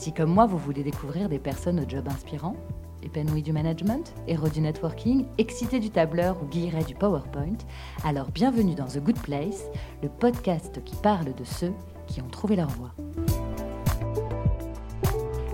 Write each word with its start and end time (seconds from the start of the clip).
Si 0.00 0.14
comme 0.14 0.32
moi 0.32 0.46
vous 0.46 0.56
voulez 0.56 0.82
découvrir 0.82 1.28
des 1.28 1.38
personnes 1.38 1.78
au 1.78 1.86
job 1.86 2.08
inspirant, 2.08 2.56
épanouies 3.02 3.42
du 3.42 3.52
management, 3.52 4.14
héros 4.26 4.48
du 4.48 4.62
networking, 4.62 5.26
excités 5.36 5.78
du 5.78 5.90
tableur 5.90 6.42
ou 6.42 6.46
guillerets 6.46 6.84
du 6.84 6.94
PowerPoint, 6.94 7.58
alors 8.02 8.30
bienvenue 8.30 8.74
dans 8.74 8.86
The 8.86 9.00
Good 9.00 9.18
Place, 9.18 9.66
le 10.02 10.08
podcast 10.08 10.82
qui 10.84 10.96
parle 10.96 11.34
de 11.34 11.44
ceux 11.44 11.74
qui 12.06 12.22
ont 12.22 12.30
trouvé 12.30 12.56
leur 12.56 12.70
voie. 12.70 12.94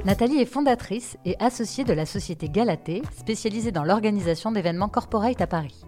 Nathalie 0.04 0.38
est 0.38 0.44
fondatrice 0.44 1.18
et 1.24 1.34
associée 1.40 1.82
de 1.82 1.92
la 1.92 2.06
société 2.06 2.48
Galatée, 2.48 3.02
spécialisée 3.18 3.72
dans 3.72 3.82
l'organisation 3.82 4.52
d'événements 4.52 4.88
corporate 4.88 5.40
à 5.40 5.48
Paris. 5.48 5.82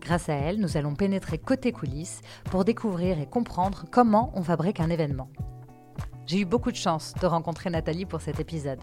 Grâce 0.00 0.30
à 0.30 0.34
elle, 0.36 0.58
nous 0.58 0.78
allons 0.78 0.94
pénétrer 0.94 1.36
côté 1.36 1.70
coulisses 1.70 2.22
pour 2.44 2.64
découvrir 2.64 3.20
et 3.20 3.26
comprendre 3.26 3.84
comment 3.90 4.32
on 4.34 4.42
fabrique 4.42 4.80
un 4.80 4.88
événement. 4.88 5.28
J'ai 6.30 6.38
eu 6.38 6.44
beaucoup 6.44 6.70
de 6.70 6.76
chance 6.76 7.12
de 7.20 7.26
rencontrer 7.26 7.70
Nathalie 7.70 8.06
pour 8.06 8.20
cet 8.20 8.38
épisode. 8.38 8.78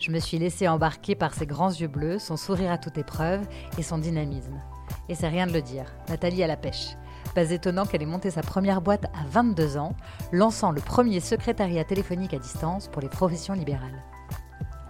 Je 0.00 0.10
me 0.10 0.18
suis 0.18 0.36
laissée 0.36 0.66
embarquer 0.66 1.14
par 1.14 1.32
ses 1.32 1.46
grands 1.46 1.70
yeux 1.70 1.86
bleus, 1.86 2.18
son 2.18 2.36
sourire 2.36 2.72
à 2.72 2.78
toute 2.78 2.98
épreuve 2.98 3.46
et 3.78 3.84
son 3.84 3.98
dynamisme. 3.98 4.60
Et 5.08 5.14
c'est 5.14 5.28
rien 5.28 5.46
de 5.46 5.52
le 5.52 5.62
dire, 5.62 5.84
Nathalie 6.08 6.42
a 6.42 6.48
la 6.48 6.56
pêche. 6.56 6.96
Pas 7.36 7.52
étonnant 7.52 7.86
qu'elle 7.86 8.02
ait 8.02 8.04
monté 8.04 8.32
sa 8.32 8.42
première 8.42 8.80
boîte 8.80 9.04
à 9.14 9.28
22 9.28 9.76
ans, 9.76 9.94
lançant 10.32 10.72
le 10.72 10.80
premier 10.80 11.20
secrétariat 11.20 11.84
téléphonique 11.84 12.34
à 12.34 12.40
distance 12.40 12.88
pour 12.88 13.00
les 13.00 13.08
professions 13.08 13.54
libérales 13.54 14.02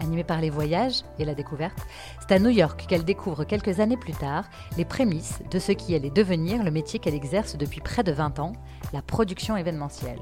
animée 0.01 0.23
par 0.23 0.39
les 0.39 0.49
voyages 0.49 1.03
et 1.19 1.25
la 1.25 1.35
découverte, 1.35 1.77
c'est 2.21 2.33
à 2.33 2.39
New 2.39 2.49
York 2.49 2.85
qu'elle 2.87 3.03
découvre 3.03 3.43
quelques 3.43 3.81
années 3.81 3.97
plus 3.97 4.13
tard 4.13 4.45
les 4.77 4.85
prémices 4.85 5.41
de 5.51 5.59
ce 5.59 5.73
qui 5.73 5.93
allait 5.93 6.09
devenir 6.09 6.63
le 6.63 6.71
métier 6.71 6.99
qu'elle 6.99 7.15
exerce 7.15 7.57
depuis 7.57 7.81
près 7.81 8.01
de 8.01 8.13
20 8.13 8.39
ans, 8.39 8.53
la 8.93 9.01
production 9.01 9.57
événementielle. 9.57 10.21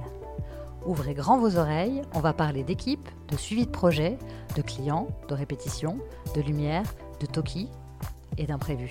Ouvrez 0.87 1.13
grand 1.13 1.37
vos 1.37 1.57
oreilles, 1.57 2.01
on 2.13 2.21
va 2.21 2.31
parler 2.31 2.63
d'équipe, 2.63 3.09
de 3.27 3.35
suivi 3.35 3.65
de 3.65 3.71
projet, 3.71 4.17
de 4.55 4.61
clients, 4.61 5.09
de 5.27 5.33
répétition, 5.33 5.99
de 6.33 6.39
lumière, 6.39 6.85
de 7.19 7.25
toki 7.25 7.67
et 8.37 8.45
d'imprévu. 8.45 8.89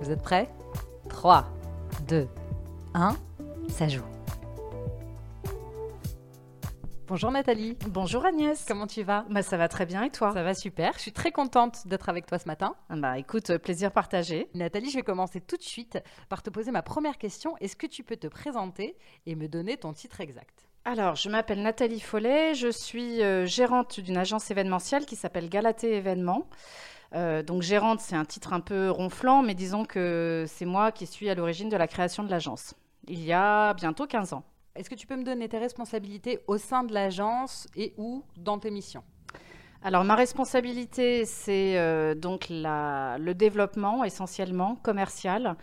Vous 0.00 0.10
êtes 0.10 0.20
prêts? 0.20 0.50
3, 1.08 1.46
2, 2.08 2.28
1, 2.92 3.16
ça 3.70 3.88
joue. 3.88 4.04
Bonjour 7.06 7.30
Nathalie. 7.30 7.78
Bonjour 7.88 8.26
Agnès. 8.26 8.62
Comment 8.68 8.86
tu 8.86 9.02
vas? 9.02 9.24
Bah, 9.30 9.42
Ça 9.42 9.56
va 9.56 9.68
très 9.68 9.86
bien 9.86 10.02
et 10.02 10.10
toi? 10.10 10.30
Ça 10.34 10.42
va 10.42 10.52
super. 10.52 10.92
Je 10.96 11.00
suis 11.00 11.12
très 11.12 11.32
contente 11.32 11.86
d'être 11.86 12.10
avec 12.10 12.26
toi 12.26 12.38
ce 12.38 12.46
matin. 12.46 12.74
Ah 12.90 12.96
bah 12.96 13.18
écoute, 13.18 13.48
euh, 13.48 13.58
plaisir 13.58 13.92
partagé. 13.92 14.50
Nathalie, 14.52 14.90
je 14.90 14.96
vais 14.96 15.02
commencer 15.02 15.40
tout 15.40 15.56
de 15.56 15.62
suite 15.62 15.98
par 16.28 16.42
te 16.42 16.50
poser 16.50 16.70
ma 16.70 16.82
première 16.82 17.16
question. 17.16 17.56
Est-ce 17.62 17.76
que 17.76 17.86
tu 17.86 18.04
peux 18.04 18.16
te 18.16 18.26
présenter 18.26 18.94
et 19.24 19.36
me 19.36 19.48
donner 19.48 19.78
ton 19.78 19.94
titre 19.94 20.20
exact? 20.20 20.63
Alors, 20.86 21.16
je 21.16 21.30
m'appelle 21.30 21.62
Nathalie 21.62 21.98
Follet, 21.98 22.54
je 22.54 22.68
suis 22.68 23.22
euh, 23.22 23.46
gérante 23.46 24.00
d'une 24.00 24.18
agence 24.18 24.50
événementielle 24.50 25.06
qui 25.06 25.16
s'appelle 25.16 25.48
Galatée 25.48 25.94
Événements. 25.94 26.46
Euh, 27.14 27.42
donc 27.42 27.62
gérante, 27.62 28.00
c'est 28.00 28.16
un 28.16 28.26
titre 28.26 28.52
un 28.52 28.60
peu 28.60 28.90
ronflant, 28.90 29.42
mais 29.42 29.54
disons 29.54 29.86
que 29.86 30.44
c'est 30.46 30.66
moi 30.66 30.92
qui 30.92 31.06
suis 31.06 31.30
à 31.30 31.34
l'origine 31.34 31.70
de 31.70 31.76
la 31.78 31.88
création 31.88 32.22
de 32.22 32.30
l'agence, 32.30 32.74
il 33.08 33.24
y 33.24 33.32
a 33.32 33.72
bientôt 33.72 34.06
15 34.06 34.34
ans. 34.34 34.44
Est-ce 34.74 34.90
que 34.90 34.94
tu 34.94 35.06
peux 35.06 35.16
me 35.16 35.24
donner 35.24 35.48
tes 35.48 35.58
responsabilités 35.58 36.40
au 36.48 36.58
sein 36.58 36.84
de 36.84 36.92
l'agence 36.92 37.66
et 37.76 37.94
où 37.96 38.22
dans 38.36 38.58
tes 38.58 38.70
missions? 38.70 39.04
Alors 39.82 40.04
ma 40.04 40.16
responsabilité, 40.16 41.24
c'est 41.24 41.78
euh, 41.78 42.14
donc 42.14 42.46
le 42.50 43.32
développement 43.32 44.02
essentiellement 44.04 44.76
commercial, 44.76 45.56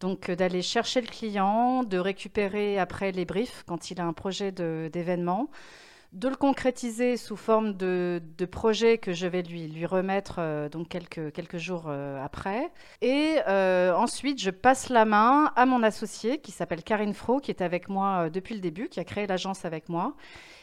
donc 0.00 0.28
euh, 0.28 0.36
d'aller 0.36 0.62
chercher 0.62 1.00
le 1.00 1.06
client, 1.06 1.82
de 1.82 1.98
récupérer 1.98 2.78
après 2.78 3.12
les 3.12 3.24
briefs 3.24 3.64
quand 3.66 3.90
il 3.90 4.00
a 4.00 4.04
un 4.04 4.12
projet 4.12 4.52
d'événement, 4.52 5.50
de 6.12 6.28
le 6.28 6.36
concrétiser 6.36 7.18
sous 7.18 7.36
forme 7.36 7.74
de, 7.74 8.20
projet 8.50 8.96
que 8.96 9.12
je 9.12 9.26
vais 9.26 9.42
lui, 9.42 9.68
lui 9.68 9.84
remettre 9.84 10.36
euh, 10.38 10.68
donc 10.68 10.88
quelques, 10.88 11.32
quelques 11.32 11.58
jours 11.58 11.84
euh, 11.88 12.24
après. 12.24 12.70
Et 13.02 13.36
ensuite, 13.46 14.40
je 14.40 14.50
passe 14.50 14.88
la 14.88 15.04
main 15.04 15.52
à 15.56 15.66
mon 15.66 15.82
associé 15.82 16.38
qui 16.38 16.52
s'appelle 16.52 16.82
Karine 16.82 17.14
Fro, 17.14 17.40
qui 17.40 17.50
est 17.50 17.60
avec 17.60 17.88
moi 17.88 18.30
depuis 18.30 18.54
le 18.54 18.60
début, 18.60 18.88
qui 18.88 19.00
a 19.00 19.04
créé 19.04 19.26
l'agence 19.26 19.64
avec 19.64 19.88
moi. 19.88 20.14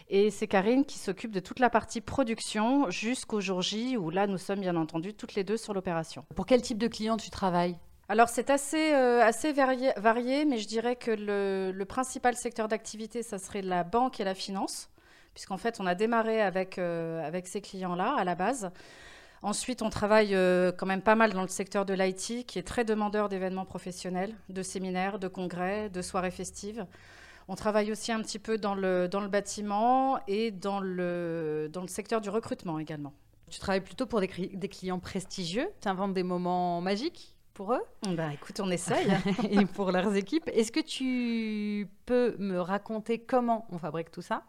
Et 0.08 0.30
c'est 0.30 0.48
Karine 0.48 0.86
qui 0.86 1.00
s'occupe 1.00 1.32
de 1.32 1.40
toute 1.40 1.60
la 1.60 1.70
partie 1.70 2.00
production 2.00 2.90
jusqu'au 2.92 3.42
jour 3.42 3.62
J, 3.62 3.98
où 3.98 4.12
là, 4.12 4.28
nous 4.28 4.38
sommes 4.38 4.60
bien 4.60 4.76
entendu 4.76 5.16
toutes 5.16 5.34
les 5.34 5.44
deux 5.44 5.58
sur 5.58 5.74
l'opération. 5.74 6.26
Pour 6.36 6.46
quel 6.46 6.62
type 6.62 6.78
de 6.78 6.88
client 6.88 7.18
tu 7.18 7.32
travailles? 7.32 7.78
Alors 8.08 8.30
c'est 8.30 8.50
assez, 8.50 8.94
assez 8.94 9.54
varié, 9.54 10.46
mais 10.46 10.58
je 10.58 10.68
dirais 10.68 10.96
que 10.96 11.12
le, 11.12 11.72
le 11.72 11.86
principal 11.86 12.36
secteur 12.36 12.68
d'activité, 12.68 13.24
ça 13.24 13.40
serait 13.40 13.62
la 13.62 13.84
banque 13.84 14.20
et 14.20 14.24
la 14.24 14.36
finance 14.36 14.90
puisqu'en 15.36 15.58
fait, 15.58 15.80
on 15.80 15.86
a 15.86 15.94
démarré 15.94 16.42
avec, 16.42 16.80
euh, 16.80 17.24
avec 17.24 17.46
ces 17.46 17.62
clients-là 17.62 18.16
à 18.18 18.24
la 18.24 18.34
base. 18.34 18.72
Ensuite, 19.44 19.84
on 19.84 19.92
travaille 19.92 20.34
euh, 20.34 20.72
quand 20.72 20.88
même 20.88 21.02
pas 21.04 21.14
mal 21.14 21.34
dans 21.34 21.44
le 21.44 21.50
secteur 21.50 21.86
de 21.86 21.94
l'IT, 21.94 22.48
qui 22.48 22.58
est 22.58 22.66
très 22.66 22.86
demandeur 22.86 23.30
d'événements 23.30 23.66
professionnels, 23.66 24.34
de 24.50 24.64
séminaires, 24.64 25.20
de 25.20 25.28
congrès, 25.28 25.90
de 25.90 26.02
soirées 26.02 26.32
festives. 26.32 26.88
On 27.48 27.56
travaille 27.56 27.92
aussi 27.92 28.12
un 28.12 28.22
petit 28.22 28.40
peu 28.40 28.58
dans 28.58 28.74
le, 28.74 29.08
dans 29.08 29.20
le 29.20 29.28
bâtiment 29.28 30.18
et 30.28 30.50
dans 30.50 30.80
le, 30.80 31.70
dans 31.72 31.82
le 31.82 31.88
secteur 31.88 32.22
du 32.22 32.30
recrutement 32.30 32.80
également. 32.80 33.14
Tu 33.52 33.60
travailles 33.60 33.82
plutôt 33.82 34.08
pour 34.08 34.22
des, 34.22 34.28
des 34.28 34.70
clients 34.70 35.00
prestigieux, 35.00 35.68
tu 35.82 35.88
inventes 35.88 36.14
des 36.14 36.24
moments 36.24 36.82
magiques? 36.82 37.35
Pour 37.56 37.74
eux 37.74 37.82
bah, 38.16 38.32
Écoute, 38.34 38.60
on 38.60 38.70
essaye. 38.70 39.08
et 39.50 39.66
pour 39.66 39.92
leurs 39.92 40.14
équipes. 40.16 40.48
Est-ce 40.54 40.72
que 40.72 40.82
tu 40.82 41.90
peux 42.06 42.36
me 42.38 42.60
raconter 42.60 43.18
comment 43.18 43.66
on 43.72 43.80
fabrique 43.80 44.12
tout 44.12 44.22
ça? 44.22 44.44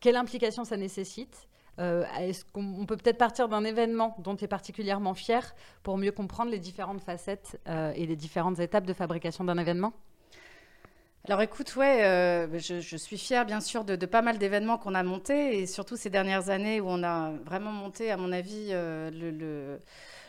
Quelle 0.00 0.16
implication 0.16 0.64
ça 0.64 0.76
nécessite? 0.76 1.48
Euh, 1.78 2.04
Est-ce 2.18 2.44
qu'on 2.44 2.84
peut 2.84 2.96
peut-être 2.96 3.16
partir 3.16 3.48
d'un 3.48 3.64
événement 3.64 4.16
dont 4.18 4.36
tu 4.36 4.44
es 4.44 4.48
particulièrement 4.48 5.14
fier 5.14 5.54
pour 5.82 5.96
mieux 5.96 6.12
comprendre 6.12 6.50
les 6.50 6.58
différentes 6.58 7.00
facettes 7.00 7.58
euh, 7.68 7.92
et 7.94 8.04
les 8.04 8.16
différentes 8.16 8.58
étapes 8.58 8.84
de 8.84 8.92
fabrication 8.92 9.44
d'un 9.44 9.56
événement? 9.56 9.92
Alors 11.26 11.42
écoute, 11.42 11.76
ouais, 11.76 12.04
euh, 12.04 12.58
je, 12.58 12.96
suis 12.96 13.18
fière 13.18 13.44
bien 13.46 13.60
sûr 13.60 13.84
de, 13.84 13.94
pas 14.06 14.22
mal 14.22 14.38
d'événements 14.38 14.78
qu'on 14.78 14.94
a 14.94 15.02
montés 15.02 15.58
et 15.58 15.66
surtout 15.66 15.96
ces 15.96 16.10
dernières 16.10 16.48
années 16.48 16.80
où 16.80 16.86
on 16.88 17.02
a 17.04 17.30
vraiment 17.44 17.72
monté, 17.72 18.10
à 18.10 18.16
mon 18.16 18.32
avis, 18.32 18.70
le, 18.70 19.30
le, 19.30 19.78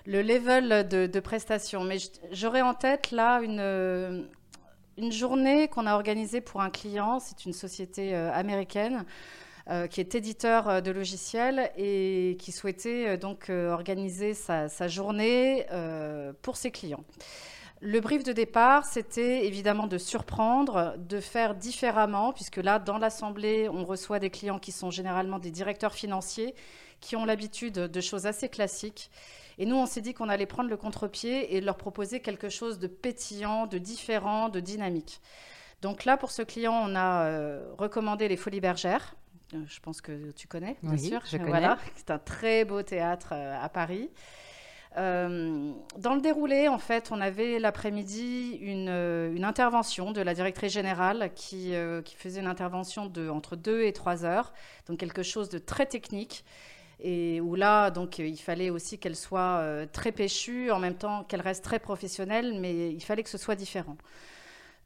level 0.05 0.87
de, 0.87 1.07
de 1.07 1.19
prestations. 1.19 1.83
Mais 1.83 1.97
j'aurais 2.31 2.61
en 2.61 2.73
tête 2.73 3.11
là 3.11 3.41
une, 3.41 4.27
une 4.97 5.11
journée 5.11 5.67
qu'on 5.67 5.85
a 5.85 5.93
organisée 5.93 6.41
pour 6.41 6.61
un 6.61 6.69
client, 6.69 7.19
c'est 7.19 7.45
une 7.45 7.53
société 7.53 8.15
américaine. 8.15 9.05
Euh, 9.69 9.85
qui 9.85 10.01
est 10.01 10.15
éditeur 10.15 10.67
euh, 10.67 10.81
de 10.81 10.89
logiciels 10.89 11.71
et 11.77 12.35
qui 12.39 12.51
souhaitait 12.51 13.09
euh, 13.09 13.17
donc 13.17 13.49
organiser 13.49 14.33
sa, 14.33 14.87
journée 14.87 15.67
pour 16.41 16.57
ses 16.57 16.71
clients. 16.71 17.03
Le 17.79 17.99
brief 17.99 18.23
de 18.23 18.33
départ, 18.33 18.85
c'était 18.85 19.45
évidemment 19.45 19.87
de 19.87 19.97
surprendre, 19.97 20.95
de 20.97 21.19
faire 21.19 21.55
différemment, 21.55 22.33
puisque 22.33 22.57
là, 22.57 22.79
dans 22.79 22.97
l'Assemblée, 22.97 23.69
on 23.69 23.85
reçoit 23.85 24.19
des 24.19 24.29
clients 24.29 24.59
qui 24.59 24.71
sont 24.71 24.91
généralement 24.91 25.39
des 25.39 25.51
directeurs 25.51 25.93
financiers, 25.93 26.53
qui 26.99 27.15
ont 27.15 27.25
l'habitude 27.25 27.73
de 27.73 28.01
choses 28.01 28.25
assez 28.25 28.49
classiques. 28.49 29.09
Et 29.57 29.65
nous, 29.65 29.75
on 29.75 29.85
s'est 29.85 30.01
dit 30.01 30.13
qu'on 30.13 30.29
allait 30.29 30.45
prendre 30.45 30.69
le 30.69 30.77
contre-pied 30.77 31.55
et 31.55 31.61
leur 31.61 31.77
proposer 31.77 32.19
quelque 32.19 32.49
chose 32.49 32.79
de 32.79 32.87
pétillant, 32.87 33.67
de 33.67 33.77
différent, 33.77 34.49
de 34.49 34.59
dynamique. 34.59 35.21
Donc 35.81 36.05
là, 36.05 36.17
pour 36.17 36.31
ce 36.31 36.41
client, 36.41 36.73
on 36.73 36.95
a 36.95 37.59
recommandé 37.77 38.27
les 38.27 38.37
Folies 38.37 38.61
Bergères, 38.61 39.15
euh, 39.53 39.63
je 39.67 39.79
pense 39.79 40.01
que 40.01 40.31
tu 40.31 40.47
connais, 40.47 40.77
bien 40.81 40.97
sûr. 40.97 41.21
Je 41.25 41.37
connais. 41.37 41.49
Voilà, 41.49 41.77
c'est 41.95 42.11
un 42.11 42.19
très 42.19 42.65
beau 42.65 42.81
théâtre 42.83 43.29
euh, 43.33 43.57
à 43.61 43.69
Paris. 43.69 44.09
Euh, 44.97 45.71
dans 45.97 46.15
le 46.15 46.21
déroulé, 46.21 46.67
en 46.67 46.77
fait, 46.77 47.11
on 47.11 47.21
avait 47.21 47.59
l'après-midi 47.59 48.57
une, 48.61 48.89
une, 48.89 49.45
intervention 49.45 50.11
de 50.11 50.19
la 50.19 50.33
directrice 50.33 50.73
générale 50.73 51.31
qui, 51.33 51.73
qui, 52.03 52.15
faisait 52.17 52.41
une 52.41 52.47
intervention 52.47 53.05
de 53.05 53.29
entre 53.29 53.55
2 53.55 53.83
et 53.83 53.93
3 53.93 54.25
heures, 54.25 54.51
donc 54.87 54.99
quelque 54.99 55.23
chose 55.23 55.47
de 55.47 55.59
très 55.59 55.85
technique. 55.85 56.43
Et 57.01 57.41
où 57.41 57.55
là, 57.55 57.89
donc, 57.89 58.19
il 58.19 58.37
fallait 58.37 58.69
aussi 58.69 58.99
qu'elle 58.99 59.15
soit 59.15 59.87
très 59.91 60.11
péchue, 60.11 60.69
en 60.71 60.79
même 60.79 60.95
temps 60.95 61.23
qu'elle 61.23 61.41
reste 61.41 61.63
très 61.63 61.79
professionnelle, 61.79 62.59
mais 62.59 62.91
il 62.91 63.01
fallait 63.01 63.23
que 63.23 63.29
ce 63.29 63.39
soit 63.39 63.55
différent. 63.55 63.97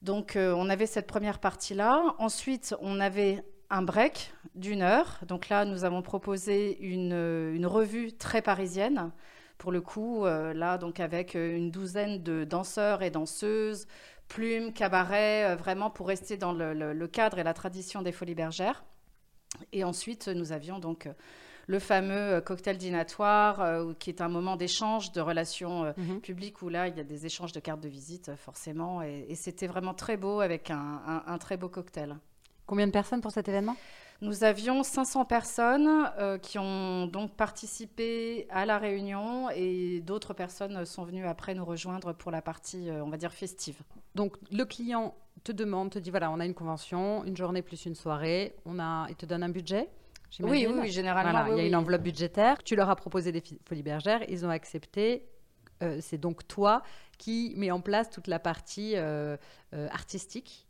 Donc, 0.02 0.38
on 0.38 0.70
avait 0.70 0.86
cette 0.86 1.08
première 1.08 1.40
partie-là. 1.40 2.16
Ensuite, 2.18 2.74
on 2.80 3.02
avait 3.02 3.44
un 3.70 3.82
break 3.82 4.32
d'une 4.54 4.82
heure. 4.82 5.20
Donc 5.28 5.50
là, 5.50 5.66
nous 5.66 5.84
avons 5.84 6.02
proposé 6.02 6.78
une, 6.80 7.14
une 7.54 7.66
revue 7.66 8.14
très 8.14 8.42
parisienne. 8.42 9.12
Pour 9.58 9.72
le 9.72 9.82
coup, 9.82 10.26
là, 10.26 10.78
donc 10.78 11.00
avec 11.00 11.34
une 11.34 11.72
douzaine 11.72 12.24
de 12.24 12.44
danseurs 12.44 13.02
et 13.04 13.10
danseuses, 13.10 13.88
plumes, 14.28 14.74
cabarets, 14.74 15.56
vraiment 15.56 15.90
pour 15.90 16.08
rester 16.08 16.38
dans 16.38 16.54
le, 16.54 16.74
le, 16.74 17.08
cadre 17.08 17.40
et 17.40 17.44
la 17.44 17.54
tradition 17.54 18.02
des 18.02 18.12
Folies 18.12 18.36
Bergères. 18.36 18.84
Et 19.72 19.84
ensuite, 19.84 20.28
nous 20.28 20.52
avions 20.52 20.80
donc 20.80 21.08
le 21.68 21.80
fameux 21.80 22.42
cocktail 22.42 22.78
dînatoire, 22.78 23.96
qui 24.00 24.10
est 24.10 24.22
un 24.22 24.30
moment 24.30 24.56
d'échange, 24.56 25.12
de 25.12 25.22
relations 25.22 25.94
mhm. 25.98 26.22
publiques, 26.22 26.62
où 26.62 26.70
là, 26.70 26.88
il 26.88 26.98
y 26.98 27.00
a 27.00 27.04
des 27.04 27.26
échanges 27.26 27.52
de 27.52 27.60
cartes 27.60 27.82
de 27.82 27.90
visite, 27.90 28.32
forcément. 28.36 29.02
Et, 29.02 29.34
c'était 29.36 29.68
vraiment 29.68 29.94
très 29.94 30.18
beau, 30.18 30.42
avec 30.42 30.70
un, 30.70 31.24
un 31.26 31.38
très 31.38 31.58
beau 31.58 31.70
cocktail. 31.70 32.18
Combien 32.66 32.88
de 32.88 32.92
personnes 32.92 33.22
pour 33.22 33.32
cet 33.32 33.48
événement? 33.48 33.76
Nous 34.22 34.46
avions 34.46 34.82
500 34.82 35.26
personnes 35.26 36.10
euh, 36.20 36.38
qui 36.38 36.58
ont 36.58 37.06
donc 37.08 37.36
participé 37.36 38.48
à 38.50 38.66
la 38.66 38.78
réunion 38.78 39.50
et 39.50 40.02
d'autres 40.02 40.34
personnes 40.34 40.86
sont 40.86 41.04
venues 41.04 41.26
après 41.26 41.54
nous 41.54 41.66
rejoindre 41.66 42.14
pour 42.14 42.32
la 42.32 42.42
partie, 42.42 42.90
euh, 42.90 43.04
on 43.04 43.10
va 43.10 43.18
dire, 43.18 43.34
festive. 43.34 43.82
Donc 44.16 44.38
le 44.52 44.64
client 44.64 45.16
te 45.44 45.52
demande, 45.52 45.92
te 45.92 46.00
dit 46.00 46.12
voilà, 46.12 46.32
on 46.32 46.40
a 46.40 46.46
une 46.46 46.54
convention, 46.54 47.26
une 47.26 47.36
journée 47.36 47.62
plus 47.62 47.86
une 47.86 47.96
soirée, 47.96 48.56
on 48.66 48.80
a, 48.80 49.06
il 49.10 49.16
te 49.16 49.26
donne 49.26 49.44
un 49.44 49.50
budget? 49.50 49.90
Oui, 50.40 50.68
oui, 50.68 50.92
généralement. 50.92 51.48
il 51.48 51.58
y 51.58 51.62
a 51.62 51.68
une 51.68 51.76
enveloppe 51.76 52.04
budgétaire. 52.04 52.64
Tu 52.64 52.76
leur 52.76 52.90
as 52.90 52.96
proposé 52.96 53.32
des 53.32 53.44
folies 53.68 53.84
bergères, 53.84 54.22
ils 54.30 54.46
ont 54.46 54.50
accepté. 54.50 55.28
Euh, 55.84 55.98
c'est 56.02 56.18
donc 56.18 56.48
toi 56.48 56.84
qui 57.18 57.54
mets 57.58 57.72
en 57.72 57.82
place 57.82 58.10
toute 58.10 58.28
la 58.28 58.40
partie 58.40 58.96
artistique 59.74 60.68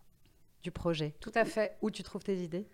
du 0.64 0.72
projet. 0.72 1.14
Tout 1.20 1.32
à 1.36 1.46
fait. 1.46 1.78
Où 1.82 1.92
tu 1.92 2.04
trouves 2.04 2.24
tes 2.24 2.38
idées? 2.38 2.68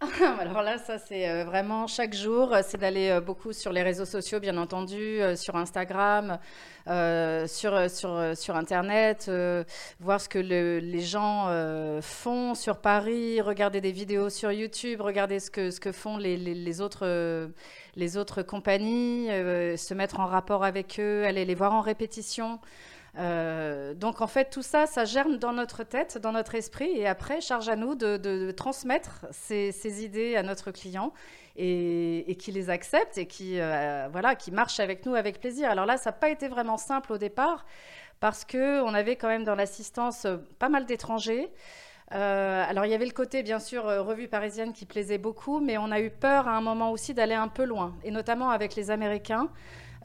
Alors 0.40 0.60
là, 0.60 0.76
ça 0.76 0.98
c'est 0.98 1.26
euh, 1.26 1.44
vraiment 1.44 1.86
chaque 1.86 2.12
jour, 2.12 2.52
euh, 2.52 2.60
c'est 2.62 2.76
d'aller 2.76 3.08
euh, 3.08 3.22
beaucoup 3.22 3.54
sur 3.54 3.72
les 3.72 3.82
réseaux 3.82 4.04
sociaux, 4.04 4.40
bien 4.40 4.58
entendu, 4.58 5.20
sur 5.36 5.56
Instagram, 5.56 6.38
sur, 6.86 7.90
sur, 7.90 8.36
sur 8.36 8.56
Internet, 8.56 9.30
voir 9.98 10.20
ce 10.20 10.28
que 10.28 10.38
les 10.38 11.00
gens 11.00 11.48
font 12.02 12.54
sur 12.54 12.78
Paris, 12.78 13.40
regarder 13.40 13.80
des 13.80 13.90
vidéos 13.90 14.28
sur 14.28 14.52
YouTube, 14.52 15.00
regarder 15.00 15.40
ce 15.40 15.50
que, 15.50 15.70
ce 15.70 15.80
que 15.80 15.92
font 15.92 16.16
les, 16.18 16.36
les, 16.36 16.80
autres, 16.80 17.48
les 17.96 18.16
autres 18.16 18.42
compagnies, 18.42 19.26
se 19.26 19.94
mettre 19.94 20.20
en 20.20 20.26
rapport 20.26 20.62
avec 20.62 21.00
eux, 21.00 21.24
aller 21.24 21.44
les 21.44 21.54
voir 21.54 21.72
en 21.72 21.80
répétition. 21.80 22.60
Euh, 23.18 23.94
donc 23.94 24.20
en 24.20 24.26
fait, 24.26 24.50
tout 24.50 24.62
ça, 24.62 24.86
ça 24.86 25.04
germe 25.04 25.38
dans 25.38 25.52
notre 25.52 25.84
tête, 25.84 26.18
dans 26.18 26.32
notre 26.32 26.54
esprit, 26.54 26.90
et 26.90 27.06
après, 27.06 27.40
charge 27.40 27.68
à 27.68 27.76
nous 27.76 27.94
de, 27.94 28.50
transmettre 28.50 29.26
ces, 29.30 30.04
idées 30.04 30.36
à 30.36 30.42
notre 30.42 30.70
client 30.70 31.12
et, 31.56 32.30
et 32.30 32.34
qui 32.36 32.52
les 32.52 32.68
accepte 32.68 33.16
et 33.16 33.26
qui, 33.26 33.58
euh, 33.58 34.08
voilà, 34.12 34.34
qui 34.34 34.50
marche 34.50 34.80
avec 34.80 35.06
nous 35.06 35.14
avec 35.14 35.40
plaisir. 35.40 35.70
Alors 35.70 35.86
là, 35.86 35.96
ça 35.96 36.10
n'a 36.10 36.16
pas 36.16 36.28
été 36.28 36.48
vraiment 36.48 36.76
simple 36.76 37.12
au 37.12 37.18
départ 37.18 37.64
parce 38.20 38.44
qu'on 38.44 38.94
avait 38.94 39.16
quand 39.16 39.28
même 39.28 39.44
dans 39.44 39.54
l'assistance 39.54 40.26
euh, 40.26 40.36
pas 40.58 40.68
mal 40.68 40.84
d'étrangers. 40.84 41.50
alors 42.10 42.84
il 42.86 42.90
y 42.90 42.94
avait 42.94 43.06
le 43.06 43.10
côté 43.12 43.42
bien 43.42 43.58
sûr 43.58 43.84
revue 43.84 44.28
parisienne 44.28 44.72
qui 44.72 44.86
plaisait 44.86 45.18
beaucoup, 45.18 45.60
mais 45.60 45.78
on 45.78 45.90
a 45.90 46.00
eu 46.00 46.10
peur 46.10 46.46
à 46.48 46.56
un 46.56 46.60
moment 46.60 46.92
aussi 46.92 47.14
d'aller 47.14 47.34
un 47.34 47.48
peu 47.48 47.64
loin, 47.64 47.96
et 48.04 48.10
notamment 48.10 48.50
avec 48.50 48.76
les 48.76 48.90
Américains. 48.90 49.50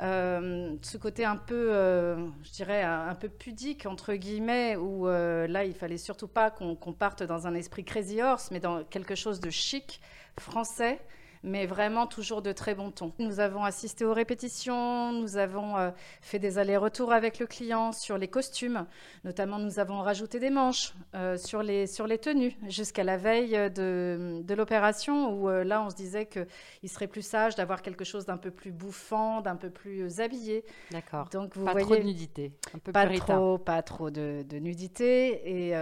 Euh, 0.02 0.76
ce 0.82 0.98
côté 0.98 1.26
un 1.26 1.38
peu, 1.38 1.74
euh, 1.74 2.28
je 2.44 2.52
dirais, 2.52 2.82
un, 2.82 3.14
peu 3.14 3.30
pudique, 3.30 3.86
entre 3.86 4.16
guillemets, 4.16 4.76
où 4.76 5.08
euh, 5.08 5.46
là, 5.48 5.64
il 5.64 5.76
fallait 5.76 5.98
surtout 5.98 6.28
pas 6.28 6.50
qu'on 6.50 6.76
parte 6.94 7.22
dans 7.22 7.46
un 7.46 7.54
esprit 7.54 7.84
crazy 7.84 8.22
horse, 8.22 8.50
mais 8.52 8.60
dans 8.60 8.84
quelque 8.84 9.14
chose 9.14 9.40
de 9.40 9.52
chic, 9.52 10.02
français, 10.40 11.00
mais 11.44 11.66
vraiment 11.66 12.08
toujours 12.08 12.42
de 12.42 12.52
très 12.52 12.76
bon 12.76 12.92
ton. 12.92 13.14
Nous 13.20 13.40
avons 13.40 13.64
assisté 13.64 14.06
aux 14.06 14.14
répétitions, 14.14 15.12
nous 15.12 15.38
avons 15.38 15.78
euh, 15.78 15.92
fait 16.22 16.40
des 16.40 16.58
allers-retours 16.58 17.12
avec 17.12 17.40
le 17.40 17.48
client 17.48 17.92
sur 17.92 18.18
les 18.18 18.28
costumes, 18.28 18.86
notamment 19.24 19.60
nous 19.60 19.80
avons 19.80 20.00
rajouté 20.02 20.40
des 20.40 20.50
manches 20.50 20.94
euh, 21.16 21.38
sur, 21.38 21.64
les, 21.64 21.88
sur 21.88 22.08
les 22.08 22.18
tenues 22.18 22.56
jusqu'à 22.68 23.04
la 23.04 23.18
veille 23.18 23.72
de, 23.72 24.42
de 24.44 24.54
l'opération 24.54 25.34
où 25.34 25.50
euh, 25.50 25.64
là 25.64 25.82
on 25.84 25.90
se 25.90 25.96
disait 25.96 26.28
qu'il 26.28 26.90
serait 26.90 27.08
plus 27.08 27.26
sage 27.26 27.56
d'avoir 27.56 27.82
quelque 27.82 28.04
chose 28.04 28.26
d'un 28.26 28.38
peu 28.38 28.52
plus 28.52 28.72
bouffant, 28.72 29.42
d'un 29.42 29.56
peu 29.56 29.70
plus 29.70 30.20
habillé. 30.20 30.64
D'accord. 30.92 31.28
Donc 31.30 31.56
vous 31.56 31.66
pas 31.66 31.76
trop 31.76 31.96
de 31.96 32.02
nudité, 32.02 32.54
un 32.74 32.80
peu 32.80 32.92
pas 32.92 33.08
trop, 33.08 33.58
pas 33.58 33.82
trop 33.82 34.10
de, 34.10 34.44
de 34.48 34.58
nudité 34.58 35.70
et 35.70 35.74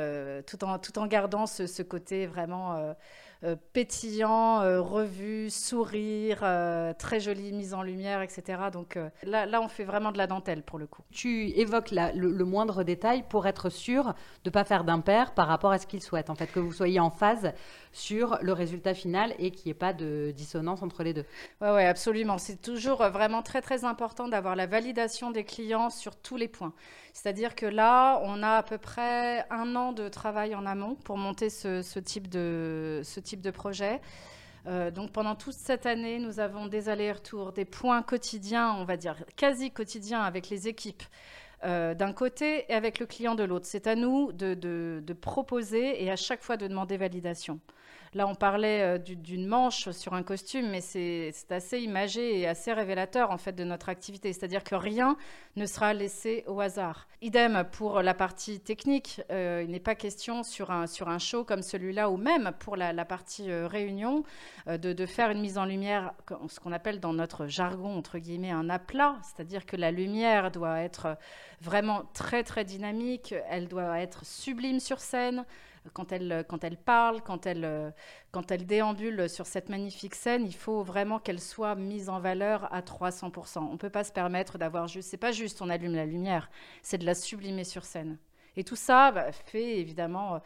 tout 0.44 0.64
en 0.64 0.80
tout 0.80 0.98
en 1.00 1.08
gardant 1.08 1.46
ce, 1.46 1.68
ce 1.68 1.84
côté 1.84 2.26
vraiment 2.26 2.76
euh, 2.76 2.94
pétillant, 3.74 4.62
euh, 4.62 4.82
revu, 4.82 5.50
sourire, 5.50 6.40
euh, 6.44 6.94
très 6.94 7.20
jolie 7.20 7.54
mise 7.54 7.74
en 7.74 7.82
lumière, 7.82 8.22
etc. 8.22 8.64
Donc 8.72 9.00
là, 9.24 9.46
là, 9.46 9.62
on 9.62 9.68
fait 9.68 9.84
vraiment 9.84 10.12
de 10.12 10.18
la 10.18 10.28
dentelle 10.28 10.64
pour 10.64 10.80
le 10.80 10.88
coup. 10.88 11.04
Tu 11.12 11.50
évoques 11.58 11.92
le, 11.92 12.44
moindre 12.44 12.84
détail 12.84 13.24
pour 13.30 13.48
être 13.48 13.70
sûr 13.70 14.06
de 14.44 14.50
ne 14.50 14.52
pas 14.52 14.64
faire 14.64 14.84
d'impair 14.84 15.34
par 15.34 15.48
rapport 15.48 15.72
à 15.72 15.80
ce 15.80 15.88
qu'il 15.88 16.02
souhaite. 16.02 16.30
En 16.30 16.36
fait, 16.36 16.48
que 16.48 16.60
vous 16.60 16.74
soyez 16.74 17.00
en 17.00 17.10
phase 17.12 17.54
sur 17.92 18.38
le 18.42 18.54
résultat 18.54 18.94
final 18.94 19.34
et 19.40 19.52
qu'il 19.52 19.68
n'y 19.68 19.72
ait 19.72 19.76
pas 19.76 19.94
de 19.94 20.32
dissonance 20.36 20.82
entre 20.82 21.04
les 21.04 21.14
deux. 21.14 21.26
Oui, 21.62 21.70
ouais, 21.70 21.86
absolument. 21.86 22.38
C'est 22.38 22.62
toujours 22.62 23.08
vraiment 23.10 23.42
très, 23.42 23.62
très 23.62 23.86
important 23.86 24.28
d'avoir 24.28 24.56
la 24.56 24.66
validation 24.66 25.32
des 25.32 25.44
clients 25.44 25.90
sur 25.90 26.16
tous 26.16 26.36
les 26.36 26.48
points. 26.48 26.74
C'est-à-dire 27.14 27.56
que 27.56 27.66
là, 27.66 28.20
on 28.24 28.44
a 28.44 28.58
à 28.58 28.64
peu 28.64 28.78
près 28.78 29.46
un 29.50 29.76
an 29.76 29.92
de 29.92 30.08
travail 30.08 30.56
en 30.56 30.66
amont 30.66 30.96
pour 30.96 31.18
monter 31.18 31.50
ce, 31.50 32.00
type, 32.00 32.30
de, 32.30 33.52
projet. 33.52 34.02
Euh, 34.68 34.92
donc 34.92 35.12
pendant 35.12 35.36
toute 35.36 35.54
cette 35.54 35.86
année, 35.86 36.20
nous 36.20 36.40
avons 36.40 36.68
des 36.68 36.90
allers-retours, 36.90 37.54
des 37.54 37.66
points 37.66 38.02
quotidiens, 38.02 38.74
on 38.78 38.86
va 38.86 38.98
dire 38.98 39.16
quasi 39.36 39.72
quotidiens 39.72 40.22
avec 40.22 40.50
les 40.50 40.68
équipes. 40.68 41.04
Euh, 41.66 41.94
d'un 41.94 42.14
côté 42.14 42.64
et 42.70 42.74
avec 42.74 43.00
le 43.00 43.06
client 43.06 43.36
de 43.36 43.44
l'autre. 43.44 43.66
C'est 43.66 43.86
à 43.86 43.96
nous 43.96 44.32
de, 44.32 45.14
proposer 45.20 46.02
et 46.02 46.10
à 46.10 46.16
chaque 46.16 46.42
fois 46.42 46.56
de 46.56 46.68
demander 46.68 46.96
validation. 46.96 47.60
Là, 48.14 48.28
on 48.28 48.36
parlait 48.36 48.82
euh, 48.82 48.98
d'une 48.98 49.46
manche 49.46 49.90
sur 49.92 50.14
un 50.14 50.24
costume, 50.24 50.70
mais 50.70 50.82
c'est 50.82 51.32
assez 51.52 51.80
imagé 51.80 52.40
et 52.40 52.48
assez 52.48 52.74
révélateur 52.74 53.30
en 53.32 53.38
fait 53.38 53.54
de 53.54 53.64
notre 53.64 53.90
activité. 53.90 54.34
C'est-à-dire 54.34 54.64
que 54.64 54.76
rien 54.76 55.16
ne 55.56 55.66
sera 55.66 55.94
laissé 55.94 56.44
au 56.48 56.60
hasard. 56.60 57.08
Idem 57.22 57.66
pour 57.72 58.02
la 58.02 58.14
partie 58.14 58.60
technique. 58.60 59.22
Euh, 59.32 59.62
il 59.64 59.72
n'est 59.72 59.80
pas 59.80 59.96
question 59.96 60.44
sur 60.44 60.72
un, 60.72 60.88
sur 60.88 61.10
un 61.10 61.20
show 61.20 61.44
comme 61.44 61.62
celui-là 61.62 62.10
ou 62.10 62.18
même 62.18 62.52
pour 62.60 62.76
la, 62.76 62.94
partie 63.06 63.52
euh, 63.52 63.68
réunion 63.68 64.24
de, 64.68 64.94
de, 64.94 65.06
faire 65.06 65.30
une 65.30 65.42
mise 65.42 65.58
en 65.58 65.66
lumière, 65.66 66.14
ce 66.48 66.60
qu'on 66.60 66.72
appelle 66.72 67.00
dans 67.00 67.14
notre 67.14 67.48
jargon 67.48 67.98
entre 67.98 68.18
guillemets 68.18 68.52
un 68.52 68.70
aplat. 68.70 69.18
C'est-à-dire 69.24 69.66
que 69.66 69.76
la 69.76 69.92
lumière 69.92 70.52
doit 70.52 70.80
être 70.80 71.18
vraiment 71.62 72.04
très 72.14 72.44
très 72.44 72.66
dynamique. 72.66 73.36
Elle 73.50 73.68
doit 73.68 74.00
être 74.00 74.26
sublime 74.26 74.80
sur 74.80 75.00
scène 75.00 75.46
quand 75.94 76.12
elle, 76.12 76.46
quand 76.48 76.64
elle 76.64 76.78
parle, 76.78 77.22
quand 77.22 77.46
elle, 77.46 77.94
quand 78.32 78.52
elle 78.52 78.66
déambule 78.66 79.30
sur 79.30 79.46
cette 79.46 79.70
magnifique 79.70 80.16
scène, 80.16 80.46
il 80.46 80.56
faut 80.56 80.84
vraiment 80.84 81.20
qu'elle 81.20 81.40
soit 81.40 81.76
mise 81.76 82.10
en 82.10 82.20
valeur 82.20 82.74
à 82.74 82.82
300%. 82.82 83.60
On 83.60 83.74
ne 83.74 83.78
peut 83.78 83.90
pas 83.90 84.04
se 84.04 84.12
permettre 84.12 84.58
d'avoir 84.58 84.88
juste, 84.88 85.10
c'est 85.10 85.18
pas 85.18 85.32
juste 85.32 85.62
on 85.62 85.70
allume 85.70 85.96
la 85.96 86.06
lumière, 86.06 86.50
c'est 86.82 86.98
de 86.98 87.06
la 87.06 87.16
sublimer 87.16 87.64
sur 87.64 87.86
scène. 87.86 88.18
Et 88.58 88.64
tout 88.64 88.76
ça 88.76 89.12
bah, 89.12 89.32
fait 89.32 89.80
évidemment 89.80 90.42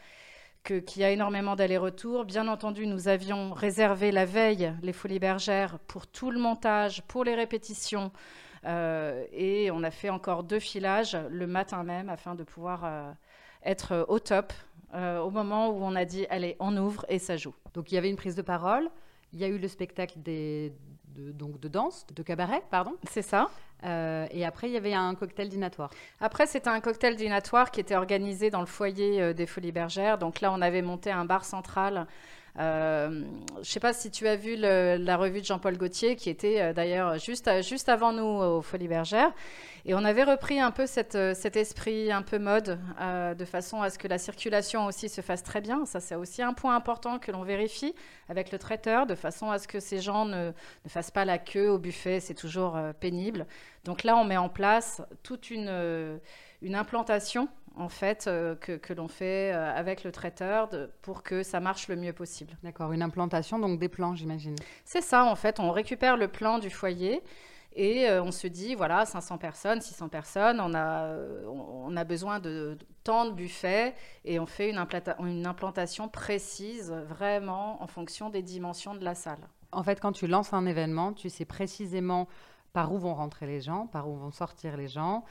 qu'il 0.63 1.01
y 1.01 1.03
a 1.03 1.11
énormément 1.11 1.55
d'allers-retours. 1.55 2.25
Bien 2.25 2.47
entendu, 2.47 2.87
nous 2.87 3.07
avions 3.07 3.53
réservé 3.53 4.11
la 4.11 4.25
veille 4.25 4.73
les 4.81 4.93
Folies 4.93 5.19
Bergères 5.19 5.77
pour 5.87 6.07
tout 6.07 6.31
le 6.31 6.39
montage, 6.39 7.01
pour 7.03 7.23
les 7.23 7.35
répétitions. 7.35 8.11
Euh, 8.65 9.25
et 9.33 9.71
on 9.71 9.83
a 9.83 9.91
fait 9.91 10.09
encore 10.09 10.43
deux 10.43 10.59
filages 10.59 11.17
le 11.29 11.47
matin 11.47 11.83
même 11.83 12.09
afin 12.09 12.33
de 12.33 12.43
pouvoir 12.43 12.85
euh, 12.85 13.11
être 13.65 14.05
au 14.07 14.19
top 14.19 14.53
euh, 14.93 15.19
au 15.19 15.29
moment 15.29 15.69
où 15.69 15.83
on 15.83 15.95
a 15.95 16.05
dit 16.05 16.25
allez, 16.29 16.55
on 16.59 16.75
ouvre 16.77 17.05
et 17.09 17.19
ça 17.19 17.38
joue. 17.38 17.53
Donc 17.73 17.91
il 17.91 17.95
y 17.95 17.97
avait 17.97 18.09
une 18.09 18.15
prise 18.15 18.35
de 18.35 18.41
parole, 18.41 18.89
il 19.33 19.39
y 19.39 19.43
a 19.43 19.47
eu 19.47 19.57
le 19.57 19.67
spectacle 19.67 20.19
des, 20.21 20.73
de, 21.15 21.31
donc 21.31 21.59
de 21.59 21.67
danse, 21.67 22.05
de 22.13 22.23
cabaret, 22.23 22.63
pardon. 22.69 22.93
C'est 23.09 23.21
ça. 23.21 23.50
Euh, 23.85 24.27
et 24.31 24.45
après, 24.45 24.69
il 24.69 24.73
y 24.73 24.77
avait 24.77 24.93
un 24.93 25.13
cocktail 25.15 25.50
dînatoire. 25.50 25.89
Après, 26.21 26.45
c'était 26.45 26.69
un 26.69 26.79
cocktail 26.79 27.15
dînatoire 27.15 27.71
qui 27.71 27.81
était 27.81 27.95
organisé 27.95 28.50
dans 28.50 28.62
le 28.62 28.65
foyer 28.65 29.21
euh, 29.21 29.33
des 29.33 29.45
Folies 29.45 29.71
Bergères. 29.71 30.17
Donc 30.17 30.41
là, 30.41 30.51
on 30.53 30.62
avait 30.62 30.81
monté 30.81 31.12
un 31.12 31.25
bar 31.25 31.43
central 31.43 32.07
euh, 32.60 33.24
je 33.55 33.60
ne 33.60 33.63
sais 33.63 33.79
pas 33.79 33.93
si 33.93 34.12
tu 34.12 34.27
as 34.27 34.36
vu 34.36 34.55
la 34.55 35.17
revue 35.17 35.41
de 35.41 35.45
Jean-Paul 35.45 35.77
Gaultier, 35.77 36.15
qui 36.15 36.29
était 36.29 36.62
euh, 36.62 36.74
d'ailleurs 36.74 37.17
juste, 37.17 37.50
juste 37.63 37.89
avant 37.89 38.13
nous 38.13 38.24
aux 38.24 38.62
Folies 38.62 38.88
Bergères. 38.88 39.31
Et 39.86 39.95
on 39.95 40.05
avait 40.05 40.24
repris 40.24 40.60
un 40.60 40.72
peu 40.72 40.86
euh, 41.15 41.33
cet 41.33 41.57
esprit 41.57 42.12
un 42.12 42.22
peu 42.22 42.39
mode, 42.39 42.79
de 43.38 43.45
façon 43.45 43.81
à 43.81 43.89
ce 43.89 43.98
que 43.98 44.07
la 44.07 44.17
circulation 44.17 44.86
aussi 44.86 45.10
se 45.10 45.22
fasse 45.22 45.43
très 45.43 45.62
bien. 45.62 45.86
Ça, 45.86 46.00
c'est 46.00 46.15
aussi 46.15 46.41
un 46.41 46.53
point 46.53 46.75
important 46.75 47.19
que 47.19 47.31
l'on 47.31 47.43
vérifie 47.43 47.95
avec 48.29 48.51
le 48.51 48.60
traiteur, 48.60 49.07
de 49.07 49.15
façon 49.15 49.50
à 49.50 49.57
ce 49.57 49.67
que 49.67 49.79
ces 49.79 50.00
gens 50.00 50.25
ne, 50.25 50.51
fassent 50.88 51.12
pas 51.12 51.25
la 51.25 51.39
queue 51.39 51.69
au 51.69 51.79
buffet. 51.79 52.19
C'est 52.19 52.36
toujours 52.36 52.77
pénible. 53.00 53.48
Donc 53.83 54.03
là, 54.03 54.15
on 54.15 54.24
met 54.24 54.38
en 54.38 54.50
place 54.50 55.01
toute 55.24 55.50
une 55.50 56.19
implantation 56.74 57.50
en 57.75 57.89
fait, 57.89 58.25
euh, 58.27 58.55
que, 58.55 58.93
l'on 58.93 59.07
fait 59.07 59.53
euh, 59.53 59.75
avec 59.75 60.03
le 60.03 60.11
traiteur 60.11 60.69
pour 61.01 61.23
que 61.23 61.43
ça 61.43 61.59
marche 61.59 61.87
le 61.87 61.95
mieux 61.95 62.13
possible. 62.13 62.55
D'accord, 62.63 62.91
une 62.91 63.01
implantation, 63.01 63.59
donc 63.59 63.79
des 63.79 63.89
plans, 63.89 64.15
j'imagine. 64.15 64.55
C'est 64.85 65.01
ça, 65.01 65.25
en 65.25 65.35
fait, 65.35 65.59
on 65.59 65.71
récupère 65.71 66.17
le 66.17 66.27
plan 66.27 66.59
du 66.59 66.69
foyer 66.69 67.21
et 67.75 68.07
euh, 68.07 68.21
on 68.21 68.31
se 68.31 68.45
dit, 68.45 68.75
voilà, 68.75 69.05
500 69.05 69.39
personnes, 69.39 69.81
600 69.81 70.09
personnes, 70.09 70.61
on 70.61 70.75
a, 70.75 71.15
on, 71.47 71.95
a 71.97 72.03
besoin 72.03 72.39
de, 72.39 72.77
tant 73.03 73.25
de 73.25 73.31
buffets 73.31 73.95
et 74.23 74.39
on 74.39 74.45
fait 74.45 74.69
une, 74.69 74.85
une 75.19 75.47
implantation 75.47 76.07
précise, 76.07 76.91
vraiment 77.07 77.81
en 77.81 77.87
fonction 77.87 78.29
des 78.29 78.43
dimensions 78.43 78.93
de 78.93 79.03
la 79.03 79.15
salle. 79.15 79.47
En 79.71 79.81
fait, 79.81 79.99
quand 79.99 80.11
tu 80.11 80.27
lances 80.27 80.53
un 80.53 80.67
événement, 80.67 81.13
tu 81.13 81.29
sais 81.31 81.45
précisément 81.45 82.27
par 82.73 82.93
où 82.93 82.99
vont 82.99 83.15
rentrer 83.15 83.47
les 83.47 83.61
gens, 83.61 83.87
par 83.87 84.07
où 84.07 84.15
vont 84.15 84.31
sortir 84.31 84.77
les 84.77 84.87
gens, 84.87 85.23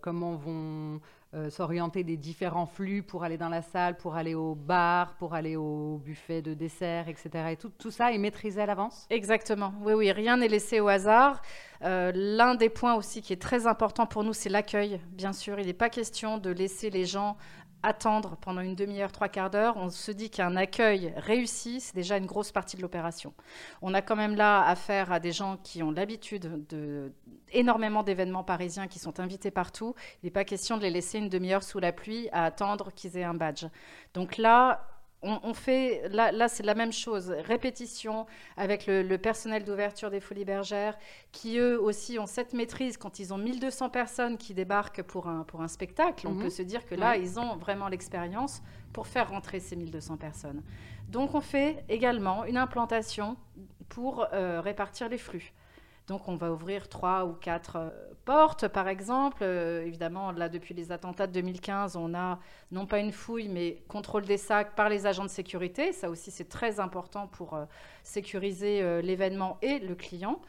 comment 0.00 0.36
vont 0.36 1.00
euh, 1.34 1.50
s'orienter 1.50 2.04
des 2.04 2.16
différents 2.16 2.64
flux 2.64 3.02
pour 3.02 3.22
aller 3.22 3.36
dans 3.36 3.50
la 3.50 3.60
salle, 3.60 3.98
pour 3.98 4.14
aller 4.14 4.34
au 4.34 4.54
bar, 4.54 5.14
pour 5.16 5.34
aller 5.34 5.56
au 5.56 6.00
buffet 6.02 6.40
de 6.40 6.54
dessert, 6.54 7.06
etc. 7.08 7.30
Et 7.50 7.56
tout, 7.56 7.90
ça 7.90 8.12
est 8.12 8.18
maîtrisé 8.18 8.62
à 8.62 8.66
l'avance? 8.66 9.06
Exactement. 9.10 9.74
Oui, 9.82 9.92
oui, 9.92 10.10
rien 10.10 10.38
n'est 10.38 10.48
laissé 10.48 10.80
au 10.80 10.88
hasard. 10.88 11.42
Euh, 11.84 12.12
l'un 12.14 12.54
des 12.54 12.70
points 12.70 12.94
aussi 12.94 13.20
qui 13.20 13.34
est 13.34 13.42
très 13.42 13.66
important 13.66 14.06
pour 14.06 14.24
nous, 14.24 14.32
c'est 14.32 14.48
l'accueil. 14.48 15.00
Bien 15.10 15.34
sûr, 15.34 15.60
il 15.60 15.66
n'est 15.66 15.74
pas 15.74 15.90
question 15.90 16.38
de 16.38 16.48
laisser 16.48 16.88
les 16.88 17.04
gens 17.04 17.36
attendre 17.82 18.36
pendant 18.40 18.60
une 18.60 18.74
demi-heure, 18.74 19.12
trois 19.12 19.28
quarts 19.28 19.50
d'heure, 19.50 19.76
on 19.76 19.88
se 19.90 20.10
dit 20.10 20.30
qu'un 20.30 20.56
accueil 20.56 21.12
réussi, 21.16 21.80
c'est 21.80 21.94
déjà 21.94 22.16
une 22.16 22.26
grosse 22.26 22.50
partie 22.50 22.76
de 22.76 22.82
l'opération. 22.82 23.32
On 23.82 23.94
a 23.94 24.02
quand 24.02 24.16
même 24.16 24.34
là 24.34 24.66
affaire 24.66 25.12
à 25.12 25.20
des 25.20 25.32
gens 25.32 25.56
qui 25.62 25.82
ont 25.82 25.90
l'habitude 25.90 26.66
de 26.68 27.12
énormément 27.52 28.02
d'événements 28.02 28.44
parisiens 28.44 28.88
qui 28.88 28.98
sont 28.98 29.20
invités 29.20 29.50
partout. 29.50 29.94
Il 30.22 30.26
n'est 30.26 30.30
pas 30.30 30.44
question 30.44 30.76
de 30.76 30.82
les 30.82 30.90
laisser 30.90 31.18
une 31.18 31.28
demi-heure 31.28 31.62
sous 31.62 31.78
la 31.78 31.92
pluie 31.92 32.28
à 32.32 32.44
attendre 32.44 32.92
qu'ils 32.92 33.16
aient 33.16 33.24
un 33.24 33.34
badge. 33.34 33.64
Donc 34.14 34.36
là, 34.36 34.86
on, 35.22 35.52
fait, 35.52 36.08
là, 36.10 36.48
c'est 36.48 36.62
la 36.62 36.74
même 36.74 36.92
chose, 36.92 37.30
répétition 37.30 38.26
avec 38.56 38.86
le, 38.86 39.16
personnel 39.16 39.64
d'ouverture 39.64 40.10
des 40.10 40.20
Folies 40.20 40.44
Bergères, 40.44 40.96
qui 41.32 41.58
eux 41.58 41.80
aussi 41.80 42.18
ont 42.18 42.26
cette 42.26 42.52
maîtrise 42.52 42.96
quand 42.96 43.18
ils 43.18 43.34
ont 43.34 43.38
1200 43.38 43.90
personnes 43.90 44.38
qui 44.38 44.54
débarquent 44.54 45.02
pour 45.02 45.28
un, 45.28 45.42
pour 45.42 45.60
un 45.60 45.68
spectacle. 45.68 46.26
On 46.28 46.32
mhm. 46.32 46.42
peut 46.42 46.50
se 46.50 46.62
dire 46.62 46.86
que 46.86 46.94
là, 46.94 47.16
ils 47.16 47.40
ont 47.40 47.56
vraiment 47.56 47.88
l'expérience 47.88 48.62
pour 48.92 49.06
faire 49.06 49.30
rentrer 49.30 49.58
ces 49.58 49.74
1200 49.76 50.16
personnes. 50.18 50.62
Donc 51.08 51.34
on 51.34 51.40
fait 51.40 51.84
également 51.88 52.44
une 52.44 52.56
implantation 52.56 53.36
pour 53.88 54.26
euh, 54.32 54.60
répartir 54.60 55.08
les 55.08 55.18
flux. 55.18 55.52
Donc 56.08 56.26
on 56.26 56.36
va 56.36 56.50
ouvrir 56.50 56.88
trois 56.88 57.26
ou 57.26 57.34
quatre 57.34 57.76
euh, 57.76 57.90
portes, 58.24 58.66
par 58.66 58.88
exemple. 58.88 59.42
Euh, 59.42 59.84
évidemment, 59.84 60.32
là, 60.32 60.48
depuis 60.48 60.72
les 60.72 60.90
attentats 60.90 61.26
de 61.26 61.32
2015, 61.32 61.96
on 61.96 62.14
a 62.14 62.38
non 62.72 62.86
pas 62.86 62.98
une 62.98 63.12
fouille, 63.12 63.48
mais 63.48 63.82
contrôle 63.88 64.24
des 64.24 64.38
sacs 64.38 64.74
par 64.74 64.88
les 64.88 65.06
agents 65.06 65.24
de 65.24 65.30
sécurité. 65.30 65.92
Ça 65.92 66.08
aussi, 66.08 66.30
c'est 66.30 66.48
très 66.48 66.80
important 66.80 67.26
pour 67.26 67.54
euh, 67.54 67.66
sécuriser 68.02 69.02
l'événement 69.02 69.58
et 69.60 69.78
le 69.78 69.94
client. 69.94 70.40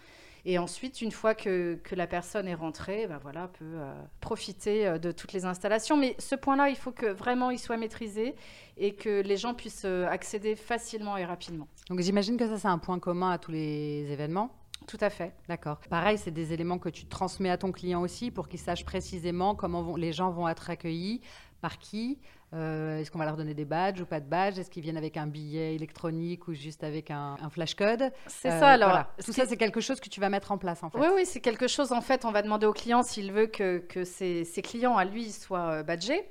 Et 0.46 0.58
ensuite, 0.58 1.01
une 1.01 1.12
fois 1.12 1.36
que, 1.36 1.78
la 1.92 2.08
personne 2.08 2.48
est 2.48 2.56
rentrée, 2.56 3.08
ben 3.08 3.18
voilà, 3.18 3.50
peut 3.50 3.80
profiter 4.22 4.98
de 4.98 5.12
toutes 5.12 5.34
les 5.34 5.44
installations. 5.44 5.98
Mais 5.98 6.16
ce 6.18 6.36
point-là, 6.36 6.70
il 6.70 6.78
faut 6.78 6.94
que 6.94 7.08
vraiment 7.08 7.51
il 7.51 7.60
soit 7.60 7.75
maîtrisé 7.75 8.36
et 8.78 8.96
que 8.96 9.22
les 9.22 9.36
gens 9.36 9.54
puissent 9.54 9.84
accéder 9.84 10.56
facilement 10.56 11.18
et 11.18 11.25
rapidement. 11.25 11.68
Donc 11.89 12.00
j'imagine 12.00 12.38
que 12.38 12.48
ça, 12.48 12.58
c'est 12.58 12.70
un 12.70 12.78
point 12.78 13.00
commun 13.00 13.32
à 13.32 13.38
tous 13.38 13.51
les 13.51 14.10
événements. 14.10 14.50
Tout 14.88 14.98
à 15.01 15.09
fait. 15.09 15.33
D'accord. 15.48 15.79
Pareil, 15.89 16.17
c'est 16.17 16.31
des 16.31 16.53
éléments 16.53 16.79
que 16.79 16.89
tu 16.89 17.05
transmets 17.05 17.50
à 17.50 17.57
ton 17.57 17.71
client 17.71 18.01
aussi 18.01 18.31
pour 18.31 18.48
qu'il 18.48 18.59
sache 18.59 18.86
précisément 18.86 19.55
comment 19.55 19.95
les 19.95 20.13
gens 20.13 20.31
vont 20.31 20.48
être 20.48 20.69
accueillis, 20.69 21.21
par 21.62 21.77
qui. 21.77 22.19
Euh, 22.51 22.98
est-ce 22.98 23.12
qu'on 23.12 23.19
va 23.19 23.25
leur 23.25 23.38
donner 23.38 23.53
des 23.53 23.65
badges 23.65 24.01
ou 24.01 24.05
pas 24.05 24.19
de 24.19 24.25
badges 24.25 24.57
Est-ce 24.57 24.71
qu'ils 24.71 24.81
viennent 24.81 24.98
avec 24.98 25.17
un 25.17 25.27
billet 25.27 25.75
électronique 25.75 26.48
ou 26.48 26.53
juste 26.53 26.83
avec 26.83 27.12
un, 27.12 27.38
flash 27.51 27.75
code 27.75 28.12
C'est 28.25 28.50
ça, 28.50 28.69
alors. 28.69 29.05
Tout 29.24 29.33
ça, 29.33 29.45
c'est 29.45 29.57
quelque 29.57 29.81
chose 29.81 30.00
que 30.00 30.09
tu 30.09 30.19
vas 30.19 30.29
mettre 30.29 30.51
en 30.51 30.57
place, 30.57 30.81
en 30.81 30.89
fait. 30.89 30.98
Oui, 30.98 31.07
oui, 31.15 31.25
c'est 31.25 31.41
quelque 31.41 31.67
chose, 31.67 31.91
en 31.91 32.01
fait, 32.01 32.25
on 32.25 32.31
va 32.31 32.41
demander 32.41 32.65
au 32.65 32.74
client 32.74 33.03
s'il 33.03 33.31
veut 33.31 33.45
que, 33.45 33.77
que 33.77 34.03
ses, 34.03 34.45
clients, 34.63 34.98
à 34.98 35.05
lui, 35.05 35.31
soient 35.31 35.69
euh, 35.69 35.83
badgés. 35.83 36.27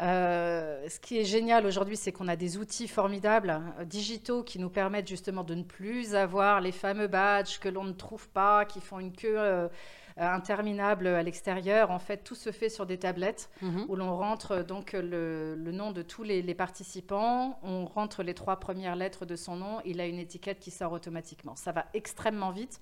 Euh, 0.00 0.88
ce 0.88 0.98
qui 0.98 1.18
est 1.18 1.24
génial 1.24 1.66
aujourd'hui, 1.66 1.96
c'est 1.96 2.12
qu'on 2.12 2.28
a 2.28 2.36
des 2.36 2.56
outils 2.56 2.88
formidables, 2.88 3.60
euh, 3.78 3.84
digitaux, 3.84 4.42
qui 4.42 4.58
nous 4.58 4.70
permettent 4.70 5.08
justement 5.08 5.44
de 5.44 5.54
ne 5.54 5.62
plus 5.62 6.14
avoir 6.14 6.60
les 6.60 6.72
fameux 6.72 7.06
badges 7.06 7.58
que 7.58 7.68
l'on 7.68 7.84
ne 7.84 7.92
trouve 7.92 8.28
pas, 8.30 8.64
qui 8.64 8.80
font 8.80 8.98
une 8.98 9.12
queue 9.12 9.38
euh, 9.38 9.68
interminable 10.16 11.06
à 11.06 11.22
l'extérieur. 11.22 11.90
En 11.90 11.98
fait, 11.98 12.18
tout 12.18 12.34
se 12.34 12.50
fait 12.50 12.68
sur 12.68 12.86
des 12.86 12.98
tablettes 12.98 13.50
mhm. 13.60 13.86
où 13.88 13.96
l'on 13.96 14.16
rentre 14.16 14.62
donc 14.62 14.92
le, 14.92 15.54
nom 15.56 15.92
de 15.92 16.02
tous 16.02 16.22
les, 16.22 16.54
participants, 16.54 17.58
on 17.62 17.84
rentre 17.84 18.22
les 18.22 18.34
trois 18.34 18.56
premières 18.58 18.96
lettres 18.96 19.26
de 19.26 19.36
son 19.36 19.56
nom, 19.56 19.80
il 19.84 20.00
a 20.00 20.06
une 20.06 20.18
étiquette 20.18 20.58
qui 20.60 20.70
sort 20.70 20.92
automatiquement. 20.92 21.56
Ça 21.56 21.72
va 21.72 21.86
extrêmement 21.94 22.50
vite. 22.50 22.80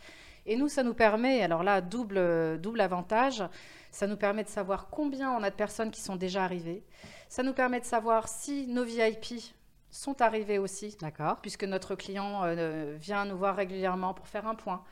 Et 0.49 0.57
nous, 0.57 0.69
ça 0.69 0.83
nous 0.83 0.95
permet, 0.95 1.43
alors 1.43 1.63
là, 1.63 1.83
double, 1.83 2.59
double 2.59 2.81
avantage, 2.81 3.45
ça 3.91 4.07
nous 4.07 4.17
permet 4.17 4.45
de 4.45 4.49
savoir 4.49 4.89
combien 4.89 5.31
on 5.31 5.43
a 5.43 5.51
de 5.51 5.55
personnes 5.55 5.91
qui 5.91 6.01
sont 6.01 6.17
déjà 6.17 6.43
arrivées. 6.43 6.83
Ça 7.29 7.43
nous 7.43 7.53
permet 7.53 7.81
de 7.81 7.85
savoir 7.85 8.29
si 8.29 8.67
nos 8.67 8.83
VIP 8.83 9.43
sont 9.91 10.23
arrivés 10.23 10.59
aussi. 10.59 10.97
D'accord. 11.01 11.37
Puisque 11.43 11.65
notre 11.65 11.95
client 11.95 12.45
euh, 12.45 12.97
vient 12.99 13.27
nous 13.27 13.37
voir 13.37 13.57
régulièrement 13.57 14.15
pour 14.15 14.27
faire 14.27 14.47
un 14.47 14.55
point, 14.55 14.83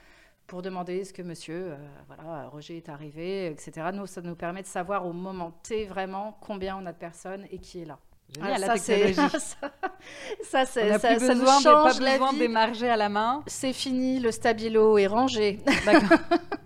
pour 0.46 0.60
demander 0.60 0.98
est-ce 0.98 1.14
que 1.14 1.22
monsieur, 1.22 1.72
euh, 1.72 1.76
voilà, 2.06 2.48
Roger 2.48 2.76
est 2.76 2.90
arrivé, 2.90 3.46
etc. 3.46 3.88
Nous, 3.94 4.06
ça 4.06 4.20
nous 4.20 4.36
permet 4.36 4.60
de 4.60 4.66
savoir 4.66 5.06
au 5.06 5.14
moment 5.14 5.52
T 5.62 5.86
vraiment 5.86 6.36
combien 6.42 6.76
on 6.76 6.84
a 6.84 6.92
de 6.92 6.98
personnes 6.98 7.46
et 7.50 7.58
qui 7.58 7.80
est 7.80 7.86
là. 7.86 7.98
Génial, 8.34 8.52
ah, 8.54 8.58
la 8.58 8.78
technologie. 8.78 9.14
ça, 10.42 10.66
c'est, 10.66 10.82
on 10.84 10.88
n'a 10.88 10.98
plus 10.98 11.18
besoin, 11.18 11.62
pas 11.62 11.94
besoin 11.94 12.32
d'émarger 12.32 12.88
à 12.88 12.96
la 12.96 13.08
main. 13.08 13.42
C'est 13.46 13.72
fini, 13.72 14.18
le 14.18 14.32
stabilo 14.32 14.98
est 14.98 15.06
rangé. 15.06 15.60
D'accord. 15.84 16.18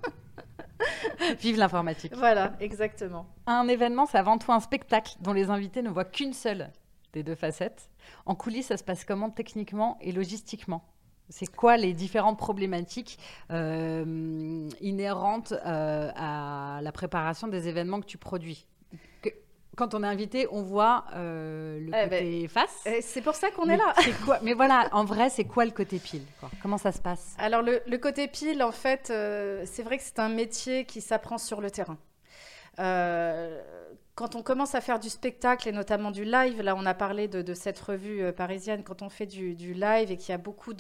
Vive 1.41 1.57
l'informatique. 1.57 2.13
Voilà, 2.17 2.55
exactement. 2.61 3.27
Un 3.47 3.69
événement, 3.69 4.07
c'est 4.07 4.19
avant 4.19 4.39
tout 4.39 4.53
un 4.53 4.61
spectacle 4.61 5.15
dont 5.21 5.33
les 5.33 5.51
invités 5.51 5.83
ne 5.83 5.91
voient 5.91 6.05
qu'une 6.05 6.33
seule 6.33 6.71
des 7.13 7.23
deux 7.23 7.35
facettes. 7.35 7.91
En 8.27 8.35
coulisses, 8.35 8.69
ça 8.69 8.77
se 8.77 8.85
passe 8.85 9.05
comment 9.05 9.31
techniquement 9.31 9.99
et 10.01 10.13
logistiquement? 10.13 10.85
C'est 11.29 11.55
quoi 11.55 11.77
les 11.77 11.93
différentes 11.93 12.39
problématiques 12.39 13.19
euh, 13.53 14.69
inhérentes 14.81 15.53
euh, 15.53 16.11
à 16.17 16.81
la 16.83 16.93
préparation 16.93 17.47
des 17.47 17.69
événements 17.69 18.01
que 18.01 18.07
tu 18.07 18.19
produis? 18.19 18.67
Quand 19.77 19.95
on 19.95 20.03
est 20.03 20.07
invité, 20.07 20.47
on 20.51 20.63
voit 20.63 21.05
euh, 21.15 21.79
le 21.81 21.91
eh 21.95 22.05
côté 22.05 22.41
ben, 22.41 22.49
face. 22.49 22.81
Eh, 22.87 23.01
c'est 23.01 23.23
pour 23.23 23.35
ça 23.35 23.51
qu'on 23.51 23.69
est 23.69 23.77
là. 23.77 23.95
Quoi 24.25 24.39
mais 24.43 24.53
voilà, 24.53 24.89
en 24.93 25.05
vrai, 25.05 25.31
c'est 25.31 25.45
quoi 25.45 25.65
le 25.65 25.71
côté 25.71 25.99
pile 25.99 26.25
Comment 26.63 26.79
ça 26.79 26.93
se 26.93 27.01
passe? 27.01 27.35
Alors, 27.39 27.63
le, 27.63 27.97
côté 27.97 28.29
pile, 28.29 28.63
en 28.63 28.73
fait, 28.73 29.11
euh, 29.11 29.63
c'est 29.67 29.83
vrai 29.83 29.99
que 29.99 30.05
c'est 30.05 30.19
un 30.19 30.29
métier 30.29 30.85
qui 30.85 31.01
s'apprend 31.01 31.39
sur 31.39 31.61
le 31.61 31.71
terrain. 31.71 31.99
Euh, 32.79 33.61
quand 34.15 34.35
on 34.35 34.43
commence 34.43 34.75
à 34.75 34.81
faire 34.81 35.01
du 35.01 35.09
spectacle 35.09 35.69
et 35.69 35.73
notamment 35.73 36.11
du 36.11 36.25
live, 36.25 36.61
là 36.63 36.75
on 36.77 36.85
a 36.85 36.95
parlé 36.95 37.29
de, 37.29 37.55
cette 37.55 37.79
revue 37.79 38.23
euh, 38.23 38.33
parisienne, 38.33 38.83
quand 38.83 39.03
on 39.03 39.09
fait 39.09 39.27
du, 39.27 39.55
live 39.55 40.11
et 40.11 40.17
qu'il 40.17 40.31
y 40.31 40.35
a 40.35 40.39
beaucoup 40.39 40.75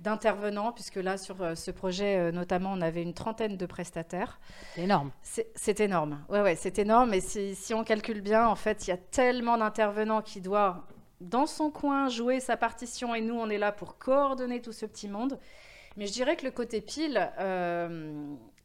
d'intervenants, 0.00 0.72
puisque 0.72 0.96
là 0.96 1.16
sur 1.16 1.42
euh, 1.42 1.54
ce 1.54 1.70
projet 1.70 2.18
euh, 2.18 2.32
notamment 2.32 2.72
on 2.72 2.80
avait 2.80 3.02
une 3.02 3.14
trentaine 3.14 3.56
de 3.56 3.66
prestataires. 3.66 4.40
C'est 4.74 4.82
énorme. 4.82 5.10
C'est 5.22 5.80
énorme, 5.80 6.24
ouais, 6.28 6.40
ouais, 6.40 6.56
c'est 6.56 6.78
énorme. 6.78 7.14
Et 7.14 7.20
si, 7.20 7.54
si, 7.54 7.74
on 7.74 7.84
calcule 7.84 8.22
bien, 8.22 8.48
en 8.48 8.56
fait, 8.56 8.86
il 8.86 8.90
y 8.90 8.92
a 8.92 8.96
tellement 8.96 9.58
d'intervenants 9.58 10.22
qui 10.22 10.40
doivent 10.40 10.80
dans 11.20 11.46
son 11.46 11.70
coin 11.70 12.08
jouer 12.08 12.40
sa 12.40 12.56
partition 12.56 13.14
et 13.14 13.20
nous 13.20 13.34
on 13.34 13.50
est 13.50 13.58
là 13.58 13.72
pour 13.72 13.98
coordonner 13.98 14.62
tout 14.62 14.72
ce 14.72 14.86
petit 14.86 15.08
monde. 15.08 15.38
Mais 15.96 16.06
je 16.06 16.12
dirais 16.12 16.36
que 16.36 16.44
le 16.44 16.50
côté 16.50 16.80
pile, 16.80 17.30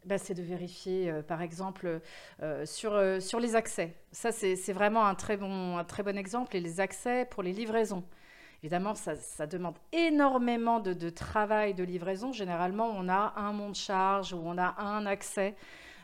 bah, 0.06 0.18
c'est 0.18 0.34
de 0.34 0.44
vérifier, 0.44 1.10
euh, 1.10 1.22
par 1.22 1.42
exemple, 1.42 2.02
euh, 2.42 2.66
sur, 2.66 2.94
euh, 2.94 3.20
sur 3.20 3.40
les 3.40 3.56
accès. 3.56 3.96
Ça, 4.12 4.32
c'est 4.32 4.74
vraiment 4.74 5.06
un 5.06 5.16
très, 5.16 5.38
bon, 5.38 5.78
un 5.78 5.84
très 5.84 6.04
bon 6.04 6.18
exemple. 6.18 6.56
Et 6.56 6.62
les 6.62 6.80
accès 6.80 7.26
pour 7.30 7.44
les 7.44 7.52
livraisons. 7.52 8.04
Évidemment, 8.64 8.96
ça, 8.96 9.46
demande 9.48 9.76
énormément 9.92 10.80
de, 10.80 10.94
de, 10.94 11.10
travail 11.10 11.74
de 11.74 11.84
livraison. 11.84 12.32
Généralement, 12.32 12.88
on 12.96 13.10
a 13.10 13.34
un 13.36 13.52
mont 13.52 13.70
de 13.70 13.76
charge 13.76 14.34
ou 14.34 14.42
on 14.44 14.58
a 14.58 14.76
un 14.82 15.06
accès 15.06 15.56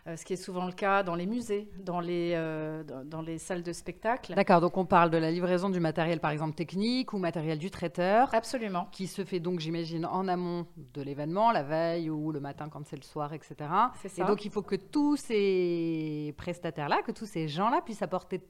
ce 0.05 0.25
qui 0.25 0.33
est 0.33 0.37
souvent 0.37 0.65
le 0.65 0.71
cas 0.71 1.03
dans 1.03 1.15
les 1.15 1.25
musées, 1.25 1.69
dans 1.79 1.99
les, 1.99 2.31
euh, 2.35 2.83
dans, 2.83 3.03
dans 3.05 3.21
les 3.21 3.37
salles 3.37 3.63
de 3.63 3.71
spectacle. 3.73 4.33
D'accord, 4.33 4.59
donc 4.61 4.77
on 4.77 4.85
parle 4.85 5.09
de 5.11 5.17
la 5.17 5.29
livraison 5.31 5.69
du 5.69 5.79
matériel, 5.79 6.19
par 6.19 6.31
exemple 6.31 6.55
technique 6.55 7.13
ou 7.13 7.17
matériel 7.17 7.57
du 7.59 7.69
traiteur, 7.71 8.33
Absolument. 8.33 8.87
qui 8.91 9.07
se 9.07 9.23
fait 9.23 9.39
donc, 9.39 9.59
j'imagine, 9.59 10.05
en 10.05 10.27
amont 10.27 10.65
de 10.93 11.01
l'événement, 11.01 11.51
la 11.51 11.63
veille 11.63 12.09
ou 12.09 12.31
le 12.31 12.39
matin 12.39 12.67
quand 12.69 12.85
c'est 12.85 12.95
le 12.95 13.03
soir, 13.03 13.33
etc. 13.33 13.55
C'est 14.01 14.07
Et 14.07 14.21
ça. 14.21 14.23
donc 14.25 14.43
il 14.45 14.51
faut 14.51 14.61
que 14.63 14.75
tous 14.75 15.17
ces 15.17 16.33
prestataires-là, 16.37 17.01
que 17.05 17.11
tous 17.11 17.25
ces 17.25 17.47
gens-là 17.47 17.81
puissent 17.81 18.01
apporter 18.01 18.41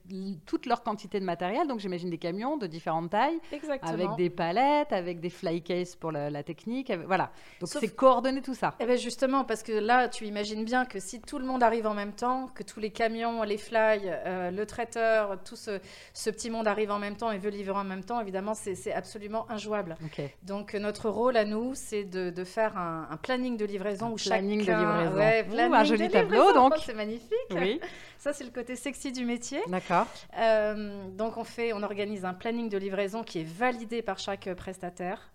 toute 0.46 0.65
leur 0.65 0.84
quantité 0.84 1.20
de 1.20 1.25
matériel. 1.25 1.67
Donc 1.67 1.79
j'imagine 1.79 2.10
des 2.10 2.17
camions 2.17 2.58
de 2.58 2.67
différentes 2.67 3.10
tailles, 3.12 3.39
Exactement. 3.51 3.91
avec 3.91 4.10
des 4.17 4.29
palettes, 4.29 4.93
avec 4.93 5.20
des 5.20 5.29
fly 5.29 5.62
cases 5.62 5.96
pour 5.96 6.12
la, 6.12 6.29
la 6.29 6.43
technique. 6.43 6.89
avec- 6.89 7.08
voilà. 7.08 7.31
Donc 7.60 7.70
Sauf- 7.70 7.81
c'est 7.81 7.96
coordonner 7.96 8.41
tout 8.41 8.53
ça. 8.55 8.75
Eh 8.79 8.86
bien 8.86 8.96
justement, 8.96 9.43
parce 9.43 9.63
que 9.63 9.74
là, 9.74 10.08
tu 10.08 10.25
imagines 10.25 10.63
bien 10.63 10.86
que 10.86 11.00
si 11.00 11.20
tout 11.22 11.38
le 11.41 11.48
monde 11.48 11.63
arrive 11.63 11.86
en 11.88 11.93
même 11.93 12.13
temps, 12.13 12.50
que 12.55 12.63
tous 12.63 12.79
les 12.79 12.89
camions, 12.91 13.43
les 13.43 13.57
fly, 13.57 14.01
euh, 14.05 14.51
le 14.51 14.65
traiteur, 14.65 15.38
tout 15.43 15.55
ce, 15.57 15.79
ce 16.13 16.29
petit 16.29 16.50
monde 16.50 16.67
arrive 16.67 16.91
en 16.91 17.00
même 17.00 17.15
temps 17.17 17.31
et 17.31 17.38
veut 17.38 17.50
livrer 17.50 17.77
en 17.77 17.83
même 17.83 18.03
temps, 18.03 18.21
évidemment, 18.21 18.53
c'est 18.53 18.93
absolument 18.93 19.45
injouable. 19.51 19.98
Donc 20.43 20.74
euh, 20.75 20.79
notre 20.79 21.10
rôle 21.10 21.36
à 21.38 21.43
nous, 21.45 21.75
c'est 21.75 22.03
de, 22.05 22.29
de 22.29 22.43
faire 22.43 22.77
un, 22.77 23.07
un 23.12 23.17
planning 23.17 23.57
de 23.57 23.65
livraison 23.65 24.07
Un 24.07 24.12
où 24.12 24.15
planning 24.15 24.60
de 24.62 24.65
chacun... 24.65 24.79
livraison. 24.79 25.17
Ouais, 25.17 25.67
Ouh, 25.69 25.74
un 25.74 25.83
joli 25.83 26.07
de 26.07 26.13
tableau, 26.13 26.36
livraison. 26.48 26.53
donc. 26.69 26.74
Oh, 26.77 26.81
c'est 26.86 26.93
magnifique. 26.93 27.36
Oui, 27.51 27.79
Ça, 28.17 28.33
c'est 28.33 28.43
le 28.43 28.51
côté 28.51 28.75
sexy 28.75 29.12
du 29.12 29.25
métier. 29.25 29.62
d'accord. 29.67 30.05
Euh, 30.38 31.07
donc 31.10 31.38
on 31.38 31.43
fait, 31.43 31.74
on 31.74 31.81
organise 31.81 32.24
un 32.24 32.33
planning 32.36 32.69
de 32.69 32.77
livraison 32.77 33.24
qui 33.24 33.39
est 33.39 33.43
validé 33.48 34.01
par 34.03 34.19
chaque 34.19 34.48
prestataire. 34.55 35.31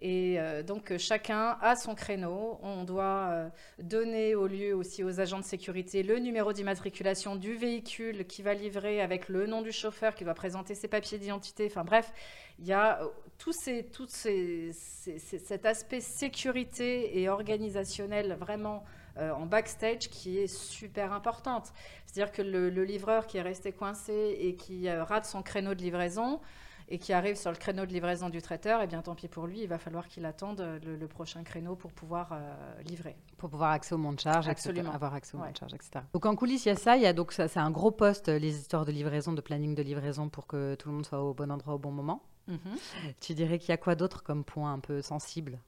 Et 0.00 0.38
euh, 0.38 0.62
donc 0.62 0.96
chacun 0.98 1.58
a 1.60 1.74
son 1.76 1.94
créneau. 1.94 2.58
On 2.62 2.84
doit 2.84 3.28
euh, 3.30 3.48
donner 3.82 4.34
au 4.34 4.46
lieu 4.46 4.74
aussi 4.74 5.02
aux 5.02 5.20
agents 5.20 5.38
de 5.38 5.44
sécurité 5.44 6.02
le 6.02 6.18
numéro 6.18 6.52
d'immatriculation 6.52 7.36
du 7.36 7.54
véhicule 7.54 8.26
qui 8.26 8.42
va 8.42 8.54
livrer 8.54 9.00
avec 9.00 9.28
le 9.28 9.46
nom 9.46 9.62
du 9.62 9.72
chauffeur 9.72 10.14
qui 10.14 10.24
doit 10.24 10.34
présenter 10.34 10.74
ses 10.74 10.88
papiers 10.88 11.18
d'identité. 11.18 11.66
Enfin 11.66 11.84
bref, 11.84 12.12
il 12.58 12.66
y 12.66 12.72
a 12.72 13.02
euh, 13.02 13.08
ces- 14.08 14.72
cet 14.72 15.66
aspect 15.66 16.00
sécurité 16.00 17.20
et 17.20 17.28
organisationnel 17.28 18.36
vraiment 18.38 18.84
en 19.20 19.46
backstage 19.46 20.10
qui 20.10 20.38
est 20.38 20.46
super 20.46 21.12
importante. 21.12 21.72
C'est-à-dire 22.06 22.30
que 22.30 22.40
le, 22.40 22.68
livreur 22.84 23.26
qui 23.26 23.38
est 23.38 23.42
resté 23.42 23.72
coincé 23.72 24.36
et 24.40 24.54
qui 24.54 24.88
rate 24.88 25.26
son 25.26 25.42
créneau 25.42 25.74
de 25.74 25.82
livraison 25.82 26.40
et 26.90 26.98
qui 26.98 27.12
arrive 27.12 27.36
sur 27.36 27.50
le 27.50 27.56
créneau 27.58 27.84
de 27.84 27.92
livraison 27.92 28.30
du 28.30 28.40
traiteur, 28.40 28.80
eh 28.82 28.86
bien 28.86 29.02
tant 29.02 29.14
pis 29.14 29.28
pour 29.28 29.46
lui, 29.46 29.60
il 29.60 29.68
va 29.68 29.78
falloir 29.78 30.08
qu'il 30.08 30.24
attende 30.24 30.60
le, 30.84 30.96
le 30.96 31.08
prochain 31.08 31.42
créneau 31.44 31.76
pour 31.76 31.92
pouvoir 31.92 32.30
euh, 32.32 32.82
livrer. 32.82 33.16
Pour 33.36 33.50
pouvoir 33.50 33.70
accès 33.72 33.94
au 33.94 33.98
monde 33.98 34.18
charge, 34.18 34.48
etc., 34.48 34.68
Absolument. 34.70 34.92
avoir 34.94 35.12
accès 35.14 35.36
au 35.36 35.40
Ouais. 35.40 35.46
monde 35.48 35.56
charge, 35.58 35.74
etc. 35.74 36.00
Donc 36.14 36.24
en 36.24 36.34
coulisses, 36.34 36.64
il 36.64 36.70
y 36.70 36.72
a 36.72 36.76
ça, 36.76 36.96
il 36.96 37.02
y 37.02 37.06
a 37.06 37.12
donc 37.12 37.32
ça, 37.32 37.46
c'est 37.46 37.60
un 37.60 37.70
gros 37.70 37.90
poste, 37.90 38.28
les 38.28 38.56
histoires 38.58 38.86
de 38.86 38.92
livraison, 38.92 39.32
de 39.34 39.40
planning 39.42 39.74
de 39.74 39.82
livraison 39.82 40.28
pour 40.30 40.46
que 40.46 40.74
tout 40.76 40.88
le 40.88 40.94
monde 40.94 41.06
soit 41.06 41.22
au 41.22 41.34
bon 41.34 41.50
endroit 41.50 41.74
au 41.74 41.78
bon 41.78 41.90
moment. 41.92 42.22
Tu 43.20 43.34
dirais 43.34 43.58
qu'il 43.58 43.68
y 43.68 43.72
a 43.72 43.76
quoi 43.76 43.94
d'autre 43.94 44.22
comme 44.22 44.42
point 44.42 44.72
un 44.72 44.78
peu 44.78 45.02
sensible? 45.02 45.58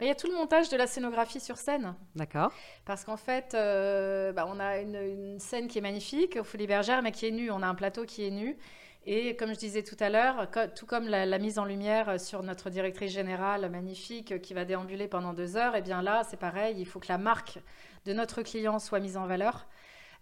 Mais 0.00 0.06
Il 0.06 0.08
y 0.08 0.12
a 0.12 0.14
tout 0.14 0.26
le 0.26 0.32
montage 0.34 0.70
de 0.70 0.76
la 0.78 0.86
scénographie 0.86 1.38
sur 1.38 1.58
scène. 1.58 1.94
D'accord 2.16 2.50
Parce 2.86 3.04
qu'en 3.04 3.18
fait, 3.18 3.52
euh, 3.54 4.32
bah, 4.32 4.46
on 4.48 4.58
a 4.58 4.78
une, 4.78 4.96
une 4.96 5.38
scène 5.38 5.68
qui 5.68 5.76
est 5.76 5.82
magnifique 5.82 6.38
au 6.40 6.44
Folie 6.44 6.66
Bergère, 6.66 7.02
mais 7.02 7.12
qui 7.12 7.26
est 7.26 7.30
nue. 7.30 7.50
On 7.50 7.62
a 7.62 7.66
un 7.66 7.74
plateau 7.74 8.04
qui 8.06 8.24
est 8.24 8.30
nu. 8.30 8.56
Et 9.04 9.34
comme 9.36 9.52
je 9.52 9.58
disais 9.58 9.82
tout 9.82 9.96
à 9.98 10.10
l'heure, 10.10 10.48
tout 10.76 10.86
comme 10.86 11.08
la, 11.08 11.26
la 11.26 11.38
mise 11.38 11.58
en 11.58 11.64
lumière 11.64 12.20
sur 12.20 12.42
notre 12.42 12.70
directrice 12.70 13.12
générale 13.12 13.68
magnifique 13.70 14.40
qui 14.40 14.54
va 14.54 14.64
déambuler 14.64 15.08
pendant 15.08 15.32
deux 15.32 15.56
heures, 15.56 15.74
et 15.74 15.82
bien 15.82 16.02
là, 16.02 16.22
c'est 16.28 16.36
pareil, 16.36 16.76
il 16.78 16.86
faut 16.86 17.00
que 17.00 17.08
la 17.08 17.18
marque 17.18 17.58
de 18.06 18.12
notre 18.12 18.42
client 18.42 18.78
soit 18.78 19.00
mise 19.00 19.16
en 19.16 19.26
valeur. 19.26 19.66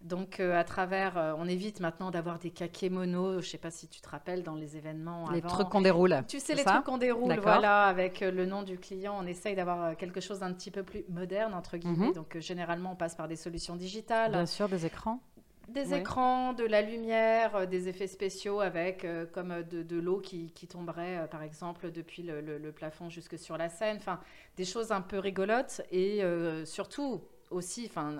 Donc, 0.03 0.39
euh, 0.39 0.59
à 0.59 0.63
travers, 0.63 1.15
euh, 1.17 1.33
on 1.37 1.47
évite 1.47 1.79
maintenant 1.79 2.09
d'avoir 2.09 2.39
des 2.39 2.49
kakémonos, 2.49 3.33
je 3.33 3.37
ne 3.37 3.41
sais 3.51 3.57
pas 3.59 3.69
si 3.69 3.87
tu 3.87 4.01
te 4.01 4.09
rappelles, 4.09 4.41
dans 4.41 4.55
les 4.55 4.75
événements 4.75 5.29
Les 5.29 5.39
avant. 5.39 5.49
trucs 5.49 5.69
qu'on 5.69 5.81
déroule. 5.81 6.23
Tu 6.27 6.39
sais, 6.39 6.55
les 6.55 6.63
ça 6.63 6.71
trucs 6.71 6.85
qu'on 6.85 6.97
déroule, 6.97 7.39
voilà, 7.39 7.83
avec 7.83 8.23
euh, 8.23 8.31
le 8.31 8.47
nom 8.47 8.63
du 8.63 8.79
client. 8.79 9.15
On 9.19 9.27
essaye 9.27 9.55
d'avoir 9.55 9.95
quelque 9.95 10.19
chose 10.19 10.39
d'un 10.39 10.53
petit 10.53 10.71
peu 10.71 10.81
plus 10.81 11.03
moderne, 11.09 11.53
entre 11.53 11.77
guillemets. 11.77 12.07
Mhm. 12.07 12.13
Donc, 12.13 12.35
euh, 12.35 12.39
généralement, 12.39 12.93
on 12.93 12.95
passe 12.95 13.13
par 13.13 13.27
des 13.27 13.35
solutions 13.35 13.75
digitales, 13.75 14.31
Bien 14.31 14.47
sûr, 14.47 14.67
des 14.67 14.87
écrans. 14.87 15.19
Des 15.71 15.93
écrans, 15.93 16.53
de 16.53 16.63
la 16.65 16.81
lumière, 16.81 17.55
euh, 17.55 17.65
des 17.65 17.87
effets 17.89 18.07
spéciaux 18.07 18.59
avec 18.61 19.05
euh, 19.05 19.25
comme 19.25 19.51
euh, 19.51 19.63
de, 19.63 19.83
de 19.83 19.99
l'eau 19.99 20.19
qui, 20.19 20.51
qui 20.53 20.67
tomberait, 20.67 21.17
euh, 21.19 21.27
par 21.27 21.43
exemple, 21.43 21.91
depuis 21.91 22.23
le, 22.23 22.41
le- 22.41 22.57
le 22.57 22.71
plafond 22.71 23.09
jusque 23.09 23.37
sur 23.39 23.57
la 23.57 23.69
scène. 23.69 23.97
Enfin, 23.97 24.19
des 24.57 24.65
choses 24.65 24.91
un 24.91 25.01
peu 25.01 25.17
rigolotes 25.19 25.81
et 25.91 26.23
euh, 26.23 26.65
surtout 26.65 27.21
aussi, 27.49 27.85
enfin, 27.89 28.15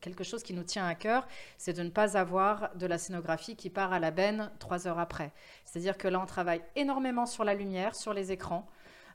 quelque 0.00 0.24
chose 0.24 0.42
qui 0.42 0.52
nous 0.52 0.64
tient 0.64 0.86
à 0.86 0.94
cœur, 0.96 1.26
c'est 1.56 1.72
de 1.72 1.82
ne 1.82 1.88
pas 1.90 2.16
avoir 2.16 2.74
de 2.76 2.86
la 2.86 2.98
scénographie 2.98 3.54
qui 3.56 3.70
part 3.70 3.92
à 3.92 4.00
la 4.00 4.10
benne 4.10 4.50
trois 4.58 4.88
heures 4.88 4.98
après. 4.98 5.32
C'est-à-dire 5.64 5.96
que 5.96 6.08
là, 6.08 6.20
on 6.20 6.26
travaille 6.26 6.62
énormément 6.74 7.26
sur 7.26 7.44
la 7.44 7.54
lumière, 7.54 7.94
sur 7.94 8.12
les 8.12 8.32
écrans. 8.32 8.66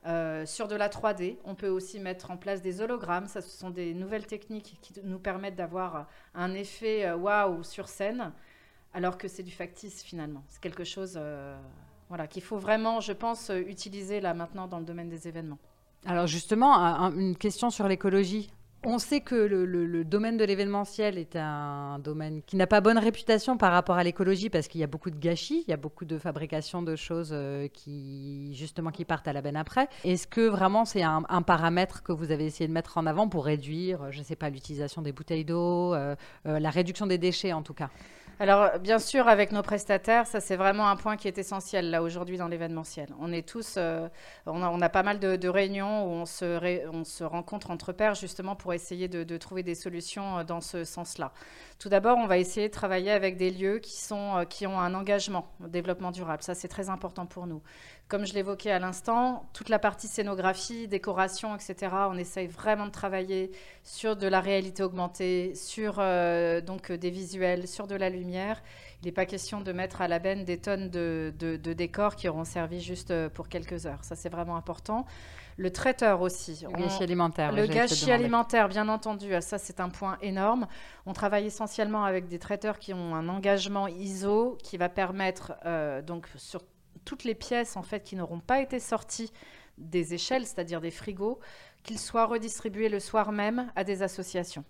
Euh, 0.07 0.45
sur 0.45 0.67
de 0.67 0.75
la 0.75 0.89
3D, 0.89 1.37
on 1.45 1.53
peut 1.55 1.67
aussi 1.69 1.99
mettre 1.99 2.31
en 2.31 2.37
place 2.37 2.61
des 2.61 2.81
hologrammes. 2.81 3.27
Ça, 3.27 3.41
ce 3.41 3.49
sont 3.49 3.69
des 3.69 3.93
nouvelles 3.93 4.25
techniques 4.25 4.77
qui 4.81 4.93
nous 5.03 5.19
permettent 5.19 5.55
d'avoir 5.55 6.07
un 6.33 6.53
effet 6.53 7.05
euh, 7.05 7.15
waouh 7.15 7.63
sur 7.63 7.87
scène, 7.87 8.31
alors 8.93 9.17
que 9.17 9.27
c'est 9.27 9.43
du 9.43 9.51
factice 9.51 10.01
finalement. 10.03 10.43
C'est 10.49 10.61
quelque 10.61 10.83
chose 10.83 11.13
euh, 11.17 11.55
voilà, 12.09 12.27
qu'il 12.27 12.41
faut 12.43 12.57
vraiment, 12.57 12.99
je 12.99 13.13
pense, 13.13 13.49
utiliser 13.67 14.19
là 14.21 14.33
maintenant 14.33 14.67
dans 14.67 14.79
le 14.79 14.85
domaine 14.85 15.09
des 15.09 15.27
événements. 15.27 15.59
Alors 16.05 16.25
justement, 16.27 16.75
un- 16.75 16.95
un- 17.05 17.15
une 17.15 17.37
question 17.37 17.69
sur 17.69 17.87
l'écologie. 17.87 18.51
On 18.84 18.98
sait 18.98 19.22
que 19.22 19.36
le, 19.36 20.04
domaine 20.04 20.38
de 20.38 20.44
l'événementiel 20.44 21.20
est 21.20 21.36
un 21.36 22.00
domaine 22.00 22.41
qui 22.41 22.56
n'a 22.56 22.65
pas 22.65 22.82
bonne 22.82 22.98
réputation 22.98 23.56
par 23.56 23.72
rapport 23.72 23.96
à 23.96 24.04
l'écologie 24.04 24.50
parce 24.50 24.67
qu'il 24.67 24.82
y 24.82 24.84
a 24.84 24.88
beaucoup 24.88 25.12
de 25.12 25.20
gâchis, 25.20 25.63
il 25.67 25.70
y 25.70 25.74
a 25.74 25.78
beaucoup 25.78 26.04
de 26.04 26.17
fabrication 26.17 26.82
de 26.82 26.96
choses 26.96 27.30
euh, 27.32 27.67
qui 27.67 28.56
justement 28.56 28.89
qui 28.89 29.06
partent 29.06 29.28
à 29.28 29.34
la 29.34 29.41
benne 29.41 29.56
après. 29.56 29.88
Est-ce 30.04 30.26
que 30.26 30.41
vraiment 30.41 30.86
c'est 30.86 31.04
un, 31.04 31.22
paramètre 31.44 32.02
que 32.02 32.12
vous 32.12 32.32
avez 32.32 32.46
essayé 32.46 32.67
de 32.67 32.74
mettre 32.74 32.98
en 32.98 33.06
avant 33.06 33.28
pour 33.28 33.46
réduire, 33.46 34.12
je 34.12 34.20
ne 34.20 34.24
sais 34.24 34.36
pas, 34.36 34.50
l'utilisation 34.50 35.04
des 35.04 35.12
bouteilles 35.12 35.46
d'eau, 35.46 35.94
euh, 35.94 36.15
euh, 36.48 36.60
la 36.60 36.72
réduction 36.72 37.06
des 37.06 37.20
déchets 37.20 37.54
en 37.54 37.62
tout 37.62 37.76
cas? 37.76 37.89
Alors, 38.41 38.80
bien 38.80 38.97
sûr, 38.97 39.27
avec 39.27 39.51
nos 39.51 39.62
prestataires, 39.62 40.25
ça 40.25 40.39
c'est 40.39 40.56
vraiment 40.56 40.89
un 40.89 40.95
point 40.95 41.15
qui 41.15 41.27
est 41.27 41.38
essentiel 41.38 41.91
là 41.91 42.01
aujourd'hui 42.01 42.39
dans 42.39 42.47
l'événementiel. 42.47 43.08
On 43.19 43.32
est 43.32 43.47
tous, 43.47 43.75
euh, 43.77 44.10
on, 44.47 44.82
a, 44.82 44.89
pas 44.89 45.04
mal 45.04 45.19
de, 45.19 45.47
réunions 45.47 46.06
où 46.08 46.10
on 46.10 46.25
se, 46.25 47.23
rencontre 47.23 47.69
entre 47.69 47.93
pairs 47.93 48.15
justement 48.15 48.56
pour 48.56 48.73
essayer 48.73 49.08
de, 49.08 49.23
de 49.23 49.38
trouver 49.38 49.62
des 49.62 49.75
solutions 49.75 50.39
euh, 50.39 50.43
dans 50.43 50.60
ce 50.60 50.86
sens-là. 50.86 51.34
Tout 51.82 51.89
d'abord, 51.89 52.20
on 52.20 52.28
va 52.28 52.38
essayer 52.38 52.67
de 52.67 52.72
travailler 52.74 53.10
avec 53.10 53.38
des 53.38 53.50
lieux 53.50 53.80
qui, 53.80 54.00
sont, 54.00 54.38
euh, 54.38 54.44
qui 54.46 54.67
ont 54.67 54.80
un 54.80 54.94
engagement 54.94 55.48
au 55.63 55.67
développement 55.67 56.12
durable. 56.12 56.44
Ça, 56.44 56.54
c'est 56.54 56.67
très 56.67 56.89
important 56.89 57.26
pour 57.26 57.48
nous. 57.48 57.63
Comme 58.08 58.24
je 58.28 58.36
l'évoquais 58.36 58.70
à 58.70 58.78
l'instant, 58.78 59.50
toute 59.52 59.67
la 59.67 59.80
partie 59.80 60.08
scénographie, 60.08 60.88
décoration, 60.88 61.56
etc., 61.56 61.91
on 62.08 62.17
essaye 62.20 62.46
vraiment 62.46 62.86
de 62.86 62.91
travailler 62.91 63.50
sur 63.84 64.15
de 64.15 64.28
la 64.28 64.41
réalité 64.41 64.84
augmentée, 64.84 65.56
sur 65.56 65.96
euh, 65.98 66.62
donc 66.62 66.91
euh, 66.91 67.00
des 67.00 67.10
visuels, 67.10 67.67
sur 67.67 67.88
de 67.88 67.96
la 67.96 68.12
lumière. 68.12 68.62
Il 69.02 69.08
n'est 69.08 69.12
pas 69.12 69.26
question 69.26 69.60
de 69.60 69.72
mettre 69.72 70.04
à 70.04 70.08
la 70.08 70.20
benne 70.20 70.46
des 70.46 70.60
tonnes 70.60 70.91
de, 70.91 71.34
de- 71.39 71.74
décors 71.74 72.15
qui 72.15 72.30
auront 72.30 72.44
servi 72.46 72.80
juste 72.80 73.12
pour 73.30 73.50
quelques 73.50 73.88
heures. 73.88 74.04
Ça, 74.04 74.15
c'est 74.15 74.30
vraiment 74.30 74.56
important. 74.56 75.08
Le 75.62 75.69
traiteur 75.71 76.21
aussi. 76.21 76.60
Le 76.63 76.69
On- 76.69 76.71
gâchis 76.71 77.04
alimentaire. 77.04 77.52
le 77.52 77.67
gâchis 77.67 78.12
alimentaire, 78.12 78.67
bien 78.67 78.89
entendu, 78.89 79.36
ah, 79.36 79.41
ça 79.41 79.60
c'est 79.60 79.80
un 79.80 79.89
point 79.89 80.17
énorme. 80.24 80.65
On 81.06 81.13
travaille 81.13 81.45
essentiellement 81.45 82.04
avec 82.04 82.28
des 82.28 82.39
traiteurs 82.39 82.80
qui 82.80 82.95
ont 82.95 83.13
un 83.13 83.30
engagement 83.30 83.88
ISO 83.88 84.58
qui 84.63 84.78
va 84.78 84.89
permettre, 84.89 85.54
euh, 85.67 86.02
donc 86.02 86.28
sur 86.36 86.63
toutes 87.06 87.26
les 87.26 87.36
pièces 87.36 87.78
en 87.78 87.84
fait 87.84 88.04
qui 88.04 88.15
n'auront 88.15 88.39
pas 88.39 88.60
été 88.60 88.80
sorties 88.80 89.32
des 89.78 90.15
échelles, 90.15 90.47
c'est-à-dire 90.47 90.82
des 90.82 90.89
frigos, 90.89 91.39
qu'ils 91.84 92.00
soient 92.00 92.26
redistribués 92.26 92.89
le 92.89 93.00
soir 93.00 93.32
même 93.32 93.71
à 93.76 93.84
des 93.84 94.02
associations. 94.02 94.63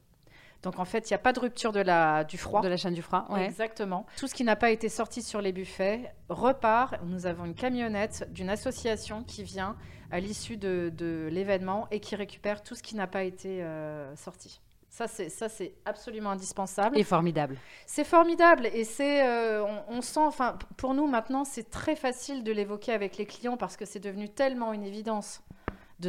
Donc 0.63 0.78
en 0.80 0.86
fait, 0.86 1.10
il 1.10 1.13
n'y 1.13 1.15
a 1.15 1.19
pas 1.19 1.34
de 1.34 1.39
rupture 1.39 1.71
de 1.71 1.80
la, 1.80 2.24
du 2.24 2.38
froid. 2.38 2.62
De 2.62 2.67
la 2.67 2.78
chaîne 2.78 2.93
du 2.93 3.02
froid, 3.02 3.26
ouais. 3.30 3.45
Exactement. 3.45 4.06
Tout 4.17 4.28
ce 4.28 4.36
qui 4.36 4.43
n'a 4.43 4.56
pas 4.56 4.69
été 4.69 4.89
sorti 4.89 5.21
sur 5.21 5.41
les 5.41 5.52
buffets 5.52 6.13
repart. 6.30 6.95
Nous 7.04 7.26
avons 7.26 7.45
une 7.45 7.56
camionnette 7.56 8.28
d'une 8.32 8.50
association 8.50 9.24
qui 9.24 9.43
vient 9.43 9.76
à 10.12 10.19
l'issue 10.19 10.58
de, 10.58 10.91
de 10.95 11.30
l'événement 11.32 11.88
et 11.89 12.00
qui 12.00 12.15
récupère 12.15 12.62
tout 12.62 12.76
ce 12.76 12.84
qui 12.84 12.95
n'a 12.95 13.08
pas 13.08 13.24
été 13.24 13.63
euh, 13.63 14.15
sorti. 14.15 14.62
Ça, 14.89 15.08
c'est 15.08 15.30
ça, 15.30 15.47
c'est 15.47 15.74
absolument 15.86 16.32
indispensable. 16.32 16.97
Et 16.97 17.04
formidable. 17.06 17.56
C'est 17.86 18.04
formidable 18.04 18.67
et 18.74 18.84
c'est, 18.84 19.26
euh, 19.26 19.63
on, 19.63 19.97
on 19.97 20.02
sent, 20.02 20.19
enfin, 20.19 20.60
pour 20.76 20.93
nous 20.93 21.08
maintenant, 21.08 21.45
c'est 21.45 21.69
très 21.69 21.95
facile 21.95 22.43
de 22.43 22.52
l'évoquer 22.52 22.91
avec 22.91 23.17
les 23.17 23.26
clients 23.26 23.56
parce 23.56 23.78
que 23.78 23.86
c'est 23.86 24.02
devenu 24.02 24.28
tellement 24.28 24.74
une 24.74 24.84
évidence 24.84 25.41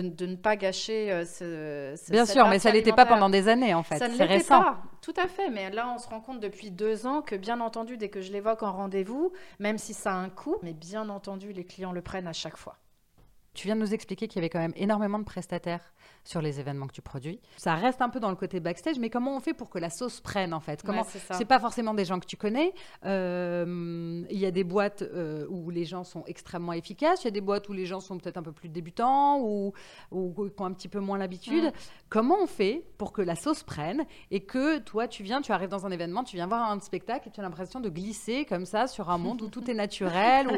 de, 0.01 0.27
ne 0.27 0.37
pas 0.37 0.57
gâcher 0.57 1.13
euh, 1.13 1.25
ce, 1.25 1.95
ce- 2.03 2.11
Bien 2.11 2.25
sûr, 2.27 2.47
mais 2.49 2.59
ça 2.59 2.71
l'était 2.71 2.93
pas 2.93 3.07
pendant 3.07 3.29
des 3.29 3.49
années 3.49 3.75
en 3.75 3.83
fait. 3.83 3.99
Ça 3.99 4.09
ne 4.09 4.13
l'était 4.13 4.25
récent. 4.25 4.61
pas, 4.63 4.83
tout 5.03 5.15
à 5.17 5.29
fait. 5.29 5.51
Mais 5.51 5.71
là, 5.71 5.93
on 5.95 5.99
se 5.99 6.09
rend 6.09 6.21
compte 6.21 6.41
depuis 6.41 6.71
deux 6.71 7.07
ans 7.07 7.23
que, 7.23 7.35
bien 7.37 7.61
entendu, 7.61 7.97
dès 7.97 8.09
que 8.09 8.21
je 8.21 8.33
l'évoque 8.33 8.63
en 8.63 8.73
rendez-vous, 8.73 9.33
même 9.59 9.79
si 9.79 9.95
ça 9.95 10.13
a 10.13 10.17
un 10.17 10.31
coût, 10.31 10.57
mais 10.63 10.73
bien 10.73 11.09
entendu, 11.09 11.53
les 11.53 11.65
clients 11.65 11.93
le 11.93 12.03
prennent 12.03 12.27
à 12.29 12.33
chaque 12.33 12.57
fois. 12.57 12.77
Tu 13.55 13.67
viens 13.67 13.77
de 13.77 13.81
nous 13.81 13.93
expliquer 13.93 14.29
qu'il 14.29 14.37
y 14.37 14.41
avait 14.41 14.49
quand 14.49 14.61
même 14.61 14.73
énormément 14.77 15.19
de 15.19 15.25
prestataires 15.25 15.93
sur 16.25 16.41
les 16.41 16.61
événements 16.61 16.87
que 16.87 16.93
tu 16.93 17.03
produis. 17.03 17.41
Ça 17.57 17.75
reste 17.75 18.01
un 18.01 18.09
peu 18.09 18.21
dans 18.21 18.31
le 18.31 18.37
côté 18.37 18.61
backstage, 18.61 18.99
mais 18.99 19.11
comment 19.11 19.37
on 19.37 19.41
fait 19.41 19.55
pour 19.55 19.71
que 19.71 19.79
la 19.79 19.91
sauce 19.91 20.21
prenne 20.21 20.55
en 20.55 20.61
fait? 20.61 20.83
Comment 20.83 21.05
c'est 21.05 21.45
pas 21.45 21.59
forcément 21.59 21.95
des 21.95 22.05
gens 22.05 22.21
que 22.21 22.27
tu 22.27 22.37
connais. 22.37 22.73
Euh, 23.05 24.25
il 24.31 24.39
y 24.39 24.47
a 24.47 24.51
des 24.51 24.65
boîtes 24.65 25.03
euh, 25.03 25.47
où 25.49 25.71
les 25.71 25.85
gens 25.85 26.05
sont 26.05 26.25
extrêmement 26.27 26.73
efficaces. 26.73 27.23
Il 27.23 27.27
y 27.27 27.29
a 27.29 27.33
des 27.33 27.41
boîtes 27.41 27.69
où 27.69 27.73
les 27.73 27.87
gens 27.87 28.01
sont 28.01 28.19
peut-être 28.19 28.37
un 28.37 28.43
peu 28.43 28.53
plus 28.53 28.69
débutants 28.69 29.41
ou, 29.41 29.73
ou, 30.11 30.33
qui 30.33 30.63
ont 30.63 30.65
un 30.65 30.73
petit 30.73 30.89
peu 30.89 31.01
moins 31.01 31.19
l'habitude. 31.19 31.65
Mm. 31.65 31.73
Comment 32.09 32.37
on 32.43 32.47
fait 32.47 32.85
pour 32.99 33.13
que 33.13 33.23
la 33.23 33.35
sauce 33.35 33.63
prenne 33.63 34.05
et 34.31 34.41
que 34.41 34.79
toi 34.79 35.09
tu 35.09 35.23
viens, 35.23 35.41
tu 35.41 35.53
arrives 35.53 35.71
dans 35.71 35.87
un 35.87 35.91
événement, 35.91 36.25
tu 36.25 36.37
viens 36.37 36.47
voir 36.47 36.71
un 36.71 36.79
spectacle 36.81 37.29
et 37.29 37.31
tu 37.31 37.41
as 37.41 37.43
l'impression 37.43 37.81
de 37.81 37.89
glisser 37.89 38.45
comme 38.45 38.67
ça 38.67 38.87
sur 38.87 39.11
un 39.11 39.19
monde 39.19 39.43
où 39.43 39.49
tout 39.49 39.71
est 39.71 39.75
naturel, 39.75 40.49
où 40.49 40.55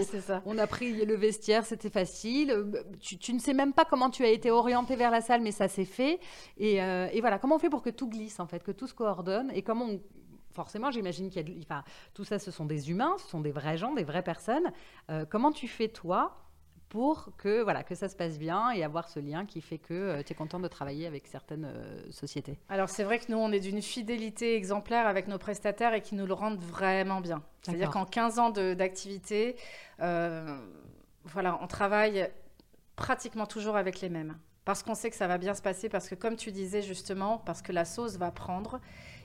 on 0.46 0.58
a 0.58 0.66
pris 0.66 1.04
le 1.04 1.14
vestiaire, 1.14 1.64
c'était 1.64 1.90
facile. 1.90 2.82
Tu, 3.00 3.18
tu, 3.18 3.32
ne 3.32 3.38
sais 3.38 3.54
même 3.54 3.72
pas 3.72 3.84
comment 3.84 4.10
tu 4.10 4.24
as 4.24 4.30
été 4.30 4.50
orienté 4.50 4.96
vers 4.96 5.10
la 5.10 5.20
salle, 5.20 5.40
mais 5.40 5.52
ça 5.54 5.68
s'est 5.68 5.84
fait. 5.84 6.20
Euh, 6.60 7.08
et, 7.12 7.20
voilà, 7.20 7.38
comment 7.38 7.56
on 7.56 7.58
fait 7.58 7.70
pour 7.70 7.82
que 7.82 7.90
tout 7.90 8.08
glisse, 8.08 8.40
en 8.40 8.46
fait, 8.46 8.62
que 8.62 8.72
tout 8.72 8.86
se 8.86 8.94
coordonne 8.94 9.50
et 9.54 9.62
comment 9.62 9.88
forcément, 10.52 10.90
j'imagine 10.92 11.30
qu'il 11.30 11.48
y 11.48 11.52
a, 11.52 11.58
enfin, 11.62 11.82
tout 12.12 12.24
ça, 12.24 12.38
ce 12.38 12.52
sont 12.52 12.64
des 12.64 12.90
humains, 12.90 13.16
ce 13.18 13.28
sont 13.28 13.40
des 13.40 13.50
vrais 13.50 13.76
gens, 13.76 13.92
des 13.92 14.04
vraies 14.04 14.22
personnes. 14.22 14.72
Euh, 15.10 15.24
comment 15.28 15.50
tu 15.50 15.66
fais 15.66 15.88
toi 15.88 16.36
pour 16.88 17.30
que 17.36 17.60
voilà 17.62 17.82
que 17.82 17.96
ça 17.96 18.08
se 18.08 18.14
passe 18.14 18.38
bien 18.38 18.70
et 18.70 18.84
avoir 18.84 19.08
ce 19.08 19.18
lien 19.18 19.46
qui 19.46 19.60
fait 19.60 19.78
que 19.78 19.94
euh, 19.94 20.22
tu 20.22 20.32
es 20.32 20.36
content 20.36 20.60
de 20.60 20.68
travailler 20.68 21.08
avec 21.08 21.26
certaines 21.26 21.68
sociétés? 22.10 22.56
Alors 22.68 22.88
c'est 22.88 23.02
vrai 23.02 23.18
que 23.18 23.32
nous 23.32 23.38
on 23.38 23.50
est 23.50 23.58
d'une 23.58 23.82
fidélité 23.82 24.54
exemplaire 24.54 25.08
avec 25.08 25.26
nos 25.26 25.38
prestataires 25.38 25.92
et 25.92 26.02
qui 26.02 26.14
nous 26.14 26.26
le 26.26 26.34
rendent 26.34 26.60
vraiment 26.60 27.20
bien. 27.20 27.42
C'est-à-dire 27.62 27.90
qu'en 27.90 28.04
15 28.04 28.38
ans 28.38 28.50
d'activité, 28.50 29.56
voilà, 29.98 31.58
on 31.60 31.66
travaille 31.66 32.28
pratiquement 32.96 33.46
toujours 33.46 33.76
avec 33.76 34.00
les 34.00 34.08
mêmes 34.08 34.38
parce 34.64 34.82
qu'on 34.82 34.94
sait 34.94 35.10
que 35.10 35.16
ça 35.16 35.26
va 35.26 35.38
bien 35.38 35.54
se 35.54 35.62
passer, 35.62 35.88
parce 35.88 36.08
que 36.08 36.14
comme 36.14 36.36
tu 36.36 36.50
disais 36.50 36.82
justement, 36.82 37.38
parce 37.38 37.62
que 37.62 37.72
la 37.72 37.84
sauce 37.84 38.16
va 38.16 38.30
prendre 38.30 38.80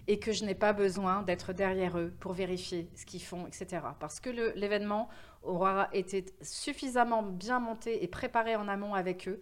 et 0.07 0.19
que 0.19 0.31
je 0.31 0.43
n'ai 0.43 0.55
pas 0.55 0.73
besoin 0.73 1.21
d'être 1.21 1.53
derrière 1.53 1.97
eux 1.97 2.11
pour 2.19 2.33
vérifier 2.33 2.89
ce 2.95 3.05
qu'ils 3.05 3.21
font, 3.21 3.45
etc. 3.47 3.81
Parce 3.99 4.19
que 4.19 4.29
l'événement 4.55 5.07
aura 5.43 5.87
été 5.93 6.25
suffisamment 6.41 7.23
bien 7.23 7.59
monté 7.59 8.03
et 8.03 8.07
préparé 8.07 8.55
en 8.55 8.67
amont 8.67 8.95
avec 8.95 9.27
eux 9.27 9.41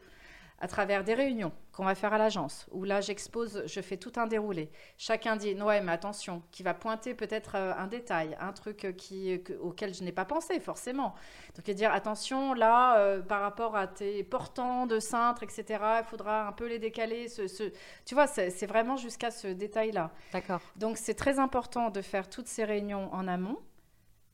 à 0.60 0.68
travers 0.68 1.04
des 1.04 1.14
réunions 1.14 1.52
qu'on 1.72 1.86
va 1.86 1.94
faire 1.94 2.14
à 2.14 2.18
l'agence, 2.18 2.66
où 2.72 2.84
là 2.84 3.02
j'expose, 3.02 3.64
je 3.68 3.82
fais 3.82 3.98
tout 3.98 4.14
un 4.16 4.26
déroulé. 4.26 4.72
Chacun 4.98 5.36
dit, 5.36 5.54
ouais, 5.54 5.82
mais 5.82 5.92
attention, 5.92 6.42
qui 6.52 6.64
va 6.64 6.74
pointer 6.74 7.14
peut-être 7.14 7.56
euh, 7.56 7.74
un 7.78 7.86
détail, 7.86 8.36
un 8.40 8.52
truc 8.52 8.86
euh, 8.86 8.92
qui, 8.92 9.40
auquel 9.62 9.94
je 9.94 10.04
n'ai 10.04 10.12
pas 10.12 10.26
pensé 10.26 10.60
forcément. 10.60 11.14
Donc, 11.56 11.68
il 11.68 11.76
dire, 11.76 11.92
attention, 11.92 12.56
là, 12.56 12.98
euh, 12.98 13.22
par 13.22 13.42
rapport 13.42 13.76
à 13.76 13.86
tes 13.86 14.24
portants 14.24 14.88
de 14.88 15.00
cintre, 15.00 15.44
etc., 15.44 15.66
il 16.00 16.06
faudra 16.06 16.48
un 16.48 16.52
peu 16.52 16.68
les 16.68 16.80
décaler. 16.80 17.30
Ce, 17.30 17.44
Tu 18.06 18.16
vois, 18.16 18.26
c'est 18.26 18.66
vraiment 18.66 18.98
jusqu'à 18.98 19.30
ce 19.30 19.48
détail-là. 19.48 20.12
D'accord. 20.34 20.62
Donc, 20.76 20.98
c'est 20.98 21.14
très 21.14 21.38
important 21.38 21.92
de 21.92 22.02
faire 22.02 22.28
toutes 22.28 22.48
ces 22.48 22.64
réunions 22.64 23.14
en 23.14 23.28
amont 23.28 23.60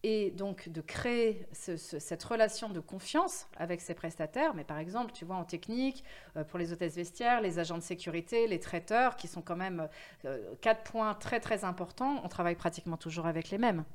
et 0.04 0.32
donc 0.32 0.68
de 0.68 0.82
créer 0.82 1.48
cette 1.54 2.24
relation 2.24 2.70
de 2.70 2.82
confiance 2.82 3.48
avec 3.56 3.80
ses 3.80 3.94
prestataires. 3.94 4.54
Mais 4.54 4.66
par 4.66 4.78
exemple, 4.78 5.14
tu 5.14 5.24
vois, 5.24 5.38
en 5.38 5.46
technique, 5.46 6.04
euh, 6.36 6.44
pour 6.44 6.60
les 6.60 6.74
hôtesses 6.74 6.96
vestiaires, 6.96 7.42
les 7.42 7.58
agents 7.58 7.78
de 7.78 7.84
sécurité, 7.84 8.48
les 8.48 8.60
traiteurs, 8.60 9.16
qui 9.16 9.30
sont 9.30 9.42
quand 9.42 9.56
même 9.56 9.88
euh, 10.26 10.54
quatre 10.62 10.84
points 10.84 11.14
très 11.14 11.40
très 11.40 11.64
importants, 11.64 12.22
on 12.24 12.28
travaille 12.28 12.56
pratiquement 12.56 12.98
toujours 12.98 13.26
avec 13.26 13.50
les 13.50 13.58
mêmes. 13.58 13.86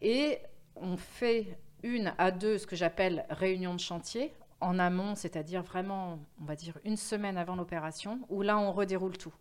Et 0.00 0.38
on 0.76 0.96
fait 0.96 1.58
une 1.82 2.14
à 2.18 2.30
deux, 2.30 2.58
ce 2.58 2.66
que 2.66 2.76
j'appelle 2.76 3.26
réunion 3.28 3.74
de 3.74 3.80
chantier, 3.80 4.32
en 4.60 4.78
amont, 4.78 5.16
c'est-à-dire 5.16 5.62
vraiment, 5.62 6.20
on 6.40 6.44
va 6.44 6.54
dire, 6.54 6.78
une 6.84 6.96
semaine 6.96 7.36
avant 7.36 7.56
l'opération, 7.56 8.20
où 8.28 8.42
là, 8.42 8.58
on 8.58 8.72
redéroule 8.72 9.18
tout. 9.18 9.34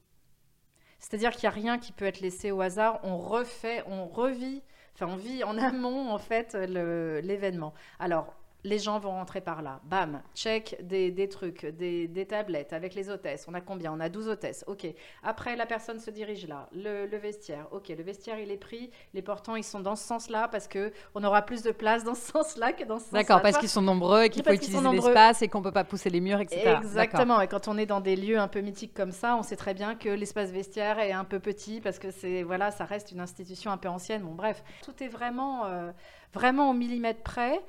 C'est-à-dire 0.99 1.31
qu'il 1.31 1.41
n'y 1.41 1.47
a 1.47 1.51
rien 1.51 1.77
qui 1.77 1.91
peut 1.91 2.05
être 2.05 2.21
laissé 2.21 2.51
au 2.51 2.61
hasard, 2.61 2.99
on 3.03 3.17
refait, 3.17 3.83
on 3.87 4.07
revit 4.07 4.63
Enfin, 4.95 5.07
on 5.11 5.17
vit 5.17 5.43
en 5.43 5.57
amont, 5.57 6.09
en 6.09 6.17
fait, 6.17 6.53
l'événement. 6.55 7.73
Alors, 7.99 8.33
les 8.65 8.79
gens 8.79 8.97
vont 8.97 9.11
rentrer 9.11 9.41
par 9.41 9.61
là. 9.61 9.79
Bam, 9.83 10.21
check 10.33 10.75
des, 10.81 11.29
trucs, 11.29 11.65
des, 11.65 12.27
tablettes 12.27 12.73
avec 12.73 12.95
les 12.95 13.09
hôtesses. 13.09 13.45
On 13.47 13.53
a 13.53 13.61
combien? 13.61 13.93
On 13.93 13.99
a 13.99 14.09
12 14.09 14.27
hôtesses. 14.27 14.63
OK. 14.67 14.87
Après, 15.23 15.55
la 15.55 15.67
personne 15.67 15.99
se 15.99 16.09
dirige 16.09 16.47
là. 16.47 16.67
Le, 16.73 17.15
vestiaire. 17.17 17.67
OK, 17.71 17.89
le 17.89 18.03
vestiaire, 18.03 18.39
il 18.39 18.51
est 18.51 18.57
pris. 18.57 18.89
Les 19.13 19.21
portants, 19.21 19.55
ils 19.55 19.63
sont 19.63 19.79
dans 19.79 19.95
ce 19.95 20.03
sens-là 20.03 20.47
parce 20.47 20.67
qu'on 20.67 21.23
aura 21.23 21.43
plus 21.43 21.61
de 21.61 21.71
place 21.71 22.03
dans 22.03 22.15
ce 22.15 22.31
sens-là 22.31 22.73
que 22.73 22.83
dans 22.83 22.97
ce 22.97 23.05
sens-là. 23.05 23.19
D'accord, 23.19 23.41
parce 23.43 23.59
qu'ils 23.59 23.69
sont 23.69 23.83
nombreux 23.83 24.23
et 24.23 24.29
qu'il 24.29 24.43
faut 24.43 24.51
utiliser 24.51 24.81
l'espace 24.89 25.43
et 25.43 25.47
qu'on 25.47 25.59
ne 25.59 25.63
peut 25.63 25.71
pas 25.71 25.83
pousser 25.83 26.09
les 26.09 26.19
murs, 26.19 26.39
etc. 26.39 26.77
Exactement. 26.77 27.39
Et 27.41 27.47
quand 27.47 27.67
on 27.67 27.77
est 27.77 27.85
dans 27.85 28.01
des 28.01 28.15
lieux 28.15 28.39
un 28.39 28.47
peu 28.47 28.61
mythiques 28.61 28.95
comme 28.95 29.11
ça, 29.11 29.37
on 29.37 29.43
sait 29.43 29.55
très 29.55 29.75
bien 29.75 29.93
que 29.93 30.09
l'espace 30.09 30.49
vestiaire 30.49 30.97
est 30.97 31.11
un 31.11 31.23
peu 31.23 31.39
petit 31.39 31.81
parce 31.81 31.99
que 31.99 32.09
c'est 32.09 32.41
voilà, 32.41 32.71
ça 32.71 32.85
reste 32.85 33.11
une 33.11 33.19
institution 33.19 33.71
un 33.71 33.77
peu 33.77 33.89
ancienne. 33.89 34.23
Bon, 34.23 34.33
bref, 34.33 34.63
tout 34.83 35.03
est 35.03 35.07
vraiment, 35.07 35.65
euh, 35.65 35.91
vraiment 36.33 36.71
au 36.71 36.73
millimètre 36.73 37.21
près. 37.21 37.61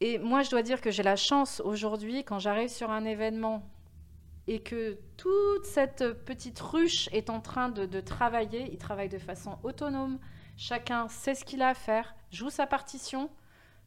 Et 0.00 0.18
moi, 0.18 0.42
je 0.42 0.50
dois 0.50 0.62
dire 0.62 0.80
que 0.80 0.90
j'ai 0.90 1.02
la 1.02 1.16
chance 1.16 1.60
aujourd'hui, 1.64 2.24
quand 2.24 2.38
j'arrive 2.38 2.68
sur 2.68 2.90
un 2.90 3.04
événement 3.04 3.68
et 4.46 4.60
que 4.60 4.98
toute 5.16 5.64
cette 5.64 6.24
petite 6.24 6.60
ruche 6.60 7.08
est 7.12 7.30
en 7.30 7.40
train 7.40 7.68
de, 7.68 8.00
travailler, 8.00 8.68
il 8.72 8.78
travaille 8.78 9.08
de 9.08 9.18
façon 9.18 9.58
autonome, 9.62 10.18
chacun 10.56 11.08
sait 11.08 11.34
ce 11.34 11.44
qu'il 11.44 11.62
a 11.62 11.68
à 11.68 11.74
faire, 11.74 12.14
joue 12.30 12.50
sa 12.50 12.66
partition, 12.66 13.30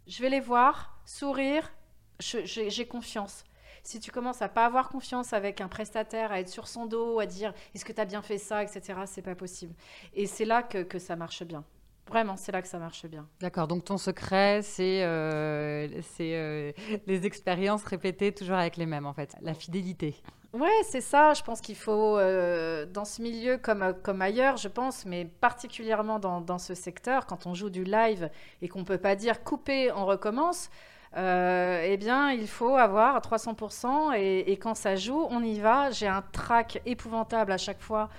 je 0.08 0.22
vais 0.22 0.30
les 0.30 0.40
voir, 0.40 1.00
sourire, 1.06 1.72
j'ai 2.20 2.88
confiance. 2.88 3.44
Si 3.84 4.00
tu 4.00 4.12
commences 4.12 4.42
à 4.42 4.50
pas 4.50 4.66
avoir 4.66 4.90
confiance 4.90 5.34
avec 5.34 5.62
un 5.62 5.68
prestataire, 5.68 6.32
à 6.32 6.40
être 6.40 6.50
sur 6.50 6.68
son 6.68 6.88
dos, 6.88 7.20
à 7.20 7.26
dire 7.26 7.54
est-ce 7.76 7.86
que 7.86 7.94
tu 7.94 8.02
as 8.02 8.06
bien 8.06 8.22
fait 8.22 8.38
ça, 8.38 8.64
etc., 8.64 9.02
c'est 9.06 9.22
pas 9.22 9.36
possible. 9.36 9.76
Et 10.14 10.26
c'est 10.26 10.46
là 10.46 10.64
que 10.64 11.00
ça 11.00 11.16
marche 11.16 11.44
bien. 11.44 11.64
Vraiment, 12.10 12.38
c'est 12.38 12.52
là 12.52 12.62
que 12.62 12.68
ça 12.68 12.80
marche 12.80 13.06
bien. 13.06 13.28
D'accord, 13.42 13.68
donc 13.68 13.84
ton 13.84 13.98
secret, 13.98 14.62
c'est 14.62 15.04
euh, 15.04 15.88
euh, 16.22 16.72
les 17.06 17.26
expériences 17.26 17.84
répétées 17.84 18.32
toujours 18.32 18.56
avec 18.56 18.78
les 18.78 18.86
mêmes, 18.86 19.06
en 19.06 19.14
fait, 19.14 19.36
la 19.42 19.54
fidélité. 19.54 20.16
Ouais, 20.54 20.82
c'est 20.84 21.02
ça. 21.02 21.34
Je 21.34 21.44
pense 21.44 21.60
qu'il 21.60 21.76
faut, 21.76 22.18
euh, 22.18 22.86
dans 22.86 23.04
ce 23.04 23.22
milieu 23.22 23.58
comme, 23.58 23.94
comme 24.04 24.22
ailleurs, 24.22 24.58
je 24.58 24.70
pense, 24.70 25.06
mais 25.06 25.26
particulièrement 25.26 26.20
dans, 26.20 26.40
dans 26.40 26.58
ce 26.58 26.74
secteur, 26.74 27.26
quand 27.26 27.46
on 27.46 27.54
joue 27.54 27.70
du 27.70 27.84
live 27.84 28.30
et 28.62 28.70
qu'on 28.70 28.80
ne 28.80 28.86
peut 28.86 28.98
pas 28.98 29.16
dire 29.16 29.44
couper, 29.44 29.92
on 29.92 30.06
recommence, 30.06 30.70
eh 31.16 31.98
bien, 31.98 32.32
il 32.32 32.48
faut 32.48 32.76
avoir 32.76 33.20
300% 33.20 34.16
et, 34.16 34.52
et, 34.52 34.58
quand 34.58 34.76
ça 34.76 34.96
joue, 34.96 35.26
on 35.30 35.44
y 35.44 35.60
va. 35.60 35.90
J'ai 35.92 36.08
un 36.08 36.22
trac 36.22 36.82
épouvantable 36.86 37.52
à 37.52 37.58
chaque 37.58 37.82
fois 37.82 38.10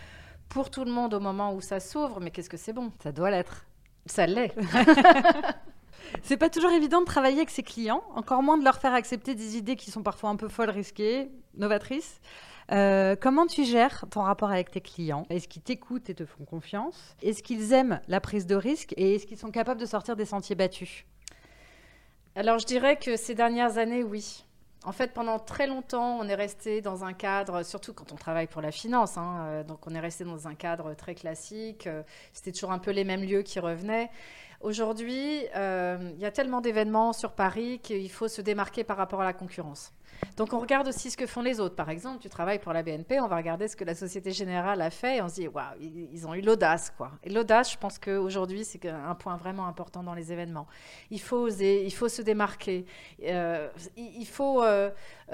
pour 0.49 0.71
tout 0.71 0.85
le 0.85 0.91
monde 0.91 1.15
au 1.15 1.21
moment 1.21 1.55
où 1.55 1.61
ça 1.61 1.81
s'ouvre, 1.81 2.21
mais 2.21 2.31
qu'est-ce 2.31 2.51
que 2.51 2.57
c'est 2.57 2.73
bon? 2.73 2.91
Ça 3.03 3.13
doit 3.13 3.31
l'être. 3.31 3.68
Ça 4.09 4.27
l'est. 4.27 4.55
c'est 6.23 6.37
pas 6.37 6.51
toujours 6.51 6.71
évident 6.73 7.01
de 7.01 7.07
travailler 7.07 7.39
avec 7.39 7.51
ses 7.51 7.63
clients, 7.63 8.03
encore 8.15 8.43
moins 8.43 8.59
de 8.59 8.65
leur 8.65 8.79
faire 8.79 8.95
accepter 8.95 9.35
des 9.35 9.57
idées 9.57 9.77
qui 9.77 9.91
sont 9.91 10.03
parfois 10.03 10.31
un 10.31 10.37
peu 10.37 10.49
folles, 10.49 10.71
risquées, 10.71 11.31
novatrices. 11.57 12.21
Euh, 12.71 13.17
comment 13.19 13.47
tu 13.47 13.65
gères 13.65 14.05
ton 14.11 14.23
rapport 14.23 14.51
avec 14.51 14.71
tes 14.71 14.81
clients? 14.81 15.27
Est-ce 15.31 15.49
qu'ils 15.49 15.63
t'écoutent 15.63 16.11
et 16.11 16.15
te 16.15 16.27
font 16.27 16.45
confiance? 16.45 17.17
Est-ce 17.23 17.43
qu'ils 17.43 17.73
aiment 17.73 18.01
la 18.09 18.21
prise 18.21 18.47
de 18.47 18.57
risque 18.57 18.93
Et 18.97 19.15
est-ce 19.15 19.27
qu'ils 19.27 19.39
sont 19.39 19.51
capables 19.51 19.81
de 19.81 19.87
sortir 19.87 20.17
des 20.17 20.27
sentiers 20.27 20.57
battus? 20.57 21.07
Alors 22.35 22.59
je 22.59 22.67
dirais 22.67 22.97
que 22.97 23.17
ces 23.17 23.35
dernières 23.35 23.79
années, 23.79 24.03
oui. 24.03 24.45
En 24.89 24.93
fait, 24.93 25.13
pendant 25.13 25.39
très 25.39 25.67
longtemps, 25.67 26.19
on 26.19 26.27
est 26.31 26.35
resté 26.35 26.81
dans 26.81 27.05
un 27.05 27.13
cadre, 27.13 27.63
surtout 27.63 27.93
quand 27.93 28.11
on 28.11 28.15
travaille 28.15 28.47
pour 28.47 28.63
la 28.63 28.73
finance, 28.73 29.19
hein, 29.19 29.41
euh, 29.41 29.63
donc 29.63 29.87
on 29.87 29.95
est 29.95 30.01
resté 30.01 30.25
dans 30.25 30.49
un 30.49 30.55
cadre 30.55 30.95
très 30.95 31.15
classique. 31.15 31.87
Euh, 31.87 32.03
c'était 32.33 32.53
toujours 32.53 32.73
un 32.73 32.79
peu 32.79 32.91
les 32.91 33.05
mêmes 33.05 33.23
lieux 33.23 33.43
qui 33.43 33.61
revenaient. 33.61 34.09
Aujourd'hui, 34.61 35.45
euh, 35.55 36.11
il 36.17 36.21
y 36.21 36.25
a 36.25 36.33
tellement 36.33 36.61
d'événements 36.61 37.13
sur 37.13 37.31
Paris 37.31 37.79
qu'il 37.81 38.11
faut 38.11 38.27
se 38.27 38.43
démarquer 38.43 38.83
par 38.83 38.97
rapport 38.97 39.21
à 39.21 39.25
la 39.25 39.33
concurrence. 39.33 39.93
Donc 40.37 40.53
on 40.53 40.59
regarde 40.59 40.89
aussi 40.89 41.13
ce 41.13 41.17
que 41.17 41.27
font 41.27 41.43
les 41.43 41.61
autres. 41.61 41.77
Par 41.77 41.91
exemple, 41.91 42.21
tu 42.21 42.29
travailles 42.29 42.59
pour 42.59 42.73
la 42.73 42.83
BNP, 42.83 43.21
on 43.21 43.29
va 43.29 43.37
regarder 43.37 43.69
ce 43.69 43.77
que 43.77 43.85
la 43.85 43.95
Société 43.95 44.33
Générale 44.33 44.81
a 44.81 44.91
fait 44.91 45.19
et 45.19 45.23
on 45.23 45.29
se 45.29 45.37
dit, 45.37 45.47
waouh, 45.47 45.77
ils 45.81 46.27
ont 46.27 46.35
eu 46.35 46.41
l'audace, 46.41 46.91
quoi. 46.91 47.13
Et 47.23 47.31
l'audace, 47.31 47.73
je 47.73 47.79
pense 47.79 48.01
qu'aujourd'hui, 48.01 48.65
c'est 48.65 48.85
un 48.89 49.15
point 49.15 49.37
vraiment 49.37 49.69
important 49.69 50.03
dans 50.03 50.15
les 50.15 50.33
événements. 50.33 50.67
Il 51.13 51.21
faut 51.21 51.37
oser, 51.37 51.85
il 51.85 51.93
faut 51.93 52.09
se 52.09 52.23
démarquer, 52.23 52.85
euh, 53.23 53.69
il 53.97 54.27
faut 54.27 54.65
euh, 54.65 54.91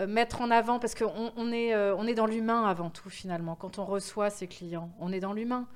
mettre 0.07 0.43
en 0.43 0.51
avant, 0.51 0.79
parce 0.79 0.95
qu'on 0.95 1.33
on 1.35 1.51
est, 1.51 1.71
est 1.71 2.15
dans 2.15 2.27
l'humain 2.27 2.67
avant 2.67 2.91
tout, 2.91 3.09
finalement. 3.09 3.55
Quand 3.55 3.79
on 3.79 3.87
reçoit 3.87 4.29
ses 4.29 4.49
clients, 4.49 4.91
on 4.99 5.13
est 5.13 5.21
dans 5.21 5.33
l'humain. 5.33 5.67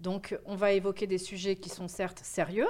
Donc 0.00 0.38
on 0.44 0.54
va 0.54 0.72
évoquer 0.72 1.06
des 1.06 1.18
sujets 1.18 1.56
qui 1.56 1.70
sont 1.70 1.88
certes 1.88 2.20
sérieux, 2.22 2.68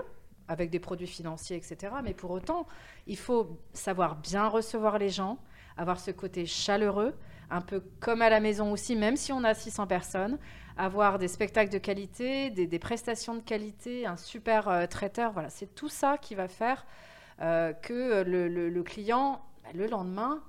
avec 0.48 0.70
des 0.70 0.80
produits 0.80 1.06
financiers, 1.06 1.56
etc. 1.56 1.94
Mais 2.02 2.14
pour 2.14 2.30
autant, 2.30 2.66
il 3.06 3.16
faut 3.16 3.58
savoir 3.72 4.16
bien 4.16 4.48
recevoir 4.48 4.98
les 4.98 5.10
gens, 5.10 5.38
avoir 5.76 6.00
ce 6.00 6.10
côté 6.10 6.46
chaleureux, 6.46 7.14
un 7.50 7.60
peu 7.60 7.82
comme 8.00 8.22
à 8.22 8.28
la 8.28 8.40
maison 8.40 8.72
aussi, 8.72 8.96
même 8.96 9.16
si 9.16 9.32
on 9.32 9.44
a 9.44 9.54
600 9.54 9.86
personnes, 9.86 10.38
avoir 10.76 11.18
des 11.18 11.28
spectacles 11.28 11.72
de 11.72 11.78
qualité, 11.78 12.50
des, 12.50 12.78
prestations 12.78 13.34
de 13.34 13.40
qualité, 13.40 14.06
un 14.06 14.16
super 14.16 14.68
euh, 14.68 14.86
traiteur. 14.86 15.32
Voilà, 15.32 15.50
c'est 15.50 15.74
tout 15.74 15.88
ça 15.88 16.18
qui 16.18 16.34
va 16.34 16.48
faire 16.48 16.86
euh, 17.40 17.72
que 17.72 18.22
le, 18.22 18.82
client, 18.82 19.42
bah, 19.64 19.70
le 19.74 19.86
lendemain, 19.86 20.42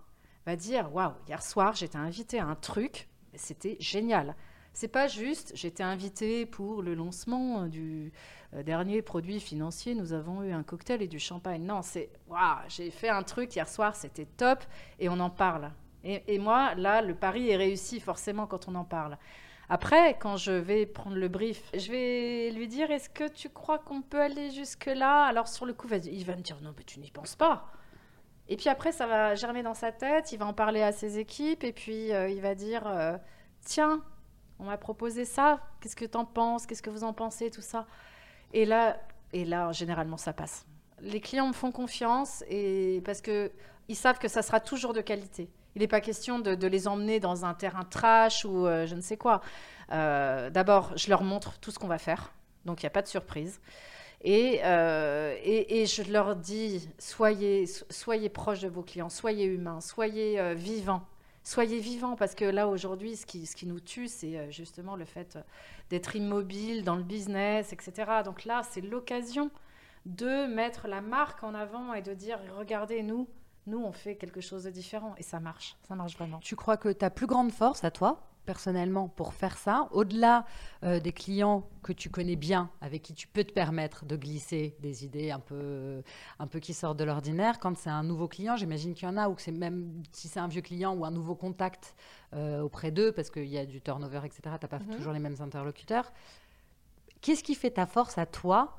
va 0.46 0.56
dire 0.56 0.94
Waouh, 0.94 1.14
hier 1.28 1.42
soir, 1.42 1.76
j'étais 1.76 1.98
invité 1.98 2.40
à 2.40 2.46
un 2.46 2.56
truc, 2.56 3.08
c'était 3.36 3.78
génial. 3.80 4.36
C'est 4.74 4.88
pas 4.88 5.08
juste, 5.08 5.52
j'étais 5.56 5.84
invitée 5.84 6.46
pour 6.46 6.82
le 6.82 6.94
lancement 6.96 7.68
du 7.68 8.12
euh, 8.54 8.64
dernier 8.64 9.02
produit 9.02 9.40
financier, 9.40 9.94
nous 9.94 10.14
avons 10.14 10.44
eu 10.44 10.52
un 10.52 10.64
cocktail 10.64 11.02
et 11.02 11.08
du 11.08 11.20
champagne. 11.20 11.64
Non, 11.64 11.82
c'est, 11.82 12.10
waouh, 12.28 12.58
j'ai 12.68 12.90
fait 12.90 13.10
un 13.10 13.24
truc 13.24 13.56
hier 13.56 13.68
soir, 13.68 13.96
c'était 13.96 14.26
top, 14.26 14.64
et 15.00 15.10
on 15.10 15.20
en 15.20 15.30
parle. 15.30 15.72
Et, 16.04 16.40
moi, 16.40 16.76
là, 16.76 17.02
le 17.02 17.14
pari 17.14 17.50
est 17.50 17.58
réussi 17.58 18.00
forcément 18.00 18.48
quand 18.48 18.70
on 18.70 18.76
en 18.76 18.86
parle. 18.86 19.18
Après, 19.68 20.18
quand 20.18 20.38
je 20.38 20.54
vais 20.54 20.86
prendre 20.86 21.18
le 21.18 21.28
brief, 21.28 21.70
je 21.74 21.92
vais 21.92 22.52
lui 22.52 22.70
dire 22.70 22.90
Est-ce 22.90 23.10
que 23.10 23.28
tu 23.28 23.50
crois 23.50 23.80
qu'on 23.80 24.02
peut 24.02 24.22
aller 24.22 24.50
jusque-là? 24.50 25.26
Alors, 25.26 25.50
sur 25.50 25.66
le 25.66 25.74
coup, 25.74 25.88
il 25.92 26.26
va 26.26 26.36
me 26.38 26.42
dire 26.42 26.58
Non, 26.62 26.74
mais 26.78 26.84
tu 26.86 27.00
n'y 27.00 27.12
penses 27.12 27.36
pas. 27.36 27.68
Et 28.48 28.56
puis 28.56 28.70
après, 28.70 28.92
ça 28.92 29.06
va 29.06 29.36
germer 29.36 29.62
dans 29.62 29.76
sa 29.76 29.92
tête, 29.92 30.32
il 30.32 30.40
va 30.40 30.48
en 30.48 30.54
parler 30.54 30.82
à 30.82 30.92
ses 30.92 31.20
équipes, 31.20 31.64
et 31.64 31.74
puis 31.74 32.14
euh, 32.14 32.30
il 32.30 32.42
va 32.42 32.56
dire 32.56 32.88
euh, 32.88 33.18
Tiens, 33.62 34.02
on 34.60 34.66
m'a 34.66 34.78
proposé 34.78 35.26
ça, 35.26 35.60
qu'est-ce 35.80 35.96
que 35.96 36.06
tu 36.06 36.18
en 36.18 36.26
penses, 36.26 36.66
qu'est-ce 36.66 36.84
que 36.84 36.90
vous 36.90 37.04
en 37.04 37.14
pensez, 37.14 37.50
tout 37.50 37.62
ça? 37.62 37.88
Et 38.54 38.66
là, 38.66 38.98
et 39.34 39.46
là, 39.46 39.72
généralement, 39.72 40.18
ça 40.18 40.34
passe. 40.34 40.66
Les 41.02 41.22
clients 41.22 41.48
me 41.48 41.54
font 41.54 41.72
confiance 41.72 42.44
et 42.50 43.02
parce 43.06 43.22
que 43.22 43.52
ils 43.88 43.96
savent 43.96 44.20
que 44.20 44.28
ça 44.28 44.42
sera 44.42 44.60
toujours 44.60 44.94
de 44.94 45.02
qualité. 45.02 45.50
Il 45.76 45.82
n'est 45.82 45.88
pas 45.88 46.02
question 46.02 46.40
de, 46.40 46.68
les 46.68 46.88
emmener 46.88 47.20
dans 47.20 47.46
un 47.46 47.54
terrain 47.54 47.84
trash 47.84 48.44
ou 48.44 48.66
euh, 48.66 48.86
je 48.86 48.96
ne 48.96 49.02
sais 49.02 49.18
quoi. 49.18 49.42
Euh, 49.92 50.50
d'abord, 50.50 50.92
je 50.96 51.10
leur 51.10 51.24
montre 51.24 51.58
tout 51.60 51.72
ce 51.72 51.80
qu'on 51.80 51.88
va 51.88 51.98
faire, 51.98 52.34
donc 52.66 52.82
il 52.82 52.86
n'y 52.86 52.88
a 52.88 52.92
pas 52.92 53.02
de 53.02 53.08
surprise. 53.08 53.62
Et, 54.22 54.60
euh, 54.66 55.36
et, 55.42 55.82
et, 55.82 55.86
je 55.86 56.04
leur 56.12 56.36
dis, 56.36 56.90
soyez, 56.98 57.66
soyez 57.90 58.28
proches 58.28 58.60
de 58.60 58.68
vos 58.68 58.82
clients, 58.82 59.08
soyez 59.08 59.46
humains, 59.46 59.80
soyez 59.80 60.54
vivants 60.56 61.06
soyez 61.44 61.80
vivants, 61.80 62.16
parce 62.16 62.36
que 62.36 62.46
là, 62.46 62.68
aujourd'hui, 62.68 63.16
ce 63.16 63.26
qui, 63.26 63.46
ce 63.46 63.56
qui 63.56 63.66
nous 63.66 63.80
tue, 63.80 64.08
c'est 64.08 64.38
euh, 64.38 64.52
justement 64.52 64.96
le 64.96 65.06
fait 65.06 65.36
euh, 65.36 65.42
d'être 65.90 66.16
immobile 66.16 66.84
dans 66.84 66.96
le 66.96 67.04
business, 67.04 67.74
etc. 67.74 68.22
Donc 68.24 68.46
là, 68.46 68.62
c'est 68.70 68.82
l'occasion 68.82 69.52
de 70.06 70.48
mettre 70.48 70.88
la 70.88 71.02
marque 71.02 71.44
en 71.44 71.54
avant 71.54 71.94
et 71.94 72.02
de 72.02 72.14
dire, 72.14 72.40
regardez, 72.58 73.04
nous, 73.04 73.28
nous, 73.68 73.80
on 73.80 73.92
fait 73.92 74.16
quelque 74.16 74.42
chose 74.42 74.64
de 74.64 74.72
différent. 74.72 75.14
Et 75.18 75.24
ça 75.24 75.40
marche, 75.40 75.76
ça 75.88 75.96
marche 75.96 76.16
vraiment. 76.16 76.40
Tu 76.40 76.56
crois 76.56 76.78
que 76.78 76.90
ta 76.90 77.10
plus 77.10 77.28
grande 77.28 77.52
force 77.52 77.84
à 77.84 77.92
toi, 77.92 78.29
personnellement 78.50 79.10
pour 79.10 79.36
faire 79.36 79.60
ça, 79.60 79.88
au-delà 79.92 80.44
euh, 80.84 81.00
des 81.00 81.12
clients 81.12 81.70
que 81.84 81.94
tu 81.94 82.10
connais 82.10 82.36
bien, 82.36 82.72
avec 82.82 83.04
qui 83.04 83.14
tu 83.14 83.28
peux 83.28 83.44
te 83.44 83.54
permettre 83.54 84.06
de 84.06 84.16
glisser 84.16 84.76
des 84.80 85.06
idées 85.06 85.30
un 85.30 85.40
peu, 85.40 86.02
un 86.40 86.48
peu 86.48 86.60
qui 86.60 86.74
sortent 86.74 86.98
de 86.98 87.04
l'ordinaire, 87.04 87.60
quand 87.60 87.78
c'est 87.78 87.92
un 87.92 88.02
nouveau 88.02 88.28
client, 88.28 88.56
j'imagine 88.58 88.96
qu'il 88.96 89.08
y 89.08 89.12
en 89.12 89.18
a, 89.18 89.30
ou 89.30 89.36
que 89.36 89.44
c'est 89.44 89.52
même 89.52 90.02
si 90.14 90.28
c'est 90.28 90.40
un 90.40 90.48
vieux 90.48 90.64
client 90.64 90.96
ou 90.96 91.06
un 91.06 91.12
nouveau 91.12 91.36
contact 91.36 91.94
euh, 92.34 92.62
auprès 92.62 92.90
d'eux, 92.90 93.12
parce 93.12 93.30
qu'il 93.30 93.46
y 93.46 93.60
a 93.60 93.68
du 93.68 93.82
turnover, 93.82 94.22
etc., 94.26 94.42
tu 94.44 94.50
n'as 94.50 94.58
pas 94.58 94.80
mhm. 94.80 94.96
toujours 94.96 95.14
les 95.14 95.20
mêmes 95.20 95.38
interlocuteurs. 95.42 96.12
Qu'est-ce 97.22 97.44
qui 97.44 97.54
fait 97.54 97.70
ta 97.70 97.86
force 97.86 98.18
à 98.18 98.26
toi 98.26 98.79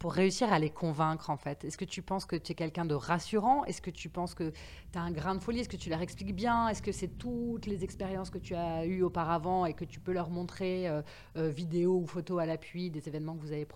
pour 0.00 0.14
réussir 0.14 0.50
à 0.50 0.58
les 0.58 0.70
convaincre 0.70 1.28
en 1.28 1.36
fait? 1.36 1.62
Est-ce 1.62 1.76
que 1.76 1.84
tu 1.84 2.00
penses 2.00 2.24
que 2.24 2.34
tu 2.34 2.52
es 2.52 2.54
quelqu'un 2.54 2.86
de 2.86 2.94
rassurant? 2.94 3.64
Est-ce 3.66 3.82
que 3.82 3.90
tu 3.90 4.08
penses 4.08 4.34
que 4.34 4.50
tu 4.92 4.98
as 4.98 5.02
un 5.02 5.10
grain 5.12 5.34
de 5.34 5.40
folie? 5.40 5.60
Est-ce 5.60 5.68
que 5.68 5.76
tu 5.76 5.90
leur 5.90 6.00
expliques 6.00 6.34
bien? 6.34 6.68
Est-ce 6.68 6.80
que 6.82 6.90
c'est 6.90 7.18
toutes 7.18 7.66
les 7.66 7.84
expériences 7.84 8.30
que 8.30 8.38
tu 8.38 8.54
as 8.54 8.86
eues 8.86 9.02
auparavant 9.02 9.66
et 9.66 9.74
que 9.74 9.84
tu 9.84 10.00
peux 10.00 10.12
leur 10.12 10.30
montrer 10.30 10.88
euh, 10.88 11.02
euh, 11.36 11.50
vidéo 11.50 11.98
ou 11.98 12.06
photo 12.06 12.38
à 12.38 12.46
l'appui 12.46 12.90
des 12.90 13.08
événements 13.08 13.36
que 13.36 13.42
vous 13.42 13.52
avez 13.52 13.68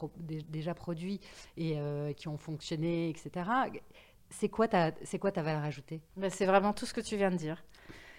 déjà 0.48 0.72
produits 0.72 1.20
et 1.58 1.74
euh, 1.76 2.14
qui 2.14 2.28
ont 2.28 2.38
fonctionné, 2.38 3.10
etc. 3.10 3.50
C'est 4.30 4.48
quoi 4.48 4.66
ta, 4.66 4.92
c'est 5.04 5.18
quoi 5.18 5.30
ta 5.30 5.42
valeur 5.42 5.62
ajoutée? 5.62 6.00
Ben, 6.16 6.30
C'est 6.30 6.46
vraiment 6.46 6.72
tout 6.72 6.86
ce 6.86 6.94
que 6.94 7.02
tu 7.02 7.16
viens 7.16 7.30
de 7.30 7.36
dire. 7.36 7.62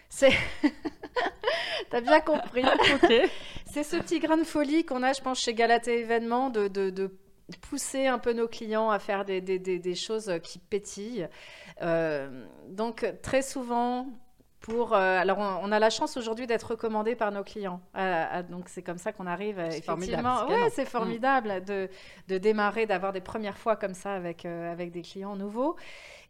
C'est... 0.10 0.32
T'as 1.90 2.02
bien 2.02 2.22
compris. 2.22 2.64
C'est 3.66 3.84
ce 3.84 3.98
petit 3.98 4.20
grain 4.20 4.38
de 4.38 4.44
folie 4.44 4.86
qu'on 4.86 5.04
a, 5.04 5.12
je 5.12 5.22
pense, 5.22 5.40
chez 5.40 5.54
Galatée 5.54 6.00
Événements, 6.00 6.50
de, 6.50 6.68
de, 6.68 6.90
de 6.90 7.12
pousser 7.62 8.08
un 8.08 8.20
peu 8.20 8.34
nos 8.34 8.48
clients 8.48 8.90
à 8.90 9.00
faire 9.00 9.26
des, 9.26 9.42
des, 9.42 9.60
des, 9.60 9.96
choses 9.96 10.32
qui 10.44 10.60
pétillent. 10.60 11.28
Euh, 11.82 12.46
donc 12.70 13.06
très 13.22 13.42
souvent, 13.42 14.08
pour, 14.60 14.94
euh, 14.94 15.20
alors 15.20 15.38
on, 15.38 15.72
a 15.72 15.78
la 15.78 15.92
chance 15.92 16.18
aujourd'hui 16.18 16.48
d'être 16.48 16.72
recommandé 16.72 17.16
par 17.16 17.32
nos 17.32 17.44
clients. 17.44 17.82
Euh, 17.98 18.42
donc 18.50 18.68
c'est 18.68 18.82
comme 18.82 18.98
ça 18.98 19.12
qu'on 19.12 19.28
arrive 19.28 19.60
effectivement. 19.60 20.48
Ouais, 20.48 20.70
c'est 20.72 20.86
formidable 20.86 21.64
de, 21.64 21.88
de, 22.28 22.38
démarrer, 22.40 22.88
d'avoir 22.88 23.14
des 23.14 23.22
premières 23.22 23.60
fois 23.60 23.76
comme 23.76 23.94
ça 23.94 24.14
avec, 24.14 24.46
avec 24.46 24.92
des 24.92 25.04
clients 25.04 25.36
nouveaux. 25.36 25.76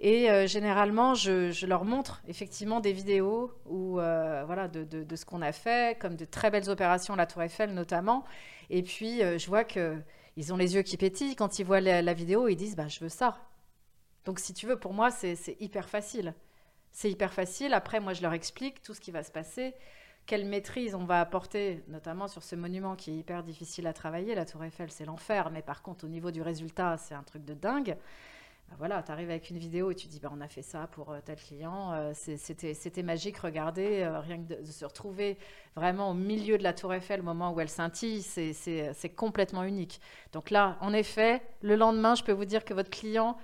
Et 0.01 0.28
généralement, 0.47 1.15
je, 1.15 1.51
je, 1.51 1.65
leur 1.65 1.86
montre 1.86 2.21
effectivement 2.28 2.82
des 2.82 2.91
vidéos 2.91 3.54
voilà 3.65 4.67
de, 4.67 4.84
de, 4.84 5.04
de 5.06 5.15
ce 5.15 5.25
qu'on 5.25 5.41
a 5.41 5.54
fait, 5.54 5.97
comme 5.97 6.17
de 6.17 6.25
très 6.25 6.51
belles 6.51 6.69
opérations, 6.69 7.15
la 7.15 7.25
Tour 7.25 7.43
Eiffel 7.43 7.73
notamment. 7.73 8.25
Et 8.69 8.84
puis 8.84 9.21
je 9.21 9.47
vois 9.47 9.63
que 9.63 10.01
ils 10.36 10.54
ont 10.54 10.58
les 10.58 10.76
yeux 10.76 10.82
qui 10.82 10.98
pétillent. 10.98 11.36
Quand 11.36 11.60
ils 11.60 11.65
voient 11.65 11.82
la, 11.82 12.13
vidéo, 12.13 12.48
ils 12.48 12.56
disent 12.56 12.76
bah, 12.76 12.88
Je 12.88 13.00
veux 13.00 13.10
ça. 13.10 13.38
Donc, 14.26 14.39
si 14.39 14.54
tu 14.54 14.65
veux, 14.67 14.78
pour 14.78 14.93
moi, 14.93 15.12
c'est 15.12 15.58
hyper 15.60 15.89
facile. 15.89 16.34
C'est 16.91 17.12
hyper 17.12 17.34
facile. 17.34 17.74
Après, 17.74 18.00
moi, 18.00 18.13
je 18.13 18.21
leur 18.21 18.34
explique 18.34 18.82
tout 18.82 18.93
ce 18.93 19.02
qui 19.02 19.12
va 19.12 19.24
se 19.24 19.32
passer, 19.32 19.76
quelle 20.26 20.45
maîtrise 20.45 20.95
on 20.95 21.06
va 21.06 21.21
apporter, 21.21 21.84
notamment 21.88 22.28
sur 22.28 22.41
ce 22.41 22.56
monument 22.56 22.95
qui 22.95 23.12
est 23.12 23.15
hyper 23.15 23.43
difficile 23.43 23.86
à 23.86 23.93
travailler. 23.93 24.34
La 24.34 24.45
Tour 24.45 24.63
Eiffel, 24.63 24.89
c'est 24.89 25.06
l'enfer. 25.06 25.52
Mais 25.52 25.62
par 25.62 25.84
contre, 25.84 26.06
au 26.06 26.08
niveau 26.08 26.32
du 26.32 26.41
résultat, 26.41 26.98
c'est 26.98 27.13
un 27.13 27.24
truc 27.24 27.45
de 27.45 27.54
dingue. 27.54 27.98
Bah 28.69 28.75
voilà, 28.80 29.04
tu 29.04 29.12
arrives 29.12 29.30
avec 29.30 29.49
une 29.51 29.58
vidéo 29.58 29.91
et 29.91 29.95
tu 29.95 30.08
dis 30.08 30.19
bah, 30.19 30.32
on 30.34 30.41
a 30.41 30.47
fait 30.47 30.63
ça 30.63 30.88
pour 30.88 31.12
euh, 31.12 31.19
tel 31.23 31.38
client, 31.38 31.91
euh, 31.93 32.13
c'était 32.15 33.04
magique, 33.04 33.38
regardez, 33.38 34.01
euh, 34.01 34.19
rien 34.19 34.38
que 34.38 34.56
de, 34.56 34.65
se 34.65 34.86
retrouver 34.86 35.38
vraiment 35.75 36.10
au 36.10 36.13
milieu 36.15 36.58
de 36.58 36.63
la 36.63 36.73
tour 36.73 36.93
Eiffel 36.93 37.19
au 37.19 37.23
moment 37.23 37.54
où 37.54 37.60
elle 37.60 37.69
scintille, 37.69 38.23
c'est 38.23 39.15
complètement 39.15 39.63
unique. 39.63 40.01
Donc 40.34 40.49
là, 40.49 40.78
en 40.82 40.93
effet, 40.93 41.43
le 41.62 41.75
lendemain, 41.75 42.15
je 42.15 42.23
peux 42.23 42.32
vous 42.32 42.45
dire 42.45 42.65
que 42.65 42.73
votre 42.73 42.89
client, 42.89 43.38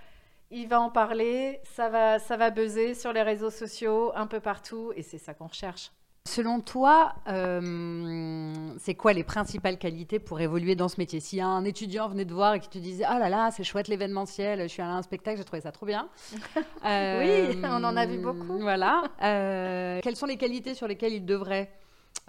il 0.50 0.68
va 0.68 0.82
en 0.82 0.90
parler, 0.90 1.62
ça 1.64 1.90
va, 1.90 2.20
ça 2.20 2.36
va 2.36 2.50
buzzer 2.50 2.96
sur 2.96 3.14
les 3.14 3.22
réseaux 3.22 3.52
sociaux, 3.52 4.12
un 4.16 4.28
peu 4.28 4.40
partout, 4.40 4.92
et 4.96 5.04
c'est 5.04 5.20
ça 5.20 5.34
qu'on 5.34 5.48
recherche. 5.48 5.92
Selon 6.28 6.62
toi, 6.62 7.16
euh, 7.28 8.54
c'est 8.78 8.94
quoi 8.94 9.12
les 9.12 9.24
principales 9.24 9.80
qualités 9.80 10.20
pour 10.20 10.40
évoluer 10.40 10.76
dans 10.76 10.88
ce 10.88 10.96
métier? 11.00 11.20
Si 11.20 11.42
un 11.42 11.66
étudiant 11.66 12.08
venait 12.10 12.26
te 12.26 12.34
voir 12.34 12.54
et 12.54 12.60
qui 12.60 12.70
te 12.70 12.78
disait 12.78 13.04
Ah 13.06 13.18
là 13.18 13.28
là, 13.28 13.50
c'est 13.52 13.64
chouette 13.64 13.88
l'événementiel, 13.88 14.62
je 14.62 14.68
suis 14.68 14.84
allé 14.84 14.92
à 14.92 14.96
un 14.96 15.02
spectacle, 15.02 15.38
j'ai 15.40 15.44
trouvé 15.44 15.62
ça 15.62 15.72
trop 15.72 15.88
bien. 15.88 16.10
oui, 16.56 17.60
on 17.64 17.84
en 17.84 17.98
a 17.98 18.06
vu 18.06 18.20
beaucoup. 18.20 18.60
Voilà. 18.60 19.04
Euh, 19.24 20.00
quelles 20.04 20.16
sont 20.16 20.28
les 20.28 20.38
qualités 20.38 20.76
sur 20.76 20.88
lesquelles 20.88 21.14
il 21.14 21.26
devrait 21.26 21.72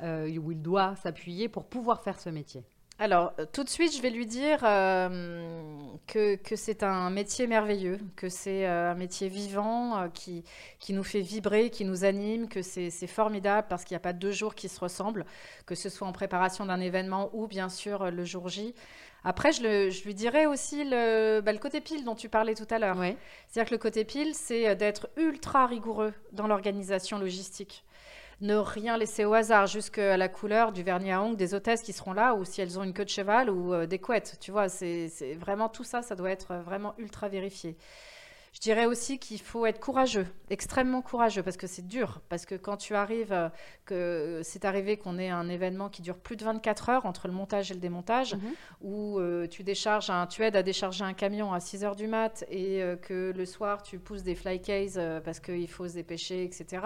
euh, 0.03 0.37
ou 0.39 0.53
il 0.53 0.63
doit 0.63 0.97
s'appuyer 0.97 1.49
pour 1.51 1.67
pouvoir 1.67 2.03
faire 2.03 2.19
ce 2.19 2.31
métier? 2.31 2.65
Alors, 3.03 3.33
euh, 3.41 3.47
tout 3.53 3.65
de 3.65 3.69
suite, 3.69 3.97
je 3.97 4.01
vais 4.01 4.11
lui 4.11 4.27
dire 4.27 4.61
euh, 4.63 5.59
que, 6.07 6.37
que 6.37 6.55
c'est 6.55 6.85
un 6.85 7.11
métier 7.11 7.49
merveilleux, 7.49 7.99
que 8.15 8.29
c'est 8.29 8.65
euh, 8.65 8.93
un 8.93 8.95
métier 8.95 9.29
vivant 9.29 10.09
qui, 10.15 10.45
qui 10.79 10.93
nous 10.93 11.03
fait 11.03 11.21
vibrer, 11.21 11.71
qui 11.71 11.85
nous 11.85 12.05
anime, 12.05 12.49
que 12.49 12.63
c'est 12.63 13.07
formidable 13.09 13.67
parce 13.69 13.85
qu'il 13.85 13.97
n'y 13.97 13.97
a 13.97 14.01
pas 14.01 14.13
deux 14.13 14.31
jours 14.31 14.55
qui 14.55 14.69
se 14.69 14.79
ressemblent, 14.79 15.27
que 15.67 15.75
ce 15.75 15.89
soit 15.89 16.07
en 16.07 16.13
préparation 16.13 16.65
d'un 16.65 16.79
événement 16.79 17.29
ou 17.33 17.49
bien 17.49 17.69
sûr 17.69 18.09
le 18.13 18.25
jour 18.25 18.49
J. 18.49 18.73
Après, 19.25 19.51
je, 19.53 19.65
le, 19.65 19.91
je 19.91 20.05
lui 20.05 20.15
dirais 20.15 20.47
aussi 20.47 20.85
le, 20.85 21.41
bah, 21.41 21.53
le, 21.53 21.59
côté 21.59 21.81
pile 21.81 22.05
dont 22.05 22.15
tu 22.15 22.29
parlais 22.29 22.55
tout 22.55 22.69
à 22.71 22.79
l'heure. 22.79 22.99
C'est-à-dire 23.49 23.69
que 23.69 23.75
le 23.75 23.81
côté 23.81 24.05
pile, 24.05 24.33
c'est 24.37 24.77
d'être 24.77 25.11
ultra 25.17 25.67
rigoureux 25.67 26.15
dans 26.31 26.47
l'organisation 26.47 27.19
logistique 27.19 27.85
ne 28.43 28.57
rien 28.57 28.99
laisser 28.99 29.25
au 29.25 29.33
hasard, 29.33 29.67
jusqu'à 29.67 30.17
la 30.17 30.29
couleur 30.29 30.73
du 30.73 30.83
vernis 30.83 31.13
à 31.13 31.23
ongles 31.23 31.37
des 31.37 31.55
hôtesses 31.55 31.81
qui 31.81 31.93
seront 31.93 32.13
là, 32.13 32.35
ou 32.35 32.45
si 32.45 32.61
elles 32.61 32.79
ont 32.79 32.83
une 32.83 32.93
queue 32.93 33.05
de 33.05 33.11
cheval 33.11 33.49
ou 33.49 33.73
euh, 33.73 33.87
des 33.87 33.99
couettes. 33.99 34.37
Tu 34.41 34.51
vois, 34.51 34.69
c'est 34.69 35.09
vraiment 35.39 35.69
tout 35.69 35.85
ça, 35.85 36.03
ça 36.03 36.17
doit 36.17 36.31
être 36.31 36.57
vraiment 36.57 36.95
ultra 36.99 37.29
vérifié. 37.29 37.77
Je 38.53 38.61
dirais 38.61 38.85
aussi 38.85 39.19
qu'il 39.19 39.41
faut 39.41 39.65
être 39.65 39.81
courageux, 39.81 40.27
extrêmement 40.51 41.01
courageux, 41.01 41.43
parce 41.43 41.57
que 41.57 41.67
c'est 41.67 41.87
dur. 41.87 42.21
Parce 42.29 42.45
que 42.45 42.55
quand 42.57 42.77
tu 42.77 42.95
arrives, 42.95 43.33
euh, 43.33 43.49
que 43.87 44.41
c'est 44.43 44.65
arrivé 44.65 44.97
qu'on 44.97 45.19
ait 45.19 45.31
un 45.31 45.49
événement 45.49 45.89
qui 45.89 46.03
dure 46.03 46.19
plus 46.19 46.37
de 46.37 46.45
24 46.45 46.89
heures 46.89 47.07
entre 47.07 47.29
le 47.29 47.33
montage 47.33 47.71
et 47.71 47.75
le 47.75 47.81
démontage, 47.81 48.35
mhm. 48.35 48.41
où 48.83 49.21
euh, 49.21 49.47
tu 49.47 49.63
décharges 49.63 50.11
un, 50.11 50.27
tu 50.27 50.43
aides 50.43 50.57
à 50.57 50.65
décharger 50.65 51.05
un 51.05 51.15
camion 51.15 51.53
à 51.53 51.61
6 51.61 51.85
heures 51.85 51.97
du 51.97 52.09
mat 52.09 52.45
et 52.51 52.83
que 53.03 53.33
le 53.35 53.47
soir 53.47 53.83
tu 53.83 54.01
pousses 54.01 54.25
des 54.25 54.35
fly 54.35 54.61
cases 54.61 54.99
parce 55.25 55.39
qu'il 55.39 55.71
faut 55.71 55.87
se 55.89 55.95
dépêcher, 55.95 56.43
etc. 56.43 56.81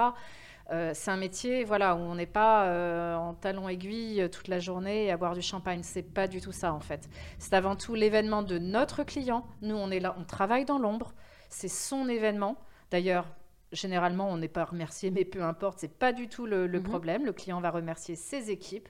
Euh, 0.73 0.91
c'est 0.95 1.13
un 1.13 1.17
métier 1.17 1.63
voilà, 1.63 1.95
où 1.95 1.99
on 1.99 2.17
n'est 2.17 2.27
pas 2.27 2.67
euh, 2.67 3.15
en 3.15 3.35
talons 3.35 3.69
aiguilles 3.69 4.23
euh, 4.23 4.29
toute 4.29 4.49
la 4.49 4.59
journée 4.59 5.13
à 5.13 5.17
boire 5.17 5.35
du 5.35 5.43
champagne. 5.43 5.83
C'est 5.83 6.03
pas 6.03 6.27
du 6.27 6.41
tout 6.41 6.53
ça 6.53 6.73
en 6.73 6.81
fait. 6.81 7.09
C'est 7.39 7.55
avant 7.55 7.77
tout 7.77 7.95
l'événement 7.95 8.43
de 8.43 8.59
notre 8.59 9.05
client. 9.05 9.47
Nous, 9.63 9.77
on 9.77 9.91
est 9.91 10.01
là, 10.01 10.17
on 10.19 10.25
travaille 10.25 10.65
dans 10.65 10.79
l'ombre. 10.79 11.13
C'est 11.49 11.69
son 11.69 12.09
événement. 12.09 12.57
D'ailleurs, 12.91 13.27
généralement, 13.71 14.29
on 14.29 14.39
n'est 14.39 14.49
pas 14.49 14.65
remercié, 14.65 15.11
mais 15.11 15.25
peu 15.25 15.43
importe, 15.43 15.79
c'est 15.79 15.99
pas 15.99 16.13
du 16.13 16.29
tout 16.29 16.47
le, 16.47 16.67
mhm. 16.67 16.83
problème. 16.83 17.25
Le 17.25 17.33
client 17.33 17.61
va 17.61 17.71
remercier 17.71 18.17
ses 18.17 18.51
équipes. 18.51 18.89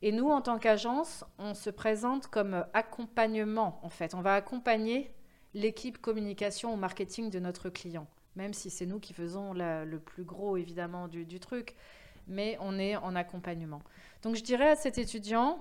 Et 0.00 0.12
nous, 0.12 0.30
en 0.30 0.40
tant 0.40 0.58
qu'agence, 0.58 1.24
on 1.38 1.54
se 1.54 1.70
présente 1.70 2.26
comme 2.26 2.64
accompagnement, 2.72 3.78
en 3.82 3.88
fait. 3.88 4.14
On 4.14 4.20
va 4.20 4.34
accompagner 4.34 5.14
l'équipe 5.54 5.98
communication 5.98 6.72
ou 6.72 6.76
marketing 6.76 7.30
de 7.30 7.38
notre 7.38 7.68
client 7.68 8.06
même 8.36 8.54
si 8.54 8.70
c'est 8.70 8.86
nous 8.86 8.98
qui 8.98 9.12
faisons 9.12 9.52
le 9.52 9.98
plus 9.98 10.24
gros 10.24 10.56
évidemment 10.56 11.08
du, 11.08 11.40
truc. 11.40 11.74
mais 12.26 12.56
on 12.60 12.78
est 12.78 12.96
en 12.96 13.14
accompagnement. 13.14 13.82
Donc 14.22 14.36
je 14.36 14.42
dirais 14.42 14.70
à 14.70 14.76
cet 14.76 14.98
étudiant, 14.98 15.60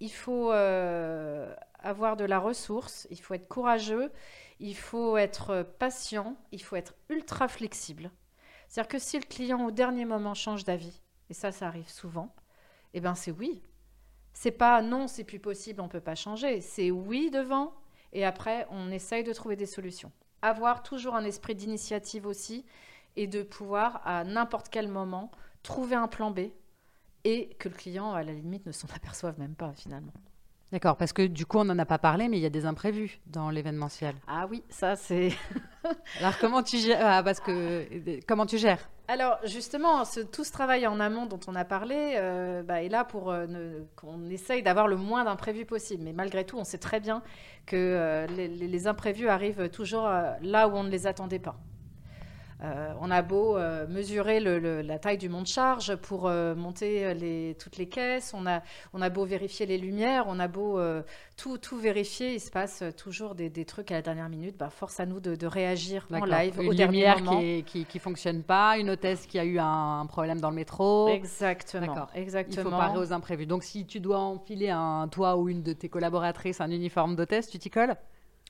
il 0.00 0.12
faut 0.12 0.52
euh, 0.52 1.54
avoir 1.78 2.16
de 2.16 2.24
la 2.24 2.38
ressource, 2.38 3.06
il 3.10 3.20
faut 3.20 3.34
être 3.34 3.48
courageux, 3.48 4.10
il 4.60 4.76
faut 4.76 5.16
être 5.16 5.62
patient, 5.78 6.36
il 6.52 6.62
faut 6.62 6.76
être 6.76 6.94
ultra 7.08 7.48
flexible. 7.48 8.10
C'est-à-dire 8.68 8.88
que 8.88 8.98
si 8.98 9.18
le 9.18 9.24
client 9.24 9.64
au 9.64 9.70
dernier 9.70 10.04
moment 10.04 10.34
change 10.34 10.64
d'avis, 10.64 11.00
et 11.30 11.34
ça, 11.34 11.52
ça 11.52 11.66
arrive 11.66 11.88
souvent, 11.88 12.34
eh 12.92 13.00
ben 13.00 13.14
c'est 13.14 13.30
oui. 13.30 13.62
C'est 14.32 14.50
pas 14.50 14.82
non, 14.82 15.06
c'est 15.06 15.24
plus 15.24 15.38
possible, 15.38 15.80
on 15.80 15.88
peut 15.88 16.00
pas 16.00 16.16
changer. 16.16 16.60
C'est 16.60 16.90
oui 16.90 17.30
devant, 17.30 17.72
et 18.12 18.24
après, 18.24 18.66
on 18.70 18.90
essaye 18.90 19.24
de 19.24 19.32
trouver 19.32 19.56
des 19.56 19.66
solutions. 19.66 20.12
Avoir 20.44 20.82
toujours 20.82 21.14
un 21.14 21.24
esprit 21.24 21.54
d'initiative 21.54 22.26
aussi, 22.26 22.66
et 23.16 23.26
de 23.26 23.42
pouvoir, 23.42 24.02
à 24.04 24.24
n'importe 24.24 24.68
quel 24.68 24.88
moment, 24.88 25.30
trouver 25.62 25.96
un 25.96 26.06
plan 26.06 26.30
B, 26.30 26.50
et 27.24 27.48
que 27.58 27.70
le 27.70 27.74
client, 27.74 28.12
à 28.12 28.22
la 28.22 28.32
limite, 28.34 28.66
ne 28.66 28.72
s'en 28.72 28.88
aperçoive 28.94 29.38
même 29.38 29.54
pas 29.54 29.72
finalement. 29.72 30.12
D'accord, 30.70 30.96
parce 30.96 31.14
que 31.14 31.26
du 31.26 31.46
coup, 31.46 31.58
on 31.58 31.64
n'en 31.64 31.78
a 31.78 31.86
pas 31.86 31.98
parlé, 31.98 32.28
mais 32.28 32.36
il 32.36 32.42
y 32.42 32.46
a 32.46 32.50
des 32.50 32.66
imprévus 32.66 33.20
dans 33.26 33.48
l'événementiel. 33.48 34.14
Ah 34.26 34.46
oui, 34.50 34.62
ça 34.68 34.96
c'est. 34.96 35.32
Alors 36.18 36.36
comment 36.38 36.62
tu 36.62 36.78
gères 36.78 36.98
ah, 37.00 37.22
Parce 37.22 37.40
que 37.40 38.20
comment 38.26 38.44
tu 38.44 38.58
gères? 38.58 38.90
Alors 39.06 39.38
justement, 39.44 40.04
ce, 40.06 40.20
tout 40.20 40.44
ce 40.44 40.52
travail 40.52 40.86
en 40.86 40.98
amont 40.98 41.26
dont 41.26 41.40
on 41.46 41.54
a 41.54 41.64
parlé 41.64 42.14
euh, 42.16 42.62
bah, 42.62 42.82
est 42.82 42.88
là 42.88 43.04
pour 43.04 43.30
euh, 43.30 43.46
qu'on 43.96 44.30
essaye 44.30 44.62
d'avoir 44.62 44.88
le 44.88 44.96
moins 44.96 45.24
d'imprévus 45.24 45.66
possible. 45.66 46.02
Mais 46.02 46.14
malgré 46.14 46.44
tout, 46.44 46.56
on 46.56 46.64
sait 46.64 46.78
très 46.78 47.00
bien 47.00 47.22
que 47.66 47.76
euh, 47.76 48.26
les, 48.26 48.86
imprévus 48.86 49.28
arrivent 49.28 49.68
toujours 49.68 50.04
là 50.04 50.68
où 50.68 50.72
on 50.72 50.84
ne 50.84 50.90
les 50.90 51.06
attendait 51.06 51.38
pas. 51.38 51.56
Euh, 52.64 52.92
on 53.00 53.10
a 53.10 53.20
beau 53.20 53.56
euh, 53.56 53.86
mesurer 53.88 54.40
la 54.40 54.98
taille 54.98 55.18
du 55.18 55.28
monte-charge 55.28 55.96
pour 55.96 56.26
euh, 56.26 56.54
monter 56.54 57.54
toutes 57.58 57.76
les 57.76 57.88
caisses, 57.88 58.34
on 58.34 58.46
a, 58.46 59.10
beau 59.10 59.24
vérifier 59.24 59.66
les 59.66 59.76
lumières, 59.76 60.24
on 60.28 60.38
a 60.38 60.48
beau 60.48 60.80
tout, 61.36 61.58
vérifier, 61.76 62.34
il 62.34 62.40
se 62.40 62.50
passe 62.50 62.82
toujours 62.96 63.34
des, 63.34 63.64
trucs 63.64 63.90
à 63.90 63.94
la 63.94 64.02
dernière 64.02 64.28
minute. 64.28 64.56
Bah, 64.56 64.70
force 64.70 65.00
à 65.00 65.06
nous 65.06 65.20
de, 65.20 65.46
réagir 65.46 66.06
en 66.10 66.24
live 66.24 66.58
une 66.60 66.68
au 66.68 66.74
dernier 66.74 67.14
moment. 67.16 67.40
Qui, 67.66 67.84
qui, 67.84 67.98
fonctionne 67.98 68.42
pas, 68.42 68.78
une 68.78 68.90
hôtesse 68.90 69.26
qui 69.26 69.38
a 69.38 69.44
eu 69.44 69.58
un, 69.58 70.06
problème 70.06 70.40
dans 70.40 70.50
le 70.50 70.56
métro. 70.56 71.08
Exactement. 71.08 72.06
Exactement. 72.14 72.62
Il 72.62 72.62
faut 72.62 72.70
parer 72.70 72.98
aux 72.98 73.12
imprévus. 73.12 73.46
Donc 73.46 73.64
si 73.64 73.86
tu 73.86 74.00
dois 74.00 74.18
enfiler 74.18 74.70
un 74.70 75.08
toi 75.08 75.36
ou 75.36 75.48
une 75.48 75.62
de 75.62 75.72
tes 75.72 75.88
collaboratrices 75.88 76.60
un 76.60 76.70
uniforme 76.70 77.16
d'hôtesse, 77.16 77.48
tu 77.48 77.58
t'y 77.58 77.70
colles? 77.70 77.96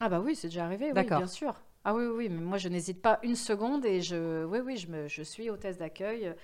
Ah 0.01 0.09
bah 0.09 0.21
oui, 0.21 0.35
c'est 0.35 0.49
déjà 0.49 0.65
arrivé, 0.65 0.93
oui, 0.95 1.05
bien 1.05 1.27
sûr. 1.27 1.55
Ah 1.85 1.95
oui, 1.95 2.05
oui, 2.07 2.29
mais 2.31 2.41
moi 2.41 2.59
je 2.59 2.69
n'hésite 2.69 3.03
pas 3.03 3.19
une 3.23 3.37
seconde 3.37 3.85
et 3.85 4.01
je, 4.01 4.45
oui, 4.45 4.61
oui, 4.65 4.77
je, 4.77 4.89
me, 4.89 5.09
je 5.09 5.23
suis 5.23 5.51
hôtesse 5.51 5.79
d'accueil. 5.79 6.35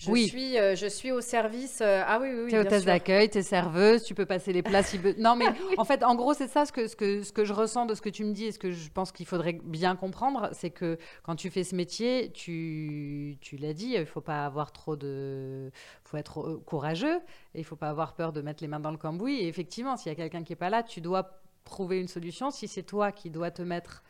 Je, 0.00 0.10
oui. 0.10 0.28
suis, 0.28 0.58
euh, 0.58 0.74
je 0.74 0.86
suis 0.86 1.12
au 1.12 1.20
service. 1.20 1.82
Euh, 1.82 2.02
ah 2.06 2.18
oui, 2.18 2.28
oui, 2.32 2.44
oui. 2.44 2.50
Tu 2.50 2.56
es 2.56 2.58
hôtesse 2.58 2.86
d'accueil, 2.86 3.28
tu 3.28 3.36
es 3.36 3.42
serveuse, 3.42 4.02
tu 4.02 4.14
peux 4.14 4.24
passer 4.24 4.50
les 4.50 4.62
plats 4.62 4.82
si 4.82 4.98
Non, 5.18 5.36
mais 5.36 5.44
en 5.76 5.84
fait, 5.84 6.02
en 6.02 6.14
gros, 6.14 6.32
c'est 6.32 6.48
ça 6.48 6.64
ce 6.64 6.72
que, 6.72 6.86
ce, 6.86 6.96
que, 6.96 7.22
ce 7.22 7.32
que 7.32 7.44
je 7.44 7.52
ressens 7.52 7.84
de 7.84 7.94
ce 7.94 8.00
que 8.00 8.08
tu 8.08 8.24
me 8.24 8.32
dis 8.32 8.46
et 8.46 8.52
ce 8.52 8.58
que 8.58 8.70
je 8.70 8.88
pense 8.88 9.12
qu'il 9.12 9.26
faudrait 9.26 9.60
bien 9.62 9.96
comprendre. 9.96 10.48
C'est 10.52 10.70
que 10.70 10.96
quand 11.22 11.36
tu 11.36 11.50
fais 11.50 11.64
ce 11.64 11.74
métier, 11.74 12.32
tu, 12.32 13.36
tu 13.42 13.58
l'as 13.58 13.74
dit, 13.74 13.92
il 13.94 14.06
faut 14.06 14.22
pas 14.22 14.46
avoir 14.46 14.72
trop 14.72 14.96
de. 14.96 15.70
Il 15.70 16.08
faut 16.08 16.16
être 16.16 16.40
euh, 16.40 16.62
courageux 16.64 17.20
et 17.54 17.58
il 17.58 17.64
faut 17.64 17.76
pas 17.76 17.90
avoir 17.90 18.14
peur 18.14 18.32
de 18.32 18.40
mettre 18.40 18.62
les 18.62 18.68
mains 18.68 18.80
dans 18.80 18.92
le 18.92 18.96
cambouis. 18.96 19.40
Et 19.40 19.48
effectivement, 19.48 19.98
s'il 19.98 20.08
y 20.10 20.12
a 20.12 20.16
quelqu'un 20.16 20.44
qui 20.44 20.54
est 20.54 20.56
pas 20.56 20.70
là, 20.70 20.82
tu 20.82 21.02
dois 21.02 21.42
trouver 21.64 22.00
une 22.00 22.08
solution. 22.08 22.50
Si 22.50 22.68
c'est 22.68 22.84
toi 22.84 23.12
qui 23.12 23.28
dois 23.28 23.50
te 23.50 23.60
mettre 23.60 24.02